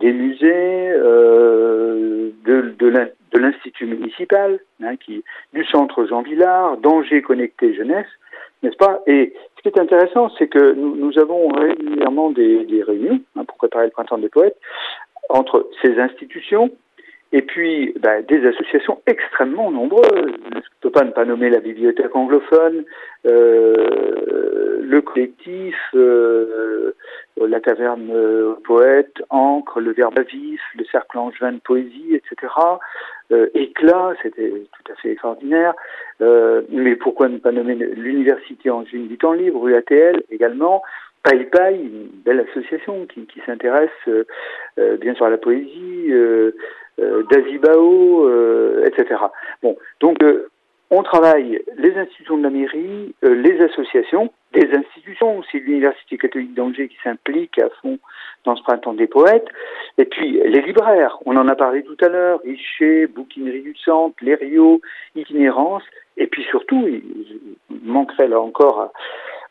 des 0.00 0.12
musées, 0.12 0.90
euh, 0.92 2.30
de, 2.44 2.74
de 2.78 2.86
l'in- 2.86 3.08
de 3.32 3.38
l'Institut 3.38 3.86
municipal, 3.86 4.58
hein, 4.82 4.96
qui, 4.96 5.24
du 5.52 5.64
centre 5.64 6.04
Jean 6.06 6.22
Villard, 6.22 6.76
d'Angers 6.78 7.22
Connecté 7.22 7.74
Jeunesse, 7.74 8.06
n'est-ce 8.62 8.76
pas? 8.76 9.02
Et 9.06 9.34
ce 9.56 9.62
qui 9.62 9.68
est 9.68 9.80
intéressant, 9.80 10.30
c'est 10.38 10.48
que 10.48 10.72
nous, 10.72 10.96
nous 10.96 11.18
avons 11.18 11.48
régulièrement 11.48 12.30
des, 12.30 12.64
des 12.64 12.82
réunions 12.82 13.20
hein, 13.36 13.44
pour 13.44 13.56
préparer 13.58 13.84
le 13.86 13.90
printemps 13.90 14.18
des 14.18 14.28
poètes 14.28 14.56
entre 15.28 15.68
ces 15.82 15.98
institutions 15.98 16.70
et 17.32 17.42
puis 17.42 17.94
ben, 18.00 18.24
des 18.26 18.46
associations 18.46 19.00
extrêmement 19.06 19.70
nombreuses. 19.70 20.32
Je 20.52 20.56
ne 20.56 20.62
peux 20.80 20.90
pas 20.90 21.04
ne 21.04 21.10
pas 21.10 21.24
nommer 21.24 21.50
la 21.50 21.60
bibliothèque 21.60 22.14
anglophone, 22.16 22.84
euh, 23.26 24.78
le 24.82 25.00
collectif, 25.02 25.76
euh, 25.94 26.94
la 27.36 27.60
taverne 27.60 28.10
euh, 28.10 28.54
poète, 28.64 29.22
Encre, 29.30 29.80
le 29.80 29.92
Verbe 29.92 30.18
à 30.18 30.22
vif, 30.22 30.60
le 30.76 30.84
Cercle 30.90 31.18
Angevin 31.18 31.52
de 31.52 31.60
poésie, 31.60 32.14
etc. 32.14 32.52
Euh, 33.30 33.48
Éclat, 33.54 34.14
c'était 34.22 34.50
tout 34.50 34.92
à 34.92 34.96
fait 34.96 35.12
extraordinaire. 35.12 35.74
Euh, 36.22 36.62
mais 36.70 36.96
pourquoi 36.96 37.28
ne 37.28 37.38
pas 37.38 37.52
nommer 37.52 37.74
l'Université 37.74 38.70
Angevine 38.70 39.08
du 39.08 39.18
temps 39.18 39.34
libre, 39.34 39.68
UATL 39.68 40.22
également? 40.30 40.82
Paille 41.22 41.46
Paille, 41.50 41.80
une 41.80 42.08
belle 42.24 42.46
association 42.48 43.06
qui, 43.06 43.26
qui 43.26 43.40
s'intéresse 43.44 43.90
euh, 44.06 44.24
euh, 44.78 44.96
bien 44.96 45.14
sûr 45.14 45.26
à 45.26 45.30
la 45.30 45.36
poésie, 45.36 46.06
euh, 46.10 46.52
euh, 46.52 46.52
d'Azibao, 47.30 48.28
euh, 48.28 48.84
etc. 48.86 49.20
Bon, 49.62 49.76
donc 50.00 50.22
euh, 50.22 50.48
on 50.90 51.02
travaille 51.02 51.62
les 51.76 51.96
institutions 51.96 52.38
de 52.38 52.42
la 52.42 52.50
mairie, 52.50 53.14
euh, 53.24 53.34
les 53.34 53.60
associations, 53.60 54.32
des 54.54 54.68
institutions 54.74 55.38
aussi 55.38 55.60
l'Université 55.60 56.16
catholique 56.16 56.54
d'Angers 56.54 56.88
qui 56.88 56.96
s'implique 57.04 57.58
à 57.58 57.68
fond 57.82 57.98
dans 58.44 58.56
ce 58.56 58.62
printemps 58.62 58.94
des 58.94 59.06
poètes, 59.06 59.48
et 59.98 60.06
puis 60.06 60.40
les 60.42 60.62
libraires, 60.62 61.18
on 61.26 61.36
en 61.36 61.46
a 61.48 61.54
parlé 61.54 61.82
tout 61.82 61.96
à 62.00 62.08
l'heure, 62.08 62.40
Richer, 62.42 63.06
Bouquinerie 63.06 63.60
du 63.60 63.74
Centre, 63.76 64.16
Lériot, 64.22 64.80
Itinérance, 65.14 65.82
et 66.16 66.26
puis 66.26 66.42
surtout, 66.44 66.86
il, 66.88 67.02
manquerait 67.82 68.28
là 68.28 68.40
encore 68.40 68.90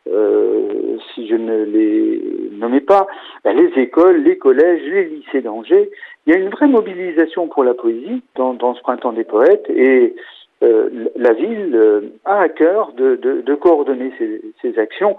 euh, 0.06 0.96
si 1.14 1.28
je 1.28 1.34
ne 1.34 1.64
les 1.64 2.50
nommais 2.52 2.80
pas, 2.80 3.06
ben, 3.44 3.56
les 3.56 3.80
écoles, 3.80 4.22
les 4.22 4.38
collèges, 4.38 4.82
les 4.82 5.04
lycées 5.04 5.42
d'Angers. 5.42 5.90
Il 6.26 6.32
y 6.32 6.36
a 6.36 6.38
une 6.38 6.50
vraie 6.50 6.66
mobilisation 6.66 7.48
pour 7.48 7.64
la 7.64 7.74
poésie 7.74 8.22
dans, 8.34 8.74
ce 8.74 8.80
printemps 8.80 9.12
des 9.12 9.24
poètes 9.24 9.68
et 9.68 10.14
euh, 10.62 11.08
la 11.16 11.32
ville 11.32 11.74
euh, 11.74 12.00
a 12.24 12.40
à 12.40 12.48
cœur 12.48 12.92
de, 12.92 13.54
coordonner 13.54 14.12
ces, 14.18 14.78
actions, 14.78 15.16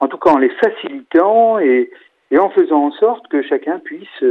en 0.00 0.08
tout 0.08 0.18
cas 0.18 0.30
en 0.30 0.38
les 0.38 0.50
facilitant 0.50 1.58
et, 1.58 1.90
en 2.36 2.50
faisant 2.50 2.86
en 2.86 2.90
sorte 2.92 3.28
que 3.28 3.42
chacun 3.42 3.78
puisse, 3.78 4.24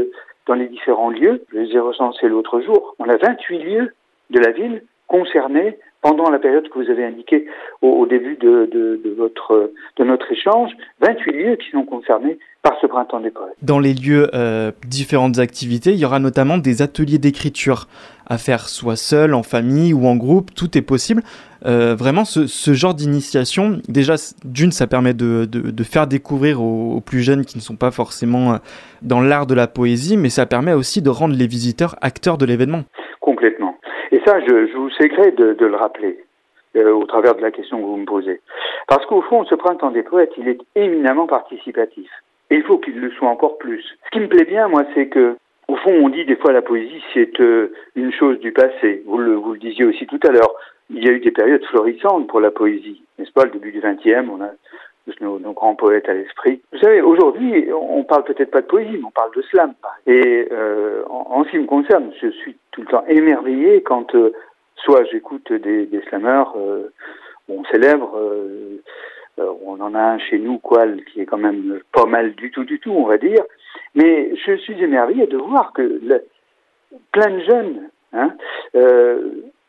dans 0.45 0.55
les 0.55 0.67
différents 0.67 1.09
lieux, 1.09 1.43
je 1.53 1.59
les 1.59 1.75
ai 1.75 1.79
recensés 1.79 2.27
l'autre 2.27 2.59
jour, 2.61 2.95
on 2.99 3.07
a 3.07 3.15
28 3.15 3.59
lieux 3.59 3.93
de 4.29 4.39
la 4.39 4.51
ville 4.51 4.83
concernés 5.07 5.77
pendant 6.03 6.29
la 6.29 6.37
période 6.37 6.67
que 6.69 6.77
vous 6.77 6.91
avez 6.91 7.05
indiquée 7.05 7.47
au, 7.81 7.87
au 7.87 8.05
début 8.05 8.35
de, 8.35 8.69
de, 8.71 9.01
de, 9.03 9.09
votre, 9.17 9.71
de 9.97 10.03
notre 10.03 10.31
échange, 10.31 10.69
28 10.99 11.31
lieux 11.31 11.55
qui 11.55 11.71
sont 11.71 11.85
concernés 11.85 12.37
par 12.61 12.73
ce 12.81 12.87
printemps 12.87 13.21
des 13.21 13.31
poètes. 13.31 13.55
Dans 13.61 13.79
les 13.79 13.93
lieux, 13.93 14.29
euh, 14.33 14.71
différentes 14.87 15.39
activités, 15.39 15.91
il 15.91 15.97
y 15.97 16.05
aura 16.05 16.19
notamment 16.19 16.57
des 16.57 16.81
ateliers 16.81 17.17
d'écriture 17.17 17.87
à 18.27 18.37
faire 18.37 18.67
soit 18.67 18.95
seul, 18.97 19.33
en 19.33 19.43
famille 19.43 19.93
ou 19.93 20.05
en 20.05 20.15
groupe, 20.15 20.53
tout 20.53 20.77
est 20.77 20.81
possible. 20.81 21.23
Euh, 21.65 21.95
vraiment, 21.95 22.25
ce, 22.25 22.47
ce 22.47 22.73
genre 22.73 22.93
d'initiation, 22.93 23.79
déjà, 23.87 24.15
d'une, 24.43 24.71
ça 24.71 24.87
permet 24.87 25.13
de, 25.13 25.45
de, 25.45 25.71
de 25.71 25.83
faire 25.83 26.07
découvrir 26.07 26.61
aux, 26.61 26.95
aux, 26.95 27.01
plus 27.01 27.21
jeunes 27.21 27.45
qui 27.45 27.57
ne 27.57 27.61
sont 27.61 27.77
pas 27.77 27.91
forcément 27.91 28.59
dans 29.01 29.21
l'art 29.21 29.47
de 29.47 29.53
la 29.53 29.67
poésie, 29.67 30.17
mais 30.17 30.29
ça 30.29 30.45
permet 30.45 30.73
aussi 30.73 31.01
de 31.01 31.09
rendre 31.09 31.35
les 31.35 31.47
visiteurs 31.47 31.95
acteurs 32.01 32.37
de 32.37 32.45
l'événement. 32.45 32.83
Complètement. 33.21 33.75
Et 34.13 34.21
ça, 34.27 34.39
je, 34.41 34.71
vous 34.77 34.91
sais 34.91 35.09
de 35.09 35.65
le 35.65 35.75
rappeler 35.75 36.23
euh, 36.75 36.93
au 36.93 37.03
travers 37.07 37.33
de 37.33 37.41
la 37.41 37.49
question 37.49 37.79
que 37.79 37.85
vous 37.85 37.97
me 37.97 38.05
posez. 38.05 38.41
Parce 38.87 39.03
qu'au 39.07 39.23
fond, 39.23 39.43
ce 39.45 39.55
printemps 39.55 39.89
des 39.89 40.03
poètes, 40.03 40.33
il 40.37 40.47
est 40.47 40.59
éminemment 40.75 41.25
participatif. 41.25 42.11
Et 42.51 42.57
il 42.57 42.63
faut 42.63 42.77
qu'il 42.77 42.99
le 42.99 43.09
soit 43.09 43.27
encore 43.27 43.57
plus. 43.57 43.83
Ce 44.05 44.09
qui 44.11 44.19
me 44.19 44.27
plaît 44.27 44.45
bien, 44.45 44.67
moi, 44.67 44.83
c'est 44.93 45.07
que, 45.07 45.35
au 45.67 45.75
fond, 45.77 45.89
on 45.89 46.09
dit 46.09 46.25
des 46.25 46.35
fois 46.35 46.51
la 46.51 46.61
poésie, 46.61 47.03
c'est 47.15 47.39
euh, 47.39 47.73
une 47.95 48.13
chose 48.13 48.39
du 48.39 48.51
passé. 48.51 49.01
Vous 49.07 49.17
le, 49.17 49.33
vous 49.33 49.53
le 49.53 49.59
disiez 49.59 49.83
aussi 49.83 50.05
tout 50.05 50.19
à 50.27 50.31
l'heure. 50.31 50.53
Il 50.91 51.03
y 51.03 51.09
a 51.09 51.11
eu 51.11 51.19
des 51.19 51.31
périodes 51.31 51.65
florissantes 51.65 52.27
pour 52.27 52.39
la 52.39 52.51
poésie, 52.51 53.01
n'est-ce 53.17 53.31
pas 53.31 53.45
Le 53.45 53.51
début 53.51 53.71
du 53.71 53.79
XXe, 53.79 54.29
on 54.31 54.43
a 54.43 54.51
nos, 55.21 55.39
nos, 55.39 55.53
grands 55.53 55.75
poètes 55.75 56.09
à 56.09 56.13
l'esprit. 56.13 56.61
Vous 56.71 56.79
savez, 56.79 57.01
aujourd'hui, 57.01 57.67
on 57.73 58.03
parle 58.03 58.23
peut-être 58.23 58.51
pas 58.51 58.61
de 58.61 58.67
poésie, 58.67 58.97
mais 58.97 59.05
on 59.05 59.11
parle 59.11 59.33
de 59.35 59.41
slam. 59.43 59.73
Et 60.07 60.47
euh, 60.51 61.03
en, 61.09 61.43
ce 61.43 61.49
qui 61.49 61.59
me 61.59 61.65
concerne, 61.65 62.11
je 62.21 62.29
suis 62.29 62.57
tout 62.71 62.81
le 62.81 62.87
temps 62.87 63.05
émerveillé 63.07 63.81
quand 63.81 64.15
euh, 64.15 64.33
soit 64.75 65.03
j'écoute 65.05 65.51
des, 65.51 65.85
des 65.85 66.01
slameurs 66.03 66.53
euh, 66.57 66.91
bon, 67.47 67.63
célèbres, 67.65 68.17
euh, 68.17 68.79
on 69.65 69.79
en 69.81 69.95
a 69.95 70.01
un 70.01 70.19
chez 70.19 70.39
nous, 70.39 70.59
quoi, 70.59 70.85
qui 71.11 71.21
est 71.21 71.25
quand 71.25 71.37
même 71.37 71.79
pas 71.91 72.05
mal 72.05 72.33
du 72.35 72.51
tout, 72.51 72.63
du 72.63 72.79
tout, 72.79 72.91
on 72.91 73.05
va 73.05 73.17
dire. 73.17 73.43
Mais 73.95 74.35
je 74.35 74.55
suis 74.57 74.81
émerveillé 74.81 75.27
de 75.27 75.37
voir 75.37 75.73
que 75.73 75.81
le, 75.81 76.23
plein 77.11 77.29
de 77.31 77.39
jeunes 77.39 77.89
hein, 78.13 78.31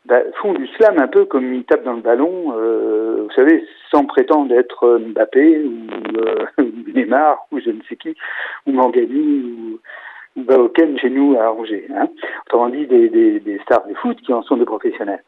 bah, 0.06 0.20
font 0.40 0.52
du 0.52 0.66
slam 0.66 0.98
un 0.98 1.08
peu 1.08 1.24
comme 1.24 1.54
ils 1.54 1.64
tapent 1.64 1.84
dans 1.84 1.94
le 1.94 2.02
ballon, 2.02 2.52
euh, 2.56 3.22
vous 3.22 3.34
savez, 3.34 3.64
sans 3.90 4.04
prétendre 4.04 4.54
être 4.54 4.98
Mbappé 4.98 5.64
ou, 5.64 5.72
euh, 6.18 6.46
Neymar 6.94 7.46
ou 7.50 7.60
je 7.60 7.70
ne 7.70 7.80
sais 7.88 7.96
qui, 7.96 8.14
ou 8.66 8.72
Mangani 8.72 9.42
ou, 9.42 9.80
ou 10.36 10.44
Baoken 10.44 10.98
chez 10.98 11.10
nous 11.10 11.36
à 11.38 11.52
Angers. 11.52 11.86
Hein. 11.94 12.08
Autrement 12.46 12.68
dit, 12.68 12.86
des, 12.86 13.08
des, 13.08 13.40
des, 13.40 13.58
stars 13.60 13.86
de 13.86 13.94
foot 13.94 14.18
qui 14.20 14.32
en 14.32 14.42
sont 14.42 14.56
des 14.56 14.66
professionnels. 14.66 15.22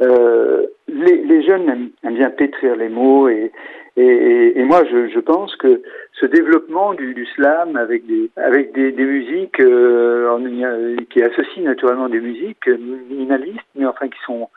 Euh, 0.00 0.66
les, 0.88 1.16
les, 1.18 1.42
jeunes 1.42 1.68
aiment, 1.68 2.14
bien 2.14 2.30
pétrir 2.30 2.76
les 2.76 2.88
mots 2.88 3.28
et, 3.28 3.52
et, 3.96 4.58
et 4.58 4.64
moi 4.64 4.82
je, 4.90 5.08
je, 5.08 5.20
pense 5.20 5.54
que 5.56 5.82
ce 6.12 6.26
développement 6.26 6.94
du, 6.94 7.14
du 7.14 7.26
slam 7.26 7.76
avec 7.76 8.06
des 8.06 8.30
avec 8.36 8.72
des, 8.72 8.90
des 8.90 9.04
musiques 9.04 9.60
euh, 9.60 10.38
euh, 10.38 10.96
qui 11.10 11.22
associent 11.22 11.62
naturellement 11.62 12.08
des 12.08 12.20
musiques 12.20 12.66
minimalistes, 12.66 13.60
mais 13.74 13.86
enfin 13.86 14.08
qui 14.08 14.18
sont 14.24 14.48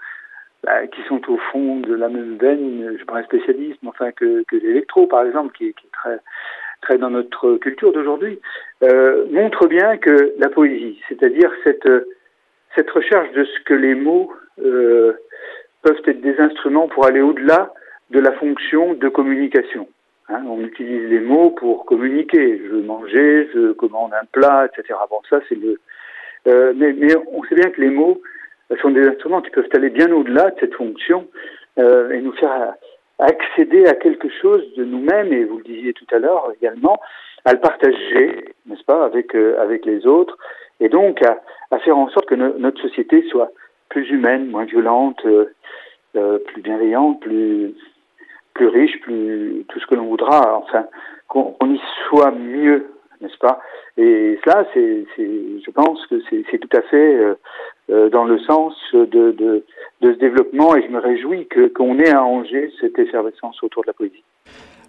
bah, 0.64 0.88
qui 0.88 1.02
sont 1.04 1.22
au 1.30 1.38
fond 1.52 1.78
de 1.82 1.94
la 1.94 2.10
même 2.10 2.38
veine, 2.38 2.96
je 2.98 3.04
pas 3.06 3.20
un 3.20 3.24
spécialiste, 3.24 3.78
mais 3.84 3.90
enfin 3.90 4.12
que, 4.12 4.44
que 4.48 4.56
l'électro 4.56 5.06
par 5.06 5.24
exemple, 5.24 5.56
qui, 5.56 5.74
qui 5.74 5.86
est 5.86 5.92
très 5.92 6.20
très 6.82 6.98
dans 6.98 7.10
notre 7.10 7.58
culture 7.58 7.92
d'aujourd'hui, 7.92 8.40
euh, 8.84 9.26
montre 9.32 9.68
bien 9.68 9.98
que 9.98 10.34
la 10.40 10.50
poésie, 10.50 11.00
c'est-à-dire 11.08 11.52
cette 11.64 11.88
cette 12.76 12.90
recherche 12.92 13.32
de 13.32 13.46
ce 13.46 13.60
que 13.64 13.74
les 13.74 13.96
mots 13.96 14.32
euh, 14.64 15.14
peuvent 15.82 16.02
être 16.06 16.22
des 16.22 16.38
instruments 16.40 16.88
pour 16.88 17.06
aller 17.06 17.22
au-delà 17.22 17.74
de 18.12 18.20
la 18.20 18.32
fonction 18.34 18.94
de 18.94 19.08
communication. 19.10 19.88
Hein, 20.30 20.44
on 20.48 20.62
utilise 20.62 21.10
les 21.10 21.20
mots 21.20 21.52
pour 21.52 21.86
communiquer. 21.86 22.60
Je 22.64 22.70
veux 22.70 22.82
manger, 22.82 23.50
je 23.54 23.72
commande 23.74 24.14
un 24.14 24.26
plat, 24.32 24.66
etc. 24.66 24.98
Bon, 25.10 25.22
ça 25.30 25.40
c'est 25.48 25.56
le. 25.56 25.80
Euh, 26.48 26.74
mais, 26.76 26.94
on 27.32 27.44
sait 27.44 27.56
bien 27.56 27.70
que 27.72 27.82
les 27.82 27.90
mots 27.90 28.22
sont 28.82 28.92
des 28.92 29.08
instruments 29.08 29.42
qui 29.42 29.52
peuvent 29.52 29.70
aller 29.74 29.90
bien 29.90 30.12
au-delà 30.12 30.52
de 30.52 30.60
cette 30.60 30.76
fonction 30.76 31.28
euh, 31.80 32.12
et 32.12 32.22
nous 32.22 32.34
faire 32.34 32.74
accéder 33.20 33.86
à 33.88 33.94
quelque 33.94 34.30
chose 34.42 34.64
de 34.76 34.84
nous-mêmes. 34.84 35.32
Et 35.34 35.44
vous 35.46 35.58
le 35.58 35.64
disiez 35.64 35.94
tout 35.94 36.08
à 36.12 36.20
l'heure 36.20 36.52
également, 36.60 37.00
à 37.46 37.54
le 37.54 37.60
partager, 37.60 38.54
n'est-ce 38.66 38.84
pas, 38.84 39.06
avec 39.06 39.34
avec 39.36 39.86
les 39.86 40.06
autres, 40.06 40.38
et 40.80 40.90
donc 40.90 41.22
à, 41.24 41.80
faire 41.80 41.98
en 41.98 42.10
sorte 42.10 42.26
que 42.26 42.36
no- 42.36 42.58
notre 42.58 42.82
société 42.82 43.24
soit 43.30 43.52
plus 43.90 44.10
humaine, 44.10 44.48
moins 44.48 44.66
violente, 44.66 45.20
euh, 45.26 45.46
euh, 46.16 46.40
plus 46.40 46.62
bienveillante, 46.62 47.22
plus 47.22 47.74
plus 48.54 48.68
riche, 48.68 49.00
plus 49.02 49.66
tout 49.68 49.80
ce 49.80 49.86
que 49.88 49.96
l'on 49.96 50.06
voudra, 50.08 50.58
enfin 50.58 50.86
qu'on 51.28 51.56
y 51.64 51.80
soit 52.08 52.32
mieux, 52.32 52.88
n'est-ce 53.20 53.38
pas? 53.38 53.60
Et 53.98 54.40
cela, 54.44 54.66
c'est, 54.74 55.06
je 55.18 55.72
pense 55.72 56.06
que 56.08 56.16
c'est, 56.30 56.58
tout 56.60 56.78
à 56.78 56.82
fait 56.84 57.36
euh, 57.90 58.10
dans 58.10 58.26
le 58.26 58.40
sens 58.40 58.74
de, 58.94 59.06
de, 59.32 59.64
ce 60.02 60.08
développement, 60.20 60.76
et 60.76 60.84
je 60.84 60.88
me 60.88 61.00
réjouis 61.00 61.48
que 61.48 61.68
qu'on 61.68 62.00
ait 62.00 62.12
à 62.12 62.24
Angers 62.24 62.72
cette 62.80 62.98
effervescence 63.00 63.62
autour 63.64 63.84
de 63.84 63.88
la 63.88 63.94
poésie. 63.94 64.24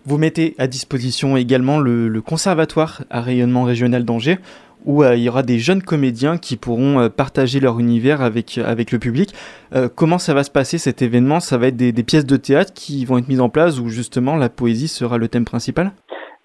Vous 0.04 0.18
mettez 0.18 0.54
à 0.58 0.66
disposition 0.68 1.36
également 1.36 1.80
le, 1.80 2.06
le 2.08 2.20
conservatoire 2.20 3.02
à 3.10 3.20
rayonnement 3.20 3.64
régional 3.64 4.04
d'Angers, 4.04 4.38
où 4.86 5.02
euh, 5.02 5.14
il 5.14 5.22
y 5.22 5.28
aura 5.28 5.42
des 5.42 5.58
jeunes 5.58 5.82
comédiens 5.82 6.38
qui 6.38 6.56
pourront 6.56 7.00
euh, 7.00 7.08
partager 7.08 7.60
leur 7.60 7.78
univers 7.80 8.22
avec, 8.22 8.58
avec 8.58 8.92
le 8.92 8.98
public. 8.98 9.34
Euh, 9.74 9.88
comment 9.94 10.18
ça 10.18 10.32
va 10.32 10.44
se 10.44 10.50
passer 10.50 10.78
cet 10.78 11.02
événement? 11.02 11.40
Ça 11.40 11.58
va 11.58 11.66
être 11.66 11.76
des, 11.76 11.92
pièces 12.02 12.26
de 12.26 12.36
théâtre 12.36 12.72
qui 12.72 13.04
vont 13.04 13.18
être 13.18 13.28
mises 13.28 13.40
en 13.40 13.48
place 13.48 13.78
où 13.80 13.88
justement 13.88 14.36
la 14.36 14.48
poésie 14.48 14.88
sera 14.88 15.18
le 15.18 15.28
thème 15.28 15.44
principal? 15.44 15.90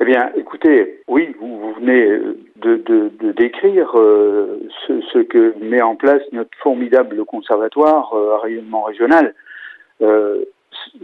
Eh 0.01 0.05
bien, 0.05 0.31
écoutez, 0.35 1.01
oui, 1.07 1.35
vous, 1.39 1.73
venez 1.79 2.17
de, 2.61 3.31
décrire 3.37 3.91
euh, 3.95 4.59
ce, 4.87 5.19
que 5.19 5.53
met 5.59 5.81
en 5.81 5.95
place 5.95 6.21
notre 6.31 6.51
formidable 6.61 7.23
conservatoire 7.25 8.13
euh, 8.13 8.35
à 8.35 8.39
rayonnement 8.39 8.83
régional. 8.83 9.33
Euh, 10.01 10.45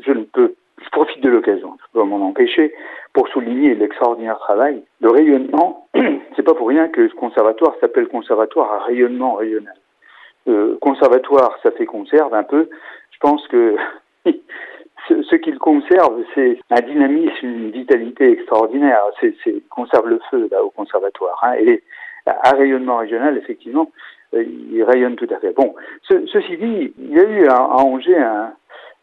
je 0.05 0.11
ne 0.11 0.23
peux, 0.23 0.53
je 0.83 0.89
profite 0.89 1.21
de 1.21 1.29
l'occasion, 1.29 1.77
je 1.79 1.99
peux 1.99 2.03
m'en 2.03 2.27
empêcher, 2.27 2.73
pour 3.13 3.27
souligner 3.29 3.73
l'extraordinaire 3.75 4.37
travail 4.39 4.83
de 5.01 5.07
rayonnement. 5.07 5.87
C'est 6.35 6.43
pas 6.43 6.53
pour 6.53 6.67
rien 6.67 6.87
que 6.87 7.07
ce 7.07 7.15
conservatoire 7.15 7.73
s'appelle 7.79 8.07
conservatoire 8.07 8.71
à 8.73 8.79
rayonnement 8.85 9.33
régional. 9.33 9.75
Euh, 10.47 10.77
conservatoire, 10.79 11.57
ça 11.63 11.71
fait 11.71 11.85
conserve 11.85 12.33
un 12.33 12.43
peu. 12.43 12.69
Je 13.11 13.17
pense 13.19 13.45
que 13.47 13.75
ce, 15.07 15.23
ce 15.23 15.35
qu'il 15.35 15.57
conserve, 15.57 16.23
c'est 16.35 16.59
un 16.69 16.81
dynamisme, 16.81 17.45
une 17.45 17.71
vitalité 17.71 18.31
extraordinaire. 18.31 19.01
C'est, 19.19 19.35
conserve 19.69 20.07
le 20.07 20.19
feu 20.29 20.47
là 20.51 20.63
au 20.63 20.69
conservatoire. 20.69 21.39
Hein, 21.43 21.55
et 21.59 21.83
à 22.25 22.51
rayonnement 22.51 22.97
régional, 22.97 23.37
effectivement, 23.37 23.91
euh, 24.33 24.43
il 24.43 24.83
rayonne 24.83 25.15
tout 25.15 25.27
à 25.31 25.39
fait. 25.39 25.53
Bon, 25.53 25.75
ce, 26.03 26.25
ceci 26.27 26.57
dit, 26.57 26.93
il 26.97 27.11
y 27.11 27.19
a 27.19 27.23
eu 27.23 27.47
à 27.47 27.63
Angers 27.83 28.17
un, 28.17 28.53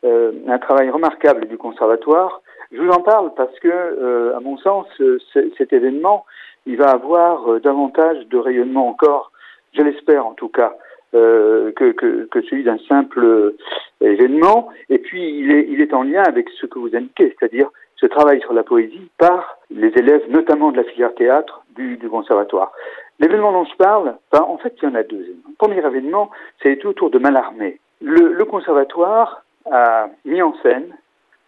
euh, 0.04 0.32
un 0.48 0.58
travail 0.58 0.90
remarquable 0.90 1.46
du 1.46 1.58
conservatoire. 1.58 2.42
Je 2.72 2.80
vous 2.80 2.90
en 2.90 3.00
parle 3.00 3.32
parce 3.34 3.58
que, 3.60 3.68
euh, 3.68 4.36
à 4.36 4.40
mon 4.40 4.56
sens, 4.58 4.86
euh, 5.00 5.18
cet 5.58 5.72
événement, 5.72 6.24
il 6.66 6.76
va 6.76 6.90
avoir 6.90 7.50
euh, 7.50 7.60
davantage 7.60 8.26
de 8.28 8.38
rayonnement 8.38 8.88
encore, 8.88 9.32
je 9.72 9.82
l'espère 9.82 10.26
en 10.26 10.34
tout 10.34 10.48
cas, 10.48 10.74
euh, 11.14 11.72
que, 11.72 11.92
que, 11.92 12.26
que 12.26 12.42
celui 12.42 12.64
d'un 12.64 12.78
simple 12.88 13.24
euh, 13.24 13.56
événement. 14.00 14.68
Et 14.88 14.98
puis, 14.98 15.38
il 15.38 15.52
est, 15.52 15.66
il 15.68 15.80
est 15.80 15.94
en 15.94 16.02
lien 16.02 16.22
avec 16.26 16.48
ce 16.60 16.66
que 16.66 16.78
vous 16.78 16.94
indiquez, 16.96 17.34
c'est-à-dire 17.38 17.70
ce 17.96 18.06
travail 18.06 18.40
sur 18.40 18.52
la 18.52 18.64
poésie 18.64 19.08
par 19.18 19.58
les 19.70 19.92
élèves, 19.96 20.24
notamment 20.28 20.72
de 20.72 20.78
la 20.78 20.84
filière 20.84 21.14
théâtre 21.14 21.62
du, 21.76 21.96
du 21.96 22.08
conservatoire. 22.08 22.72
L'événement 23.20 23.52
dont 23.52 23.64
je 23.64 23.76
parle, 23.76 24.16
ben, 24.32 24.42
en 24.42 24.58
fait, 24.58 24.74
il 24.82 24.88
y 24.88 24.90
en 24.90 24.96
a 24.96 25.04
deux. 25.04 25.18
Le 25.18 25.54
premier 25.56 25.78
événement, 25.78 26.30
a 26.64 26.68
été 26.68 26.86
autour 26.86 27.10
de 27.10 27.18
Mallarmé. 27.20 27.78
Le, 28.02 28.32
le 28.32 28.44
conservatoire 28.44 29.43
a 29.70 30.08
mis 30.24 30.42
en 30.42 30.54
scène, 30.62 30.96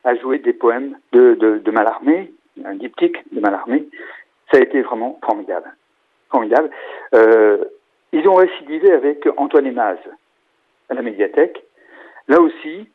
a 0.04 0.14
joué 0.16 0.38
des 0.38 0.52
poèmes 0.52 0.96
de, 1.12 1.34
de, 1.34 1.58
de 1.58 1.70
Mallarmé, 1.70 2.32
un 2.64 2.74
diptyque 2.74 3.22
de 3.32 3.40
Mallarmé. 3.40 3.88
Ça 4.50 4.58
a 4.58 4.60
été 4.60 4.80
vraiment 4.82 5.18
formidable. 5.24 5.74
Formidable. 6.30 6.70
Euh, 7.14 7.64
ils 8.12 8.28
ont 8.28 8.34
récidivé 8.34 8.92
avec 8.92 9.28
Antoine 9.36 9.66
Emaz 9.66 9.98
à 10.88 10.94
la 10.94 11.02
médiathèque. 11.02 11.62
Là 12.28 12.40
aussi, 12.40 12.88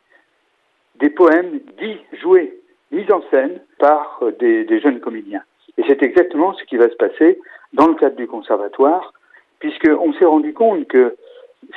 des 0.96 1.10
poèmes 1.10 1.60
dits, 1.78 2.00
joués, 2.22 2.60
mis 2.92 3.10
en 3.12 3.22
scène 3.30 3.62
par 3.80 4.20
euh, 4.22 4.32
des, 4.40 4.64
des 4.64 4.80
jeunes 4.80 5.00
comédiens. 5.00 5.44
Et 5.78 5.84
c'est 5.88 6.04
exactement 6.04 6.54
ce 6.54 6.64
qui 6.66 6.78
va 6.78 6.90
se 6.90 6.96
passer 6.96 7.40
dans 7.74 7.88
le 7.88 7.96
cadre 7.96 8.16
du 8.16 8.28
conservatoire, 8.28 9.14
puisqu'on 9.60 10.14
s'est 10.14 10.26
rendu 10.26 10.54
compte 10.54 10.88
que 10.88 11.16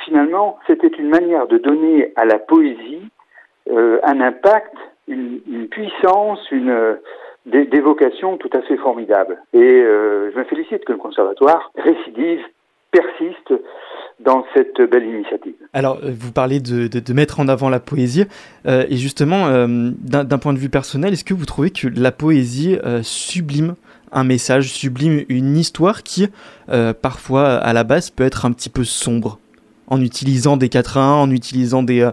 finalement, 0.03 0.59
c'était 0.67 0.87
une 0.87 1.09
manière 1.09 1.47
de 1.47 1.57
donner 1.57 2.11
à 2.15 2.25
la 2.25 2.39
poésie 2.39 3.09
euh, 3.71 3.99
un 4.03 4.21
impact, 4.21 4.75
une, 5.07 5.67
puissance, 5.69 6.39
une 6.51 6.69
euh, 6.69 6.93
des, 7.47 7.67
tout 7.67 8.49
à 8.53 8.61
fait 8.61 8.77
formidables. 8.77 9.41
Et 9.53 9.59
euh, 9.59 10.31
je 10.31 10.37
me 10.37 10.43
félicite 10.43 10.85
que 10.85 10.91
le 10.91 10.97
conservatoire 10.99 11.71
récidive, 11.75 12.41
persiste 12.91 13.53
dans 14.21 14.45
cette 14.55 14.79
belle 14.89 15.03
initiative. 15.03 15.55
Alors, 15.73 15.99
vous 16.01 16.31
parlez 16.31 16.61
de, 16.61 17.13
mettre 17.13 17.41
en 17.41 17.49
avant 17.49 17.69
la 17.69 17.81
poésie, 17.81 18.23
et 18.65 18.95
justement, 18.95 19.47
d'un 19.67 20.37
point 20.37 20.53
de 20.53 20.57
vue 20.57 20.69
personnel, 20.69 21.11
est-ce 21.11 21.25
que 21.25 21.33
vous 21.33 21.43
trouvez 21.43 21.71
que 21.71 21.89
la 21.93 22.13
poésie 22.13 22.77
sublime 23.01 23.75
un 24.13 24.23
message, 24.23 24.71
sublime 24.71 25.25
une 25.27 25.57
histoire 25.57 26.03
qui, 26.03 26.29
parfois, 27.01 27.55
à 27.55 27.73
la 27.73 27.83
base, 27.83 28.11
peut 28.11 28.23
être 28.23 28.45
un 28.45 28.53
petit 28.53 28.69
peu 28.69 28.85
sombre, 28.85 29.39
en 29.87 29.99
utilisant 29.99 30.55
des 30.55 30.69
quatrains, 30.69 31.15
en 31.15 31.29
utilisant 31.31 31.83
des, 31.83 32.09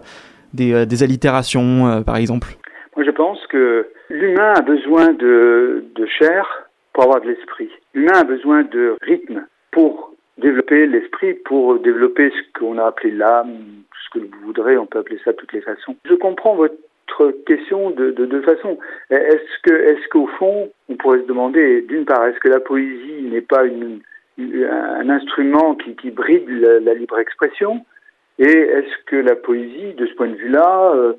des, 0.53 0.73
euh, 0.73 0.85
des 0.85 1.03
allitérations, 1.03 1.87
euh, 1.87 2.01
par 2.01 2.17
exemple 2.17 2.49
Moi, 2.95 3.05
je 3.05 3.11
pense 3.11 3.45
que 3.47 3.87
l'humain 4.09 4.53
a 4.55 4.61
besoin 4.61 5.13
de, 5.13 5.83
de 5.95 6.05
chair 6.05 6.67
pour 6.93 7.03
avoir 7.03 7.21
de 7.21 7.27
l'esprit. 7.27 7.69
L'humain 7.93 8.19
a 8.19 8.23
besoin 8.23 8.63
de 8.63 8.95
rythme 9.01 9.45
pour 9.71 10.13
développer 10.37 10.85
l'esprit, 10.87 11.33
pour 11.45 11.79
développer 11.79 12.31
ce 12.31 12.59
qu'on 12.59 12.77
a 12.77 12.85
appelé 12.85 13.11
l'âme, 13.11 13.57
ce 14.05 14.19
que 14.19 14.25
vous 14.25 14.45
voudrez, 14.45 14.77
on 14.77 14.85
peut 14.85 14.99
appeler 14.99 15.19
ça 15.23 15.31
de 15.31 15.37
toutes 15.37 15.53
les 15.53 15.61
façons. 15.61 15.95
Je 16.05 16.15
comprends 16.15 16.55
votre 16.55 16.75
question 17.45 17.91
de, 17.91 18.11
de 18.11 18.25
deux 18.25 18.41
façons. 18.41 18.77
Est-ce 19.09 19.61
que, 19.63 19.73
est-ce 19.73 20.07
qu'au 20.09 20.27
fond, 20.39 20.69
on 20.89 20.95
pourrait 20.95 21.21
se 21.21 21.27
demander, 21.27 21.81
d'une 21.81 22.05
part, 22.05 22.25
est-ce 22.27 22.39
que 22.39 22.49
la 22.49 22.59
poésie 22.59 23.27
n'est 23.31 23.41
pas 23.41 23.65
une, 23.65 23.99
un 24.39 25.09
instrument 25.09 25.75
qui, 25.75 25.95
qui 25.95 26.09
bride 26.11 26.49
la 26.49 26.93
libre 26.93 27.19
expression 27.19 27.85
Et 28.39 28.45
est-ce 28.49 28.97
que 29.05 29.15
la 29.15 29.35
poésie, 29.35 29.93
de 29.93 30.05
ce 30.07 30.13
point 30.15 30.27
de 30.27 30.35
vue-là, 30.35 30.91
euh, 30.95 31.13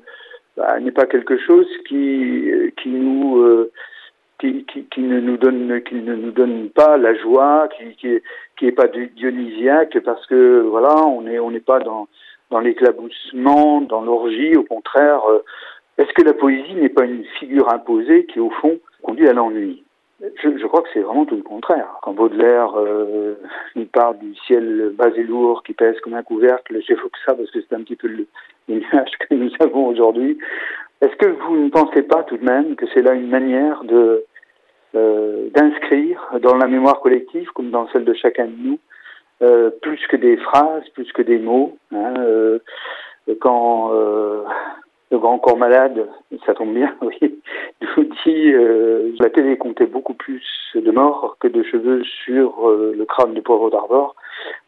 bah, 0.57 0.79
n'est 0.79 0.91
pas 0.91 1.05
quelque 1.05 1.37
chose 1.37 1.67
qui, 1.87 2.51
qui 2.81 2.89
nous 2.89 3.37
euh, 3.41 3.71
qui, 4.39 4.65
qui, 4.65 4.83
qui 4.85 5.01
ne 5.01 5.21
nous 5.21 5.37
donne 5.37 5.81
qui 5.83 5.95
ne 5.95 6.13
nous 6.15 6.31
donne 6.31 6.69
pas 6.71 6.97
la 6.97 7.13
joie, 7.15 7.69
qui 7.77 7.95
qui 7.95 8.19
qui 8.57 8.67
est 8.67 8.73
pas 8.73 8.87
di- 8.87 9.07
dionysiaque 9.15 9.97
parce 10.03 10.25
que 10.27 10.59
voilà 10.61 11.05
on 11.07 11.25
est 11.25 11.39
on 11.39 11.51
n'est 11.51 11.61
pas 11.61 11.79
dans 11.79 12.07
dans 12.51 12.59
l'éclaboussement, 12.59 13.81
dans 13.81 14.01
l'orgie, 14.01 14.55
au 14.57 14.63
contraire. 14.63 15.21
euh, 15.29 15.39
Est-ce 15.97 16.11
que 16.13 16.21
la 16.23 16.33
poésie 16.33 16.75
n'est 16.75 16.89
pas 16.89 17.05
une 17.05 17.23
figure 17.39 17.73
imposée 17.73 18.25
qui 18.25 18.41
au 18.41 18.49
fond 18.49 18.77
conduit 19.01 19.29
à 19.29 19.33
l'ennui? 19.33 19.84
Je, 20.21 20.57
je 20.57 20.65
crois 20.67 20.81
que 20.81 20.89
c'est 20.93 21.01
vraiment 21.01 21.25
tout 21.25 21.35
le 21.35 21.43
contraire. 21.43 21.97
Quand 22.01 22.13
Baudelaire 22.13 22.71
euh, 22.77 23.35
il 23.75 23.87
parle 23.87 24.17
du 24.19 24.35
ciel 24.47 24.91
bas 24.97 25.09
et 25.15 25.23
lourd 25.23 25.63
qui 25.63 25.73
pèse 25.73 25.99
comme 26.01 26.13
un 26.13 26.23
couvercle, 26.23 26.81
j'évoque 26.87 27.15
ça 27.25 27.33
parce 27.35 27.51
que 27.51 27.59
c'est 27.61 27.75
un 27.75 27.81
petit 27.83 27.95
peu 27.95 28.07
le- 28.07 28.27
l'image 28.67 29.11
que 29.19 29.33
nous 29.35 29.51
avons 29.59 29.87
aujourd'hui. 29.87 30.37
Est-ce 31.01 31.15
que 31.17 31.27
vous 31.27 31.57
ne 31.57 31.69
pensez 31.69 32.03
pas 32.03 32.23
tout 32.23 32.37
de 32.37 32.45
même 32.45 32.75
que 32.75 32.85
c'est 32.93 33.01
là 33.01 33.13
une 33.13 33.27
manière 33.29 33.83
de 33.83 34.23
euh, 34.95 35.49
d'inscrire 35.53 36.25
dans 36.41 36.55
la 36.55 36.67
mémoire 36.67 37.01
collective, 37.01 37.49
comme 37.53 37.69
dans 37.69 37.87
celle 37.89 38.05
de 38.05 38.13
chacun 38.13 38.45
de 38.45 38.55
nous, 38.57 38.79
euh, 39.41 39.69
plus 39.81 39.99
que 40.07 40.15
des 40.15 40.37
phrases, 40.37 40.87
plus 40.93 41.11
que 41.11 41.21
des 41.21 41.37
mots. 41.37 41.77
Hein, 41.93 42.13
euh, 42.19 42.59
quand 43.41 43.91
euh, 43.93 44.43
le 45.11 45.19
grand 45.19 45.37
corps 45.39 45.57
malade, 45.57 46.07
ça 46.45 46.53
tombe 46.53 46.73
bien, 46.73 46.95
oui, 47.01 47.39
nous 47.81 48.03
dit, 48.25 48.51
euh, 48.53 49.11
la 49.19 49.29
télé 49.29 49.57
comptait 49.57 49.85
beaucoup 49.85 50.13
plus 50.13 50.43
de 50.73 50.91
morts 50.91 51.37
que 51.39 51.47
de 51.47 51.63
cheveux 51.63 52.03
sur 52.23 52.69
euh, 52.69 52.93
le 52.97 53.05
crâne 53.05 53.33
du 53.33 53.41
pauvre 53.41 53.69
d'Arbor. 53.69 54.15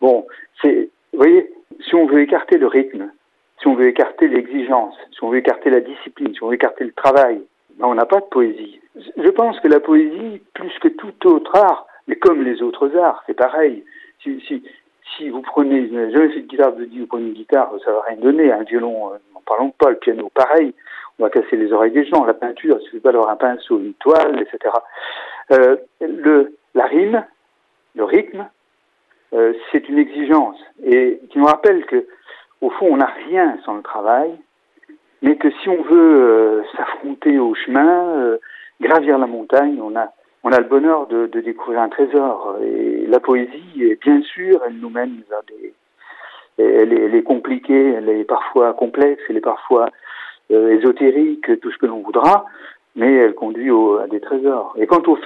Bon, 0.02 0.28
c'est, 0.62 0.90
vous 1.14 1.20
voyez, 1.20 1.52
si 1.82 1.96
on 1.96 2.06
veut 2.06 2.22
écarter 2.22 2.58
le 2.58 2.68
rythme, 2.68 3.12
si 3.60 3.68
on 3.68 3.76
veut 3.76 3.88
écarter 3.88 4.28
l'exigence, 4.28 4.96
si 5.12 5.24
on 5.24 5.30
veut 5.30 5.40
écarter 5.40 5.70
la 5.70 5.80
discipline, 5.80 6.34
si 6.34 6.44
on 6.44 6.48
veut 6.48 6.56
écarter 6.56 6.84
le 6.84 6.94
travail, 6.94 7.42
ben 7.78 7.88
on 7.88 7.96
n'a 7.96 8.06
pas 8.06 8.20
de 8.20 8.26
poésie. 8.26 8.80
Je 8.96 9.30
pense 9.30 9.60
que 9.60 9.68
la 9.68 9.80
poésie, 9.80 10.42
plus 10.54 10.72
que 10.80 10.88
tout 10.88 11.28
autre 11.28 11.56
art, 11.56 11.88
mais 12.08 12.16
comme 12.16 12.44
les 12.44 12.62
autres 12.62 12.96
arts, 12.98 13.24
c'est 13.28 13.36
pareil. 13.36 13.84
Si, 14.24 14.42
si, 14.48 14.64
si 15.16 15.30
vous 15.30 15.42
prenez, 15.42 15.90
jamais 15.90 16.30
fait 16.30 16.42
de 16.42 16.48
guitare, 16.48 16.72
vous 16.72 16.86
dites, 16.86 17.00
vous 17.00 17.08
prenez 17.08 17.28
une 17.28 17.34
guitare, 17.34 17.72
ça 17.84 17.92
va 17.92 18.02
rien 18.08 18.18
donner. 18.18 18.52
Un 18.52 18.64
violon, 18.64 19.14
euh, 19.14 19.18
n'en 19.34 19.42
parlons 19.46 19.72
pas, 19.72 19.90
le 19.90 19.98
piano, 19.98 20.30
pareil. 20.34 20.74
On 21.20 21.24
va 21.24 21.30
casser 21.30 21.56
les 21.56 21.72
oreilles 21.72 21.92
des 21.92 22.06
gens. 22.06 22.26
La 22.26 22.34
peinture, 22.34 22.78
il 22.80 22.86
suffit 22.86 23.00
pas 23.00 23.12
un 23.12 23.36
pinceau, 23.36 23.80
une 23.80 23.94
toile, 23.96 24.42
etc. 24.42 24.74
Euh, 25.52 25.78
le, 26.02 26.56
la 26.76 26.86
rime, 26.86 27.26
le 27.96 28.04
rythme, 28.04 28.48
euh, 29.34 29.54
c'est 29.72 29.90
une 29.90 29.98
exigence 29.98 30.58
et 30.84 31.20
qui 31.30 31.40
nous 31.40 31.46
rappelle 31.46 31.86
que, 31.86 32.08
au 32.62 32.70
fond, 32.70 32.88
on 32.90 32.98
n'a 32.98 33.12
rien 33.28 33.58
sans 33.66 33.76
le 33.76 33.82
travail, 33.82 34.32
mais 35.22 35.36
que 35.36 35.50
si 35.62 35.70
on 35.70 35.82
veut 35.82 36.22
euh, 36.22 36.64
s'affronter 36.76 37.38
au 37.40 37.54
chemin, 37.56 38.10
euh, 38.20 38.38
gravir 38.80 39.18
la 39.18 39.28
montagne, 39.28 39.80
on 39.82 39.96
a, 39.96 40.14
on 40.48 40.54
a 40.54 40.60
le 40.60 40.68
bonheur 40.70 41.08
de, 41.08 41.28
découvrir 41.42 41.82
un 41.82 41.90
trésor. 41.90 42.56
Et 42.64 43.06
la 43.06 43.20
poésie, 43.20 43.98
bien 44.02 44.22
sûr, 44.22 44.62
elle 44.66 44.78
nous 44.78 44.90
mène 44.90 45.22
vers 45.30 45.42
des, 45.44 45.74
elle 46.58 46.94
est, 47.14 47.24
compliquée, 47.24 47.96
elle 47.98 48.08
est 48.08 48.24
parfois 48.24 48.74
complexe, 48.74 49.22
elle 49.28 49.36
est 49.36 49.42
parfois 49.42 49.90
euh, 50.52 50.70
ésotérique, 50.70 51.60
tout 51.60 51.70
ce 51.70 51.78
que 51.78 51.86
l'on 51.86 52.00
voudra, 52.00 52.46
mais 52.96 53.14
elle 53.14 53.36
conduit 53.36 53.72
à 54.02 54.08
des 54.08 54.22
trésors. 54.22 54.74
Et 54.78 54.88
quant 54.88 55.04
au, 55.08 55.18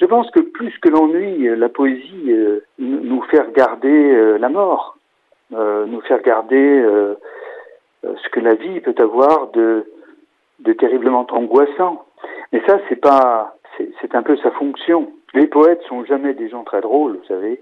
je 0.00 0.06
pense 0.06 0.30
que 0.30 0.40
plus 0.40 0.76
que 0.78 0.88
l'ennui, 0.88 1.46
la 1.54 1.68
poésie 1.68 2.32
euh, 2.32 2.60
nous 2.78 3.20
fait 3.30 3.40
regarder 3.40 4.14
euh, 4.14 4.38
la 4.38 4.48
mort, 4.48 4.96
nous 5.50 6.00
fait 6.02 6.14
regarder 6.14 6.84
ce 8.04 8.28
que 8.30 8.38
la 8.38 8.54
vie 8.54 8.80
peut 8.80 8.94
avoir 8.98 9.48
de, 9.48 9.84
de 10.60 10.72
terriblement 10.72 11.26
angoissant. 11.32 12.06
Mais 12.52 12.62
ça, 12.66 12.78
c'est 12.88 13.00
pas, 13.00 13.56
c'est 14.00 14.14
un 14.14 14.22
peu 14.22 14.36
sa 14.38 14.50
fonction. 14.52 15.12
Les 15.34 15.46
poètes 15.46 15.82
sont 15.88 16.04
jamais 16.04 16.34
des 16.34 16.48
gens 16.48 16.64
très 16.64 16.80
drôles, 16.80 17.16
vous 17.16 17.28
savez. 17.28 17.60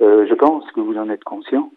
Euh, 0.00 0.26
je 0.28 0.34
pense 0.34 0.70
que 0.72 0.80
vous 0.80 0.96
en 0.96 1.10
êtes 1.10 1.24
conscient. 1.24 1.70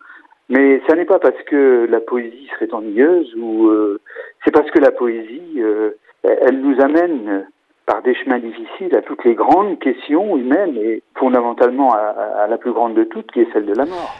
Mais 0.49 0.82
ça 0.88 0.95
n'est 0.95 1.05
pas 1.05 1.20
parce 1.20 1.41
que 1.43 1.88
la 1.89 1.99
poésie 1.99 2.47
serait 2.53 2.74
ennuyeuse 2.74 3.36
ou 3.36 3.68
euh, 3.68 3.99
c'est 4.45 4.51
parce 4.51 4.72
que 4.72 4.80
la 4.80 4.91
poésie, 4.91 5.55
euh, 5.57 5.91
elle 6.24 6.61
nous 6.61 6.80
amène 6.82 7.47
par 7.86 8.01
des 8.01 8.15
chemins 8.15 8.39
difficiles 8.39 8.95
à 8.95 9.01
toutes 9.01 9.26
les 9.26 9.36
grandes 9.36 9.78
questions 9.80 10.38
humaines 10.38 10.78
et 10.78 11.03
fondamentalement 11.15 11.93
à 11.93 12.45
la 12.47 12.57
plus 12.57 12.74
grande 12.74 12.95
de 12.95 13.05
toutes 13.05 13.32
qui 13.32 13.41
est 13.41 13.53
celle 13.53 13.65
de 13.65 13.74
la 13.74 13.86
mort. 13.86 14.13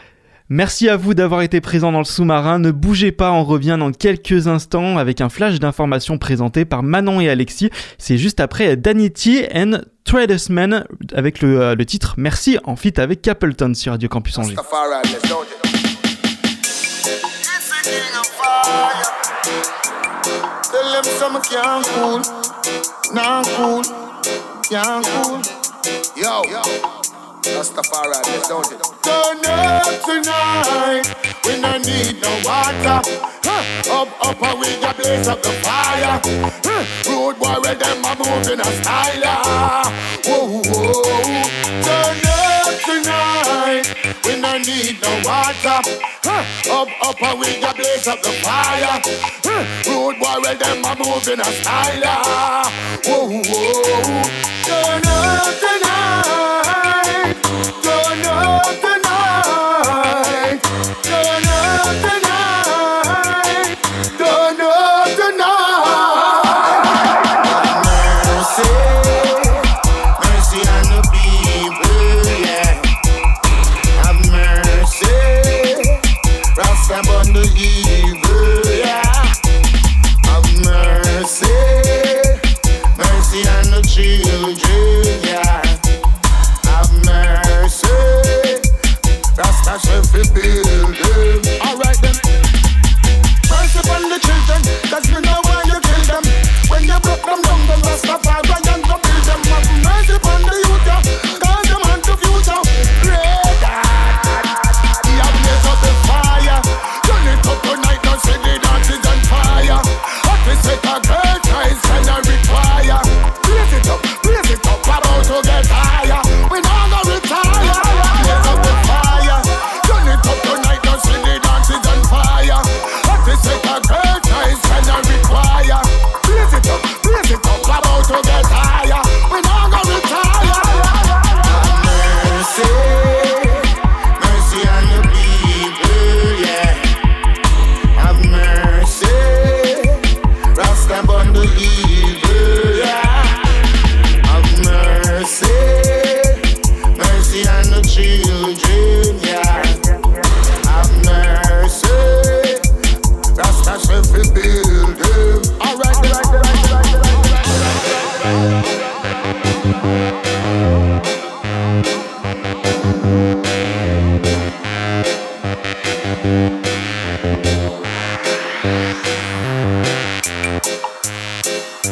Merci 0.50 0.88
à 0.88 0.96
vous 0.96 1.12
d'avoir 1.12 1.42
été 1.42 1.60
présent 1.60 1.92
dans 1.92 1.98
le 1.98 2.04
sous-marin. 2.04 2.58
Ne 2.58 2.70
bougez 2.70 3.12
pas, 3.12 3.32
on 3.32 3.44
revient 3.44 3.76
dans 3.78 3.92
quelques 3.92 4.46
instants 4.46 4.96
avec 4.96 5.20
un 5.20 5.28
flash 5.28 5.60
d'informations 5.60 6.16
présenté 6.16 6.64
par 6.64 6.82
Manon 6.82 7.20
et 7.20 7.28
Alexis. 7.28 7.68
C'est 7.98 8.16
juste 8.16 8.40
après 8.40 8.76
Danity 8.76 9.44
and 9.54 9.82
Tradesman 10.04 10.86
avec 11.12 11.42
le, 11.42 11.60
euh, 11.60 11.76
titre 11.76 12.14
Merci 12.16 12.58
en 12.64 12.76
fit 12.76 12.94
avec 12.96 13.20
Capleton 13.20 13.74
sur 13.74 13.92
Radio 13.92 14.08
Campus 14.08 14.38
Angers. 14.38 14.56
Rastafari, 27.56 28.22
let's 28.26 28.48
don't 28.48 28.72
it. 28.72 28.80
Turn 29.02 29.44
up 29.46 30.04
tonight, 30.04 31.06
we 31.44 31.60
no 31.60 31.78
need 31.78 32.20
no 32.22 32.30
water. 32.44 33.00
Huh. 33.44 34.02
Up, 34.02 34.08
up, 34.26 34.42
and 34.42 34.60
we 34.60 34.76
got 34.80 34.96
blaze 34.96 35.26
up 35.28 35.42
the 35.42 35.50
fire. 35.64 36.20
Huh. 36.64 36.84
Road 37.10 37.38
boy, 37.38 37.60
where 37.62 37.74
them 37.74 38.04
a 38.04 38.14
moving 38.16 38.60
a 38.60 38.64
style. 38.82 39.22
ah. 39.24 39.92
Whoa, 40.24 40.62
whoa. 40.66 41.02
Turn 41.86 42.20
up 42.28 42.74
tonight, 42.84 43.86
we 44.24 44.40
no 44.40 44.58
need 44.58 45.00
no 45.02 45.12
water. 45.24 45.80
Huh. 46.22 46.82
Up, 46.82 46.88
up, 47.08 47.22
and 47.22 47.40
we 47.40 47.60
got 47.60 47.76
blaze 47.76 48.06
up 48.06 48.20
the 48.22 48.30
fire. 48.44 49.00
Huh. 49.44 49.64
Road 49.90 50.18
boy, 50.20 50.40
where 50.42 50.54
them 50.54 50.84
a 50.84 50.94
moving 50.96 51.40
a 51.40 51.44
style. 51.44 52.02
ah. 52.04 53.00
Whoa, 53.04 53.42
whoa. 53.42 54.57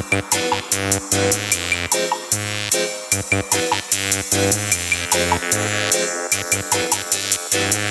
Thank 0.08 0.34
you. 7.74 7.85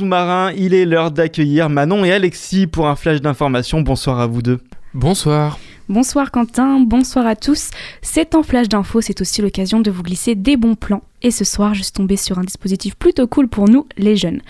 Sous-marin, 0.00 0.50
il 0.56 0.72
est 0.72 0.86
l'heure 0.86 1.10
d'accueillir 1.10 1.68
Manon 1.68 2.06
et 2.06 2.12
Alexis 2.12 2.66
pour 2.66 2.88
un 2.88 2.96
flash 2.96 3.20
d'information. 3.20 3.82
Bonsoir 3.82 4.18
à 4.18 4.26
vous 4.26 4.40
deux. 4.40 4.58
Bonsoir. 4.94 5.58
Bonsoir 5.90 6.30
Quentin, 6.30 6.80
bonsoir 6.80 7.26
à 7.26 7.36
tous. 7.36 7.68
C'est 8.00 8.34
un 8.34 8.42
flash 8.42 8.70
d'infos, 8.70 9.02
c'est 9.02 9.20
aussi 9.20 9.42
l'occasion 9.42 9.78
de 9.78 9.90
vous 9.90 10.02
glisser 10.02 10.34
des 10.34 10.56
bons 10.56 10.74
plans. 10.74 11.02
Et 11.20 11.30
ce 11.30 11.44
soir, 11.44 11.74
je 11.74 11.82
suis 11.82 11.92
tombée 11.92 12.16
sur 12.16 12.38
un 12.38 12.44
dispositif 12.44 12.94
plutôt 12.96 13.26
cool 13.26 13.48
pour 13.48 13.68
nous, 13.68 13.86
les 13.98 14.16
jeunes. 14.16 14.40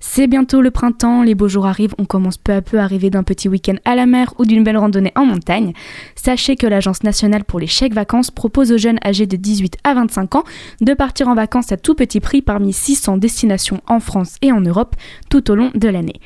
C'est 0.00 0.26
bientôt 0.26 0.60
le 0.60 0.70
printemps, 0.70 1.22
les 1.22 1.34
beaux 1.34 1.48
jours 1.48 1.66
arrivent, 1.66 1.94
on 1.98 2.04
commence 2.04 2.36
peu 2.36 2.52
à 2.52 2.62
peu 2.62 2.78
à 2.78 2.84
arriver 2.84 3.10
d'un 3.10 3.22
petit 3.22 3.48
week-end 3.48 3.76
à 3.84 3.94
la 3.94 4.06
mer 4.06 4.34
ou 4.38 4.44
d'une 4.44 4.64
belle 4.64 4.76
randonnée 4.76 5.12
en 5.16 5.24
montagne. 5.24 5.72
Sachez 6.14 6.56
que 6.56 6.66
l'Agence 6.66 7.02
nationale 7.02 7.44
pour 7.44 7.60
les 7.60 7.66
chèques 7.66 7.94
vacances 7.94 8.30
propose 8.30 8.72
aux 8.72 8.78
jeunes 8.78 8.98
âgés 9.04 9.26
de 9.26 9.36
18 9.36 9.78
à 9.84 9.94
25 9.94 10.36
ans 10.36 10.44
de 10.80 10.94
partir 10.94 11.28
en 11.28 11.34
vacances 11.34 11.72
à 11.72 11.76
tout 11.76 11.94
petit 11.94 12.20
prix 12.20 12.42
parmi 12.42 12.72
600 12.72 13.18
destinations 13.18 13.80
en 13.86 14.00
France 14.00 14.36
et 14.42 14.52
en 14.52 14.60
Europe 14.60 14.94
tout 15.30 15.50
au 15.50 15.54
long 15.54 15.70
de 15.74 15.88
l'année. 15.88 16.20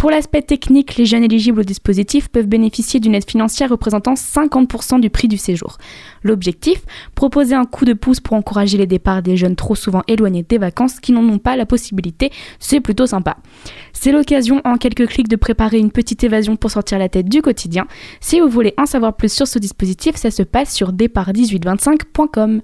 Pour 0.00 0.10
l'aspect 0.10 0.40
technique, 0.40 0.96
les 0.96 1.04
jeunes 1.04 1.24
éligibles 1.24 1.60
au 1.60 1.62
dispositif 1.62 2.28
peuvent 2.28 2.46
bénéficier 2.46 3.00
d'une 3.00 3.14
aide 3.14 3.28
financière 3.28 3.68
représentant 3.68 4.14
50% 4.14 4.98
du 4.98 5.10
prix 5.10 5.28
du 5.28 5.36
séjour. 5.36 5.76
L'objectif 6.22 6.80
Proposer 7.14 7.54
un 7.54 7.66
coup 7.66 7.84
de 7.84 7.92
pouce 7.92 8.18
pour 8.18 8.34
encourager 8.34 8.78
les 8.78 8.86
départs 8.86 9.20
des 9.20 9.36
jeunes 9.36 9.56
trop 9.56 9.74
souvent 9.74 10.02
éloignés 10.08 10.42
des 10.42 10.56
vacances 10.56 11.00
qui 11.00 11.12
n'en 11.12 11.28
ont 11.28 11.36
pas 11.36 11.54
la 11.54 11.66
possibilité. 11.66 12.30
C'est 12.58 12.80
plutôt 12.80 13.04
sympa. 13.04 13.36
C'est 13.92 14.10
l'occasion 14.10 14.62
en 14.64 14.78
quelques 14.78 15.06
clics 15.06 15.28
de 15.28 15.36
préparer 15.36 15.76
une 15.76 15.90
petite 15.90 16.24
évasion 16.24 16.56
pour 16.56 16.70
sortir 16.70 16.98
la 16.98 17.10
tête 17.10 17.28
du 17.28 17.42
quotidien. 17.42 17.86
Si 18.20 18.40
vous 18.40 18.48
voulez 18.48 18.72
en 18.78 18.86
savoir 18.86 19.14
plus 19.14 19.30
sur 19.30 19.46
ce 19.46 19.58
dispositif, 19.58 20.16
ça 20.16 20.30
se 20.30 20.42
passe 20.42 20.74
sur 20.74 20.94
départ1825.com. 20.94 22.62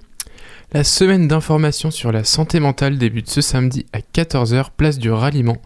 La 0.73 0.83
semaine 0.83 1.27
d'information 1.27 1.91
sur 1.91 2.11
la 2.11 2.23
santé 2.23 2.59
mentale 2.59 2.97
débute 2.97 3.29
ce 3.29 3.41
samedi 3.41 3.85
à 3.93 3.99
14h, 3.99 4.65
place 4.75 4.97
du 4.97 5.11
ralliement. 5.11 5.57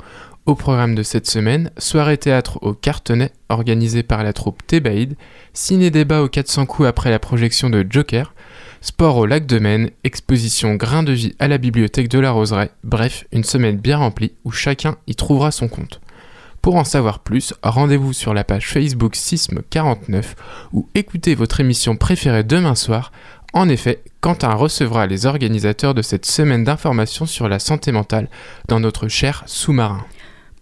Au 0.48 0.56
programme 0.56 0.96
de 0.96 1.04
cette 1.04 1.30
semaine, 1.30 1.70
soirée 1.78 2.18
théâtre 2.18 2.58
au 2.64 2.74
Cartonnet, 2.74 3.32
organisée 3.50 4.02
par 4.02 4.24
la 4.24 4.34
troupe 4.34 4.66
Thébaïde, 4.66 5.16
ciné-débat 5.54 6.24
aux 6.24 6.30
400 6.30 6.66
coups 6.66 6.88
après 6.88 7.12
la 7.12 7.20
projection 7.20 7.70
de 7.70 7.86
Joker, 7.88 8.34
sport 8.82 9.18
au 9.18 9.28
lac 9.28 9.46
de 9.46 9.60
Maine, 9.60 9.92
exposition 10.04 10.74
grain 10.74 11.04
de 11.04 11.12
vie 11.12 11.36
à 11.38 11.48
la 11.48 11.60
bibliothèque 11.60 12.10
de 12.10 12.18
la 12.18 12.32
Roseraie, 12.32 12.72
bref, 12.84 13.26
une 13.32 13.44
semaine 13.44 13.78
bien 13.78 13.98
remplie 13.98 14.32
où 14.44 14.50
chacun 14.50 14.98
y 15.06 15.14
trouvera 15.14 15.52
son 15.52 15.68
compte. 15.68 16.02
Pour 16.64 16.76
en 16.76 16.86
savoir 16.86 17.20
plus, 17.20 17.54
rendez-vous 17.62 18.14
sur 18.14 18.34
la 18.34 18.44
page 18.44 18.68
Facebook 18.68 19.14
Sisme49 19.14 20.24
ou 20.74 20.90
écoutez 20.96 21.36
votre 21.36 21.60
émission 21.60 21.96
préférée 21.96 22.44
demain 22.44 22.76
soir. 22.76 23.12
En 23.54 23.70
effet, 23.70 24.02
Quentin 24.22 24.56
recevra 24.56 25.06
les 25.06 25.28
organisateurs 25.28 25.94
de 25.94 26.02
cette 26.02 26.26
semaine 26.26 26.64
d'information 26.64 27.28
sur 27.28 27.48
la 27.48 27.60
santé 27.60 27.92
mentale 27.92 28.28
dans 28.68 28.80
notre 28.80 29.08
cher 29.08 29.44
sous-marin. 29.46 30.04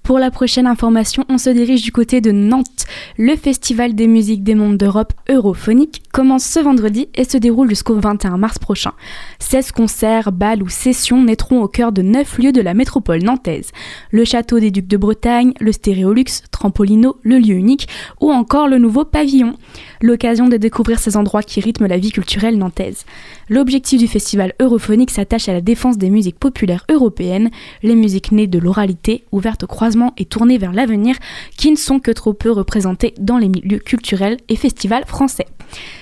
Pour 0.10 0.18
la 0.18 0.32
prochaine 0.32 0.66
information, 0.66 1.24
on 1.30 1.38
se 1.38 1.52
dirige 1.52 1.84
du 1.84 1.92
côté 1.92 2.20
de 2.20 2.32
Nantes. 2.32 2.88
Le 3.16 3.36
Festival 3.36 3.94
des 3.94 4.08
musiques 4.08 4.42
des 4.44 4.56
mondes 4.56 4.76
d'Europe 4.76 5.14
Europhonique 5.30 6.02
commence 6.12 6.46
ce 6.46 6.60
vendredi 6.60 7.10
et 7.14 7.26
se 7.26 7.38
déroule 7.38 7.70
jusqu'au 7.70 7.94
21 7.94 8.38
mars 8.38 8.58
prochain. 8.58 8.94
16 9.38 9.72
concerts, 9.72 10.32
balles 10.32 10.64
ou 10.64 10.68
sessions 10.68 11.22
naîtront 11.24 11.62
au 11.62 11.68
cœur 11.68 11.92
de 11.92 12.02
9 12.02 12.40
lieux 12.40 12.52
de 12.52 12.60
la 12.60 12.74
métropole 12.74 13.22
nantaise. 13.22 13.70
Le 14.10 14.26
château 14.26 14.60
des 14.60 14.72
Ducs 14.72 14.88
de 14.88 14.98
Bretagne, 14.98 15.54
le 15.60 15.72
Stéréolux, 15.72 16.42
Trampolino, 16.50 17.18
le 17.22 17.38
lieu 17.38 17.54
unique 17.54 17.88
ou 18.20 18.32
encore 18.32 18.68
le 18.68 18.80
nouveau 18.80 19.06
pavillon. 19.06 19.54
L'occasion 20.02 20.48
de 20.48 20.58
découvrir 20.58 20.98
ces 21.00 21.18
endroits 21.18 21.44
qui 21.44 21.60
rythment 21.60 21.88
la 21.88 21.98
vie 21.98 22.12
culturelle 22.12 22.58
nantaise. 22.58 23.06
L'objectif 23.50 24.00
du 24.00 24.08
festival 24.08 24.54
europhonique 24.62 25.12
s'attache 25.12 25.50
à 25.50 25.54
la 25.54 25.62
défense 25.62 25.98
des 25.98 26.10
musiques 26.10 26.40
populaires 26.40 26.86
européennes, 26.90 27.50
les 27.84 27.96
musiques 27.96 28.32
nées 28.32 28.48
de 28.48 28.60
l'oralité, 28.60 29.26
ouvertes 29.32 29.64
au 29.64 29.68
croisement 29.68 30.14
et 30.18 30.26
tournées 30.26 30.58
vers 30.58 30.72
l'avenir, 30.72 31.18
qui 31.58 31.70
ne 31.70 31.76
sont 31.76 32.00
que 32.00 32.12
trop 32.12 32.34
peu 32.34 32.50
représentées 32.50 33.14
dans 33.20 33.38
les 33.38 33.50
milieux 33.50 33.80
culturels 33.80 34.38
et 34.48 34.56
festivals 34.56 35.06
français. 35.06 35.48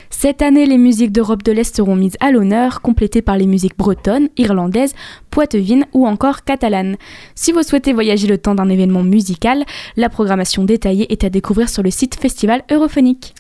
Cette 0.09 0.41
année, 0.41 0.65
les 0.65 0.77
musiques 0.77 1.11
d'Europe 1.11 1.43
de 1.43 1.51
l'Est 1.51 1.75
seront 1.75 1.95
mises 1.95 2.17
à 2.19 2.31
l'honneur, 2.31 2.81
complétées 2.81 3.21
par 3.21 3.37
les 3.37 3.45
musiques 3.45 3.77
bretonnes, 3.77 4.29
irlandaises, 4.37 4.93
poitevines 5.31 5.85
ou 5.93 6.07
encore 6.07 6.43
catalanes. 6.43 6.97
Si 7.35 7.51
vous 7.51 7.63
souhaitez 7.63 7.93
voyager 7.93 8.27
le 8.27 8.37
temps 8.37 8.55
d'un 8.55 8.69
événement 8.69 9.03
musical, 9.03 9.65
la 9.95 10.09
programmation 10.09 10.63
détaillée 10.63 11.11
est 11.11 11.23
à 11.23 11.29
découvrir 11.29 11.67
sur 11.67 11.83
le 11.83 11.91
site 11.91 12.19
Festival 12.19 12.63
Europhonique. 12.71 13.33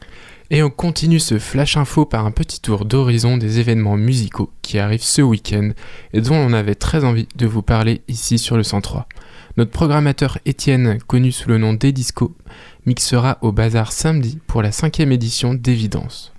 Et 0.49 0.63
on 0.63 0.69
continue 0.69 1.19
ce 1.19 1.39
flash 1.39 1.75
info 1.75 2.05
par 2.05 2.25
un 2.25 2.31
petit 2.31 2.61
tour 2.61 2.85
d'horizon 2.85 3.35
des 3.35 3.59
événements 3.59 3.97
musicaux 3.97 4.49
qui 4.61 4.79
arrivent 4.79 5.03
ce 5.03 5.21
week-end 5.21 5.71
et 6.13 6.21
dont 6.21 6.35
on 6.35 6.53
avait 6.53 6.75
très 6.75 7.03
envie 7.03 7.27
de 7.35 7.45
vous 7.45 7.61
parler 7.61 8.01
ici 8.07 8.37
sur 8.37 8.55
le 8.55 8.63
103. 8.63 9.09
Notre 9.57 9.71
programmateur 9.71 10.37
Étienne, 10.45 10.99
connu 11.05 11.33
sous 11.33 11.49
le 11.49 11.57
nom 11.57 11.73
d'Edisco, 11.73 12.33
mixera 12.85 13.39
au 13.41 13.51
bazar 13.51 13.91
samedi 13.91 14.39
pour 14.47 14.61
la 14.61 14.71
cinquième 14.71 15.11
édition 15.11 15.53
d'Évidence. 15.53 16.31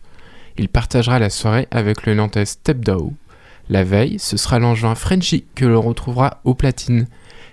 Il 0.56 0.70
partagera 0.70 1.18
la 1.18 1.28
soirée 1.28 1.68
avec 1.70 2.06
le 2.06 2.14
nantais 2.14 2.46
Stepdao. 2.46 3.12
La 3.68 3.84
veille, 3.84 4.18
ce 4.18 4.38
sera 4.38 4.58
l'angevin 4.58 4.94
Frenchy 4.94 5.44
que 5.54 5.66
l'on 5.66 5.82
retrouvera 5.82 6.40
au 6.44 6.54
platine. 6.54 7.06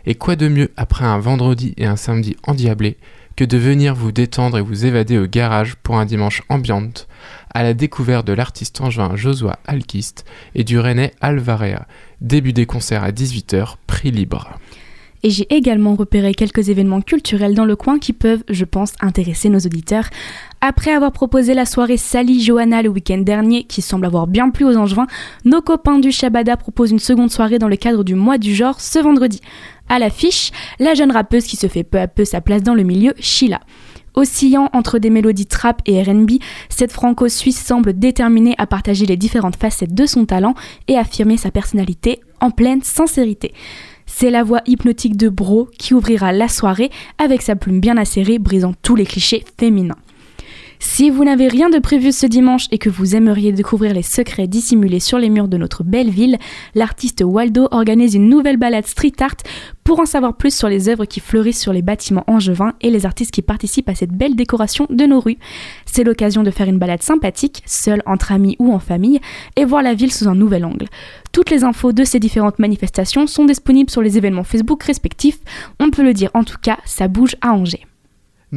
Et 0.06 0.16
quoi 0.16 0.38
de 0.38 0.48
mieux 0.48 0.72
après 0.78 1.04
un 1.04 1.20
vendredi 1.20 1.74
et 1.76 1.86
un 1.86 1.98
samedi 1.98 2.38
endiablé 2.48 2.96
que 3.36 3.44
de 3.44 3.58
venir 3.58 3.96
vous 3.96 4.12
détendre 4.12 4.58
et 4.58 4.62
vous 4.62 4.86
évader 4.86 5.18
au 5.18 5.28
garage 5.28 5.76
pour 5.76 5.98
un 5.98 6.06
dimanche 6.06 6.42
ambiante, 6.50 7.08
à 7.54 7.64
la 7.64 7.74
découverte 7.74 8.26
de 8.28 8.34
l'artiste 8.34 8.82
angevin 8.82 9.16
Josua 9.16 9.60
Alkist 9.66 10.26
et 10.56 10.64
du 10.64 10.80
rennais 10.80 11.12
Alvarea. 11.22 11.88
Début 12.22 12.54
des 12.54 12.66
concerts 12.66 13.04
à 13.04 13.12
18h, 13.12 13.76
prix 13.88 14.12
libre. 14.12 14.58
Et 15.26 15.32
j'ai 15.32 15.48
également 15.50 15.96
repéré 15.96 16.36
quelques 16.36 16.70
événements 16.70 17.02
culturels 17.02 17.56
dans 17.56 17.66
le 17.66 17.76
coin 17.76 17.98
qui 17.98 18.14
peuvent, 18.14 18.44
je 18.48 18.64
pense, 18.64 18.94
intéresser 19.02 19.50
nos 19.50 19.58
auditeurs. 19.58 20.10
Après 20.62 20.92
avoir 20.92 21.12
proposé 21.12 21.56
la 21.56 21.66
soirée 21.66 21.98
Sally 21.98 22.42
Johanna 22.42 22.84
le 22.84 22.90
week-end 22.90 23.18
dernier, 23.18 23.64
qui 23.64 23.82
semble 23.82 24.06
avoir 24.06 24.28
bien 24.28 24.52
plu 24.52 24.66
aux 24.66 24.78
Angevins, 24.78 25.08
nos 25.44 25.62
copains 25.62 25.98
du 25.98 26.12
Shabada 26.12 26.58
proposent 26.58 26.92
une 26.92 27.00
seconde 27.00 27.32
soirée 27.32 27.58
dans 27.58 27.68
le 27.68 27.76
cadre 27.76 28.04
du 28.04 28.14
mois 28.14 28.38
du 28.38 28.54
genre 28.54 28.80
ce 28.80 29.00
vendredi. 29.00 29.42
À 29.90 30.00
l'affiche, 30.00 30.52
la 30.80 30.94
jeune 30.94 31.12
rappeuse 31.12 31.46
qui 31.46 31.56
se 31.56 31.68
fait 31.68 31.84
peu 31.84 32.00
à 32.00 32.08
peu 32.08 32.26
sa 32.26 32.42
place 32.42 32.64
dans 32.64 32.74
le 32.74 32.84
milieu, 32.84 33.14
Sheila. 33.20 33.60
Oscillant 34.16 34.70
entre 34.74 34.98
des 34.98 35.10
mélodies 35.10 35.46
trap 35.46 35.82
et 35.86 36.02
RB, 36.02 36.32
cette 36.70 36.92
franco-suisse 36.92 37.64
semble 37.64 37.98
déterminée 37.98 38.56
à 38.58 38.66
partager 38.66 39.06
les 39.06 39.18
différentes 39.18 39.58
facettes 39.58 39.94
de 39.94 40.06
son 40.06 40.26
talent 40.26 40.56
et 40.88 40.98
affirmer 40.98 41.38
sa 41.38 41.52
personnalité 41.52 42.22
en 42.40 42.50
pleine 42.50 42.82
sincérité. 42.82 43.54
C'est 44.06 44.30
la 44.30 44.44
voix 44.44 44.62
hypnotique 44.66 45.18
de 45.18 45.30
Bro 45.30 45.70
qui 45.78 45.94
ouvrira 45.94 46.32
la 46.32 46.48
soirée 46.48 46.92
avec 47.18 47.42
sa 47.42 47.56
plume 47.56 47.82
bien 47.82 47.98
acérée 47.98 48.40
brisant 48.40 48.74
tous 48.82 48.96
les 48.96 49.06
clichés 49.06 49.44
féminins. 49.60 49.98
Si 50.80 51.10
vous 51.10 51.24
n'avez 51.24 51.48
rien 51.48 51.70
de 51.70 51.80
prévu 51.80 52.12
ce 52.12 52.26
dimanche 52.26 52.68
et 52.72 52.78
que 52.78 52.90
vous 52.90 53.16
aimeriez 53.16 53.52
découvrir 53.52 53.94
les 53.94 54.02
secrets 54.02 54.48
dissimulés 54.48 55.00
sur 55.00 55.18
les 55.18 55.30
murs 55.30 55.48
de 55.48 55.58
notre 55.58 55.84
belle 55.84 56.10
ville, 56.10 56.38
l'artiste 56.74 57.24
Waldo 57.26 57.68
organise 57.72 58.16
une 58.16 58.30
nouvelle 58.30 58.58
balade 58.58 58.86
street 58.86 59.14
art 59.20 59.36
pour 59.84 60.00
en 60.00 60.06
savoir 60.06 60.36
plus 60.36 60.56
sur 60.56 60.68
les 60.68 60.90
œuvres 60.90 61.06
qui 61.06 61.20
fleurissent 61.20 61.62
sur 61.62 61.74
les 61.74 61.82
bâtiments 61.82 62.24
angevins 62.28 62.74
et 62.82 62.90
les 62.90 63.06
artistes 63.06 63.32
qui 63.32 63.42
participent 63.42 63.90
à 63.90 63.96
cette 63.96 64.12
belle 64.12 64.36
décoration 64.36 64.88
de 64.90 65.06
nos 65.06 65.20
rues. 65.20 65.38
C'est 65.86 66.04
l'occasion 66.04 66.44
de 66.44 66.52
faire 66.52 66.68
une 66.68 66.80
balade 66.80 67.04
sympathique, 67.04 67.62
seule, 67.66 68.02
entre 68.06 68.32
amis 68.32 68.56
ou 68.60 68.74
en 68.74 68.80
famille, 68.80 69.20
et 69.56 69.66
voir 69.66 69.84
la 69.84 69.94
ville 69.94 70.12
sous 70.12 70.28
un 70.28 70.36
nouvel 70.36 70.66
angle. 70.66 70.88
Toutes 71.32 71.52
les 71.52 71.64
infos 71.64 71.94
de 71.94 72.04
ces 72.04 72.20
différentes 72.20 72.60
manifestations 72.60 73.28
sont 73.28 73.46
disponibles 73.46 73.92
sur 73.92 74.02
les 74.02 74.18
événements 74.18 74.44
Facebook 74.44 74.84
respectifs. 74.84 75.40
On 75.80 75.92
peut 75.92 76.04
le 76.04 76.14
dire 76.14 76.32
en 76.34 76.44
tout 76.44 76.58
cas, 76.62 76.78
ça 76.86 77.08
bouge 77.08 77.36
à 77.42 77.54
Angers. 77.54 77.86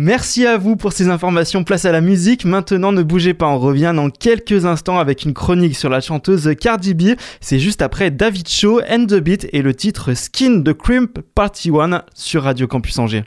Merci 0.01 0.47
à 0.47 0.59
vous 0.59 0.77
pour 0.77 0.93
ces 0.93 1.09
informations. 1.09 1.65
Place 1.65 1.85
à 1.85 1.91
la 1.91 2.01
musique. 2.01 2.45
Maintenant, 2.45 2.93
ne 2.93 3.03
bougez 3.03 3.35
pas. 3.35 3.49
On 3.49 3.59
revient 3.59 3.93
dans 3.97 4.11
quelques 4.11 4.65
instants 4.65 5.01
avec 5.01 5.25
une 5.25 5.35
chronique 5.35 5.77
sur 5.77 5.91
la 5.91 6.01
chanteuse 6.01 6.55
Cardi 6.61 6.95
B. 6.95 7.17
C'est 7.41 7.59
juste 7.59 7.83
après 7.83 8.13
David 8.13 8.47
Shaw 8.47 8.81
and 8.89 9.07
the 9.07 9.17
Beat 9.17 9.49
et 9.53 9.61
le 9.61 9.75
titre 9.75 10.15
Skin 10.15 10.59
de 10.59 10.71
Crimp 10.71 11.19
Party 11.35 11.73
One 11.73 12.05
sur 12.15 12.45
Radio 12.45 12.69
Campus 12.69 12.97
Angers. 13.01 13.25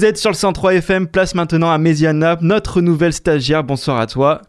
Vous 0.00 0.06
êtes 0.06 0.16
sur 0.16 0.30
le 0.30 0.34
103 0.34 0.76
FM, 0.76 1.08
place 1.08 1.34
maintenant 1.34 1.70
à 1.70 1.76
Méziana, 1.76 2.38
notre 2.40 2.80
nouvelle 2.80 3.12
stagiaire. 3.12 3.62
Bonsoir 3.62 4.00
à 4.00 4.06
toi. 4.06 4.40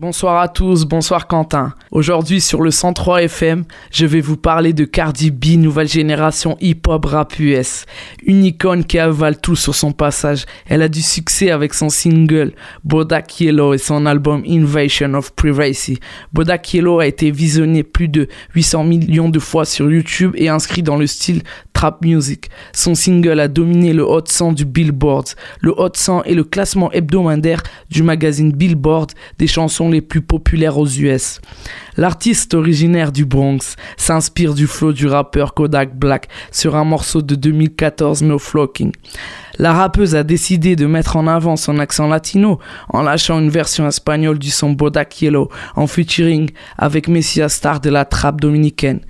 Bonsoir 0.00 0.40
à 0.40 0.48
tous, 0.48 0.86
bonsoir 0.86 1.28
Quentin. 1.28 1.72
Aujourd'hui 1.92 2.40
sur 2.40 2.62
le 2.62 2.72
103 2.72 3.22
FM, 3.22 3.62
je 3.92 4.06
vais 4.06 4.20
vous 4.20 4.36
parler 4.36 4.72
de 4.72 4.84
Cardi 4.84 5.30
B, 5.30 5.56
nouvelle 5.56 5.86
génération 5.86 6.56
hip-hop 6.60 7.04
rap 7.04 7.38
US. 7.38 7.86
Une 8.24 8.44
icône 8.44 8.84
qui 8.84 8.98
avale 8.98 9.40
tout 9.40 9.54
sur 9.54 9.76
son 9.76 9.92
passage. 9.92 10.46
Elle 10.66 10.82
a 10.82 10.88
du 10.88 11.00
succès 11.00 11.52
avec 11.52 11.74
son 11.74 11.90
single 11.90 12.54
Bodak 12.82 13.40
Yellow 13.40 13.72
et 13.72 13.78
son 13.78 14.04
album 14.06 14.42
Invasion 14.48 15.14
of 15.14 15.30
Privacy. 15.36 16.00
Bodak 16.32 16.74
Yellow 16.74 16.98
a 16.98 17.06
été 17.06 17.30
visionné 17.30 17.84
plus 17.84 18.08
de 18.08 18.26
800 18.56 18.82
millions 18.82 19.28
de 19.28 19.38
fois 19.38 19.64
sur 19.64 19.88
YouTube 19.88 20.32
et 20.34 20.48
inscrit 20.48 20.82
dans 20.82 20.96
le 20.96 21.06
style 21.06 21.42
trap 21.72 22.04
music. 22.04 22.50
Son 22.72 22.96
single 22.96 23.38
a 23.38 23.46
dominé 23.46 23.92
le 23.92 24.02
Hot 24.02 24.24
100 24.26 24.54
du 24.54 24.64
Billboard. 24.64 25.26
Le 25.60 25.72
Hot 25.78 25.92
100 25.94 26.24
est 26.24 26.34
le 26.34 26.42
classement 26.42 26.90
hebdomadaire 26.90 27.62
du 27.90 28.02
magazine 28.02 28.50
Billboard 28.50 29.12
des 29.38 29.46
chansons 29.46 29.83
les 29.88 30.00
plus 30.00 30.22
populaires 30.22 30.78
aux 30.78 30.86
US. 30.86 31.40
L'artiste 31.96 32.54
originaire 32.54 33.12
du 33.12 33.24
Bronx 33.24 33.76
s'inspire 33.96 34.54
du 34.54 34.66
flow 34.66 34.92
du 34.92 35.06
rappeur 35.06 35.54
Kodak 35.54 35.96
Black 35.96 36.28
sur 36.50 36.76
un 36.76 36.84
morceau 36.84 37.22
de 37.22 37.34
2014 37.34 38.22
No 38.22 38.38
Flocking. 38.38 38.92
La 39.58 39.72
rappeuse 39.72 40.16
a 40.16 40.24
décidé 40.24 40.74
de 40.74 40.86
mettre 40.86 41.16
en 41.16 41.26
avant 41.26 41.56
son 41.56 41.78
accent 41.78 42.08
latino 42.08 42.58
en 42.88 43.02
lâchant 43.02 43.38
une 43.38 43.50
version 43.50 43.86
espagnole 43.86 44.38
du 44.38 44.50
son 44.50 44.70
Bodak 44.70 45.22
Yellow 45.22 45.48
en 45.76 45.86
featuring 45.86 46.50
avec 46.76 47.08
Messia 47.08 47.48
Star 47.48 47.80
de 47.80 47.90
la 47.90 48.04
trappe 48.04 48.40
dominicaine. 48.40 49.00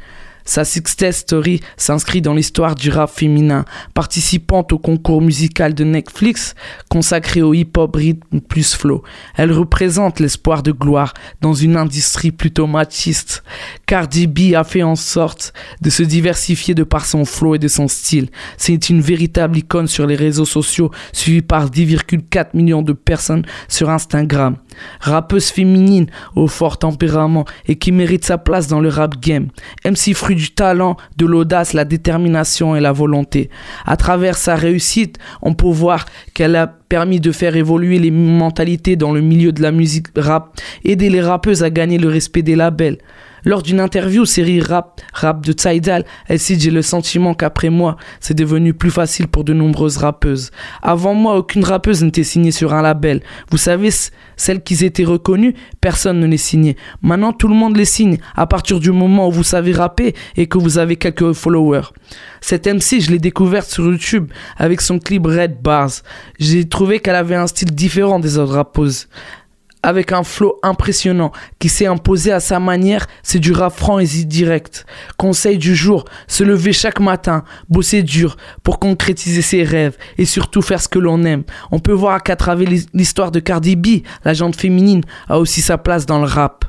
Sa 0.45 0.65
success 0.65 1.19
story 1.19 1.61
s'inscrit 1.79 2.21
dans 2.21 2.35
l'histoire 2.35 2.75
du 2.75 2.91
rap 2.91 3.11
féminin, 3.11 3.65
participant 3.95 4.67
au 4.71 4.79
concours 4.79 5.23
musical 5.23 5.73
de 5.73 5.85
Netflix 5.85 6.55
consacré 6.91 7.41
au 7.41 7.55
hip-hop 7.55 7.97
rythme 7.97 8.41
plus 8.41 8.75
flow. 8.75 9.03
Elle 9.37 9.53
représente 9.53 10.21
l'espoir 10.21 10.63
de 10.63 10.73
gloire 10.73 11.15
dans 11.41 11.55
une 11.55 11.77
industrie 11.77 12.31
plutôt 12.31 12.67
machiste. 12.67 13.43
Cardi 13.87 14.27
B 14.27 14.55
a 14.55 14.65
fait 14.65 14.83
en 14.83 14.97
sorte 14.97 15.55
de 15.81 15.89
se 15.89 16.03
diversifier 16.03 16.75
de 16.75 16.85
par 16.85 17.07
son 17.07 17.25
flow 17.25 17.55
et 17.55 17.59
de 17.59 17.69
son 17.69 17.89
style. 17.89 18.29
C'est 18.59 18.91
une 18.91 19.01
véritable 19.01 19.57
icône 19.57 19.89
sur 19.89 20.07
les 20.07 20.17
réseaux 20.17 20.45
sociaux, 20.45 20.91
suivie 21.13 21.43
par 21.43 21.71
10,4 21.71 22.49
millions 22.55 22.83
de 22.83 22.93
personnes 22.93 23.47
sur 23.69 23.89
Instagram. 23.89 24.57
Rappeuse 25.01 25.49
féminine 25.51 26.07
au 26.37 26.47
fort 26.47 26.79
tempérament 26.79 27.45
et 27.66 27.77
qui 27.77 27.93
mérite 27.93 28.25
sa 28.25 28.39
place 28.39 28.68
dans 28.68 28.81
le 28.81 28.89
rap 28.89 29.20
game. 29.20 29.49
MC 29.85 30.14
fruit 30.14 30.37
du 30.37 30.51
talent, 30.51 30.97
de 31.16 31.27
l'audace, 31.27 31.72
la 31.72 31.85
détermination 31.85 32.77
et 32.77 32.81
la 32.81 32.93
volonté. 32.93 33.51
À 33.87 33.97
travers 33.97 34.37
sa 34.37 34.55
réussite, 34.55 35.18
on 35.43 35.55
peut 35.55 35.66
voir 35.66 36.07
qu'elle 36.35 36.57
a 36.57 36.66
permis 36.66 37.20
de 37.20 37.33
faire 37.33 37.57
évoluer 37.57 37.99
les 37.99 38.11
mentalités 38.11 38.97
dans 38.97 39.12
le 39.12 39.20
milieu 39.20 39.53
de 39.53 39.62
la 39.62 39.72
musique 39.72 40.07
rap, 40.16 40.61
aider 40.85 41.11
les 41.11 41.20
rappeuses 41.20 41.62
à 41.62 41.70
gagner 41.70 41.99
le 41.99 42.09
respect 42.09 42.43
des 42.43 42.57
labels. 42.57 42.99
Lors 43.45 43.63
d'une 43.63 43.81
interview 43.81 44.25
série 44.25 44.61
rap, 44.61 45.03
rap 45.13 45.45
de 45.45 45.53
Tidal, 45.53 46.05
elle 46.29 46.39
dit 46.39 46.59
J'ai 46.59 46.71
le 46.71 46.81
sentiment 46.81 47.35
qu'après 47.35 47.69
moi, 47.69 47.97
c'est 48.21 48.35
devenu 48.35 48.73
plus 48.73 48.91
facile 48.91 49.29
pour 49.29 49.45
de 49.45 49.53
nombreuses 49.53 49.99
rappeuses. 49.99 50.51
Avant 50.83 51.15
moi, 51.15 51.37
aucune 51.37 51.65
rappeuse 51.65 52.03
n'était 52.03 52.25
signée 52.25 52.53
sur 52.53 52.73
un 52.73 52.81
label. 52.81 53.21
Vous 53.51 53.59
savez, 53.59 53.91
celles 54.37 54.63
qui 54.63 54.83
étaient 54.85 55.05
reconnues, 55.05 55.55
personne 55.81 56.21
ne 56.21 56.27
les 56.27 56.39
signait. 56.39 56.77
Maintenant, 57.03 57.33
tout 57.33 57.49
le 57.49 57.55
monde 57.55 57.77
les 57.77 57.85
signe 57.85 58.19
à 58.35 58.47
partir 58.47 58.81
du 58.81 58.93
moment 58.93 59.29
où 59.29 59.33
vous 59.33 59.45
savez 59.45 59.73
rapper 59.73 60.15
et 60.37 60.47
que 60.47 60.57
vous 60.57 60.79
avez 60.79 60.97
quelques 60.97 61.33
followers. 61.33 61.89
Cette 62.41 62.67
MC, 62.67 63.01
je 63.01 63.11
l'ai 63.11 63.19
découverte 63.19 63.69
sur 63.69 63.85
YouTube 63.85 64.33
avec 64.57 64.81
son 64.81 64.99
clip 64.99 65.27
Red 65.27 65.61
Bars. 65.63 65.91
J'ai 66.39 66.67
trouvé 66.67 67.01
qu'elle 67.01 67.15
avait 67.15 67.35
un 67.35 67.47
style 67.47 67.75
différent 67.75 68.21
des 68.21 68.39
autres 68.39 68.55
rappeuses 68.55 69.09
avec 69.85 70.12
un 70.12 70.24
flow 70.24 70.59
impressionnant 70.62 71.30
qui 71.59 71.68
s'est 71.68 71.87
imposé 71.87 72.32
à 72.32 72.41
sa 72.41 72.59
manière, 72.59 73.07
c'est 73.22 73.39
du 73.39 73.53
rap 73.53 73.76
franc 73.76 73.99
et 73.99 74.07
direct. 74.07 74.87
Conseil 75.18 75.59
du 75.59 75.76
jour, 75.76 76.07
se 76.26 76.43
lever 76.43 76.72
chaque 76.72 77.01
matin, 77.01 77.45
bosser 77.68 78.03
dur 78.03 78.37
pour 78.62 78.78
concrétiser 78.78 79.43
ses 79.43 79.62
rêves 79.62 79.97
et 80.16 80.24
surtout 80.24 80.62
faire 80.62 80.80
ce 80.80 80.89
que 80.89 80.99
l'on 80.99 81.22
aime. 81.24 81.45
On 81.70 81.80
peut 81.80 81.93
voir 81.93 82.22
qu'à 82.22 82.37
travers 82.37 82.68
l'histoire 82.95 83.30
de 83.30 83.41
Cardi 83.41 83.76
B, 83.76 84.03
la 84.24 84.32
jante 84.32 84.57
féminine 84.57 85.03
a 85.28 85.39
aussi 85.39 85.61
sa 85.61 85.76
place 85.76 86.07
dans 86.07 86.18
le 86.18 86.26
rap. 86.26 86.64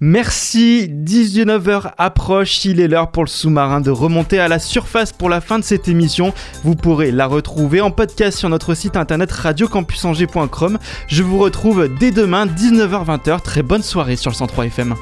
Merci, 0.00 0.88
19h 0.88 1.92
approche, 1.98 2.64
il 2.64 2.80
est 2.80 2.88
l'heure 2.88 3.10
pour 3.10 3.24
le 3.24 3.28
sous-marin 3.28 3.80
de 3.80 3.90
remonter 3.90 4.38
à 4.38 4.48
la 4.48 4.58
surface 4.58 5.12
pour 5.12 5.28
la 5.28 5.40
fin 5.40 5.58
de 5.58 5.64
cette 5.64 5.88
émission. 5.88 6.32
Vous 6.64 6.74
pourrez 6.74 7.10
la 7.10 7.26
retrouver 7.26 7.80
en 7.80 7.90
podcast 7.90 8.38
sur 8.38 8.48
notre 8.48 8.74
site 8.74 8.96
internet 8.96 9.30
radiocampusangers.com. 9.30 10.78
Je 11.08 11.22
vous 11.22 11.38
retrouve 11.38 11.88
dès 11.98 12.10
demain, 12.10 12.46
19h-20h. 12.46 13.40
Très 13.42 13.62
bonne 13.62 13.82
soirée 13.82 14.16
sur 14.16 14.30
le 14.30 14.36
103 14.36 14.66
FM. 14.66 14.94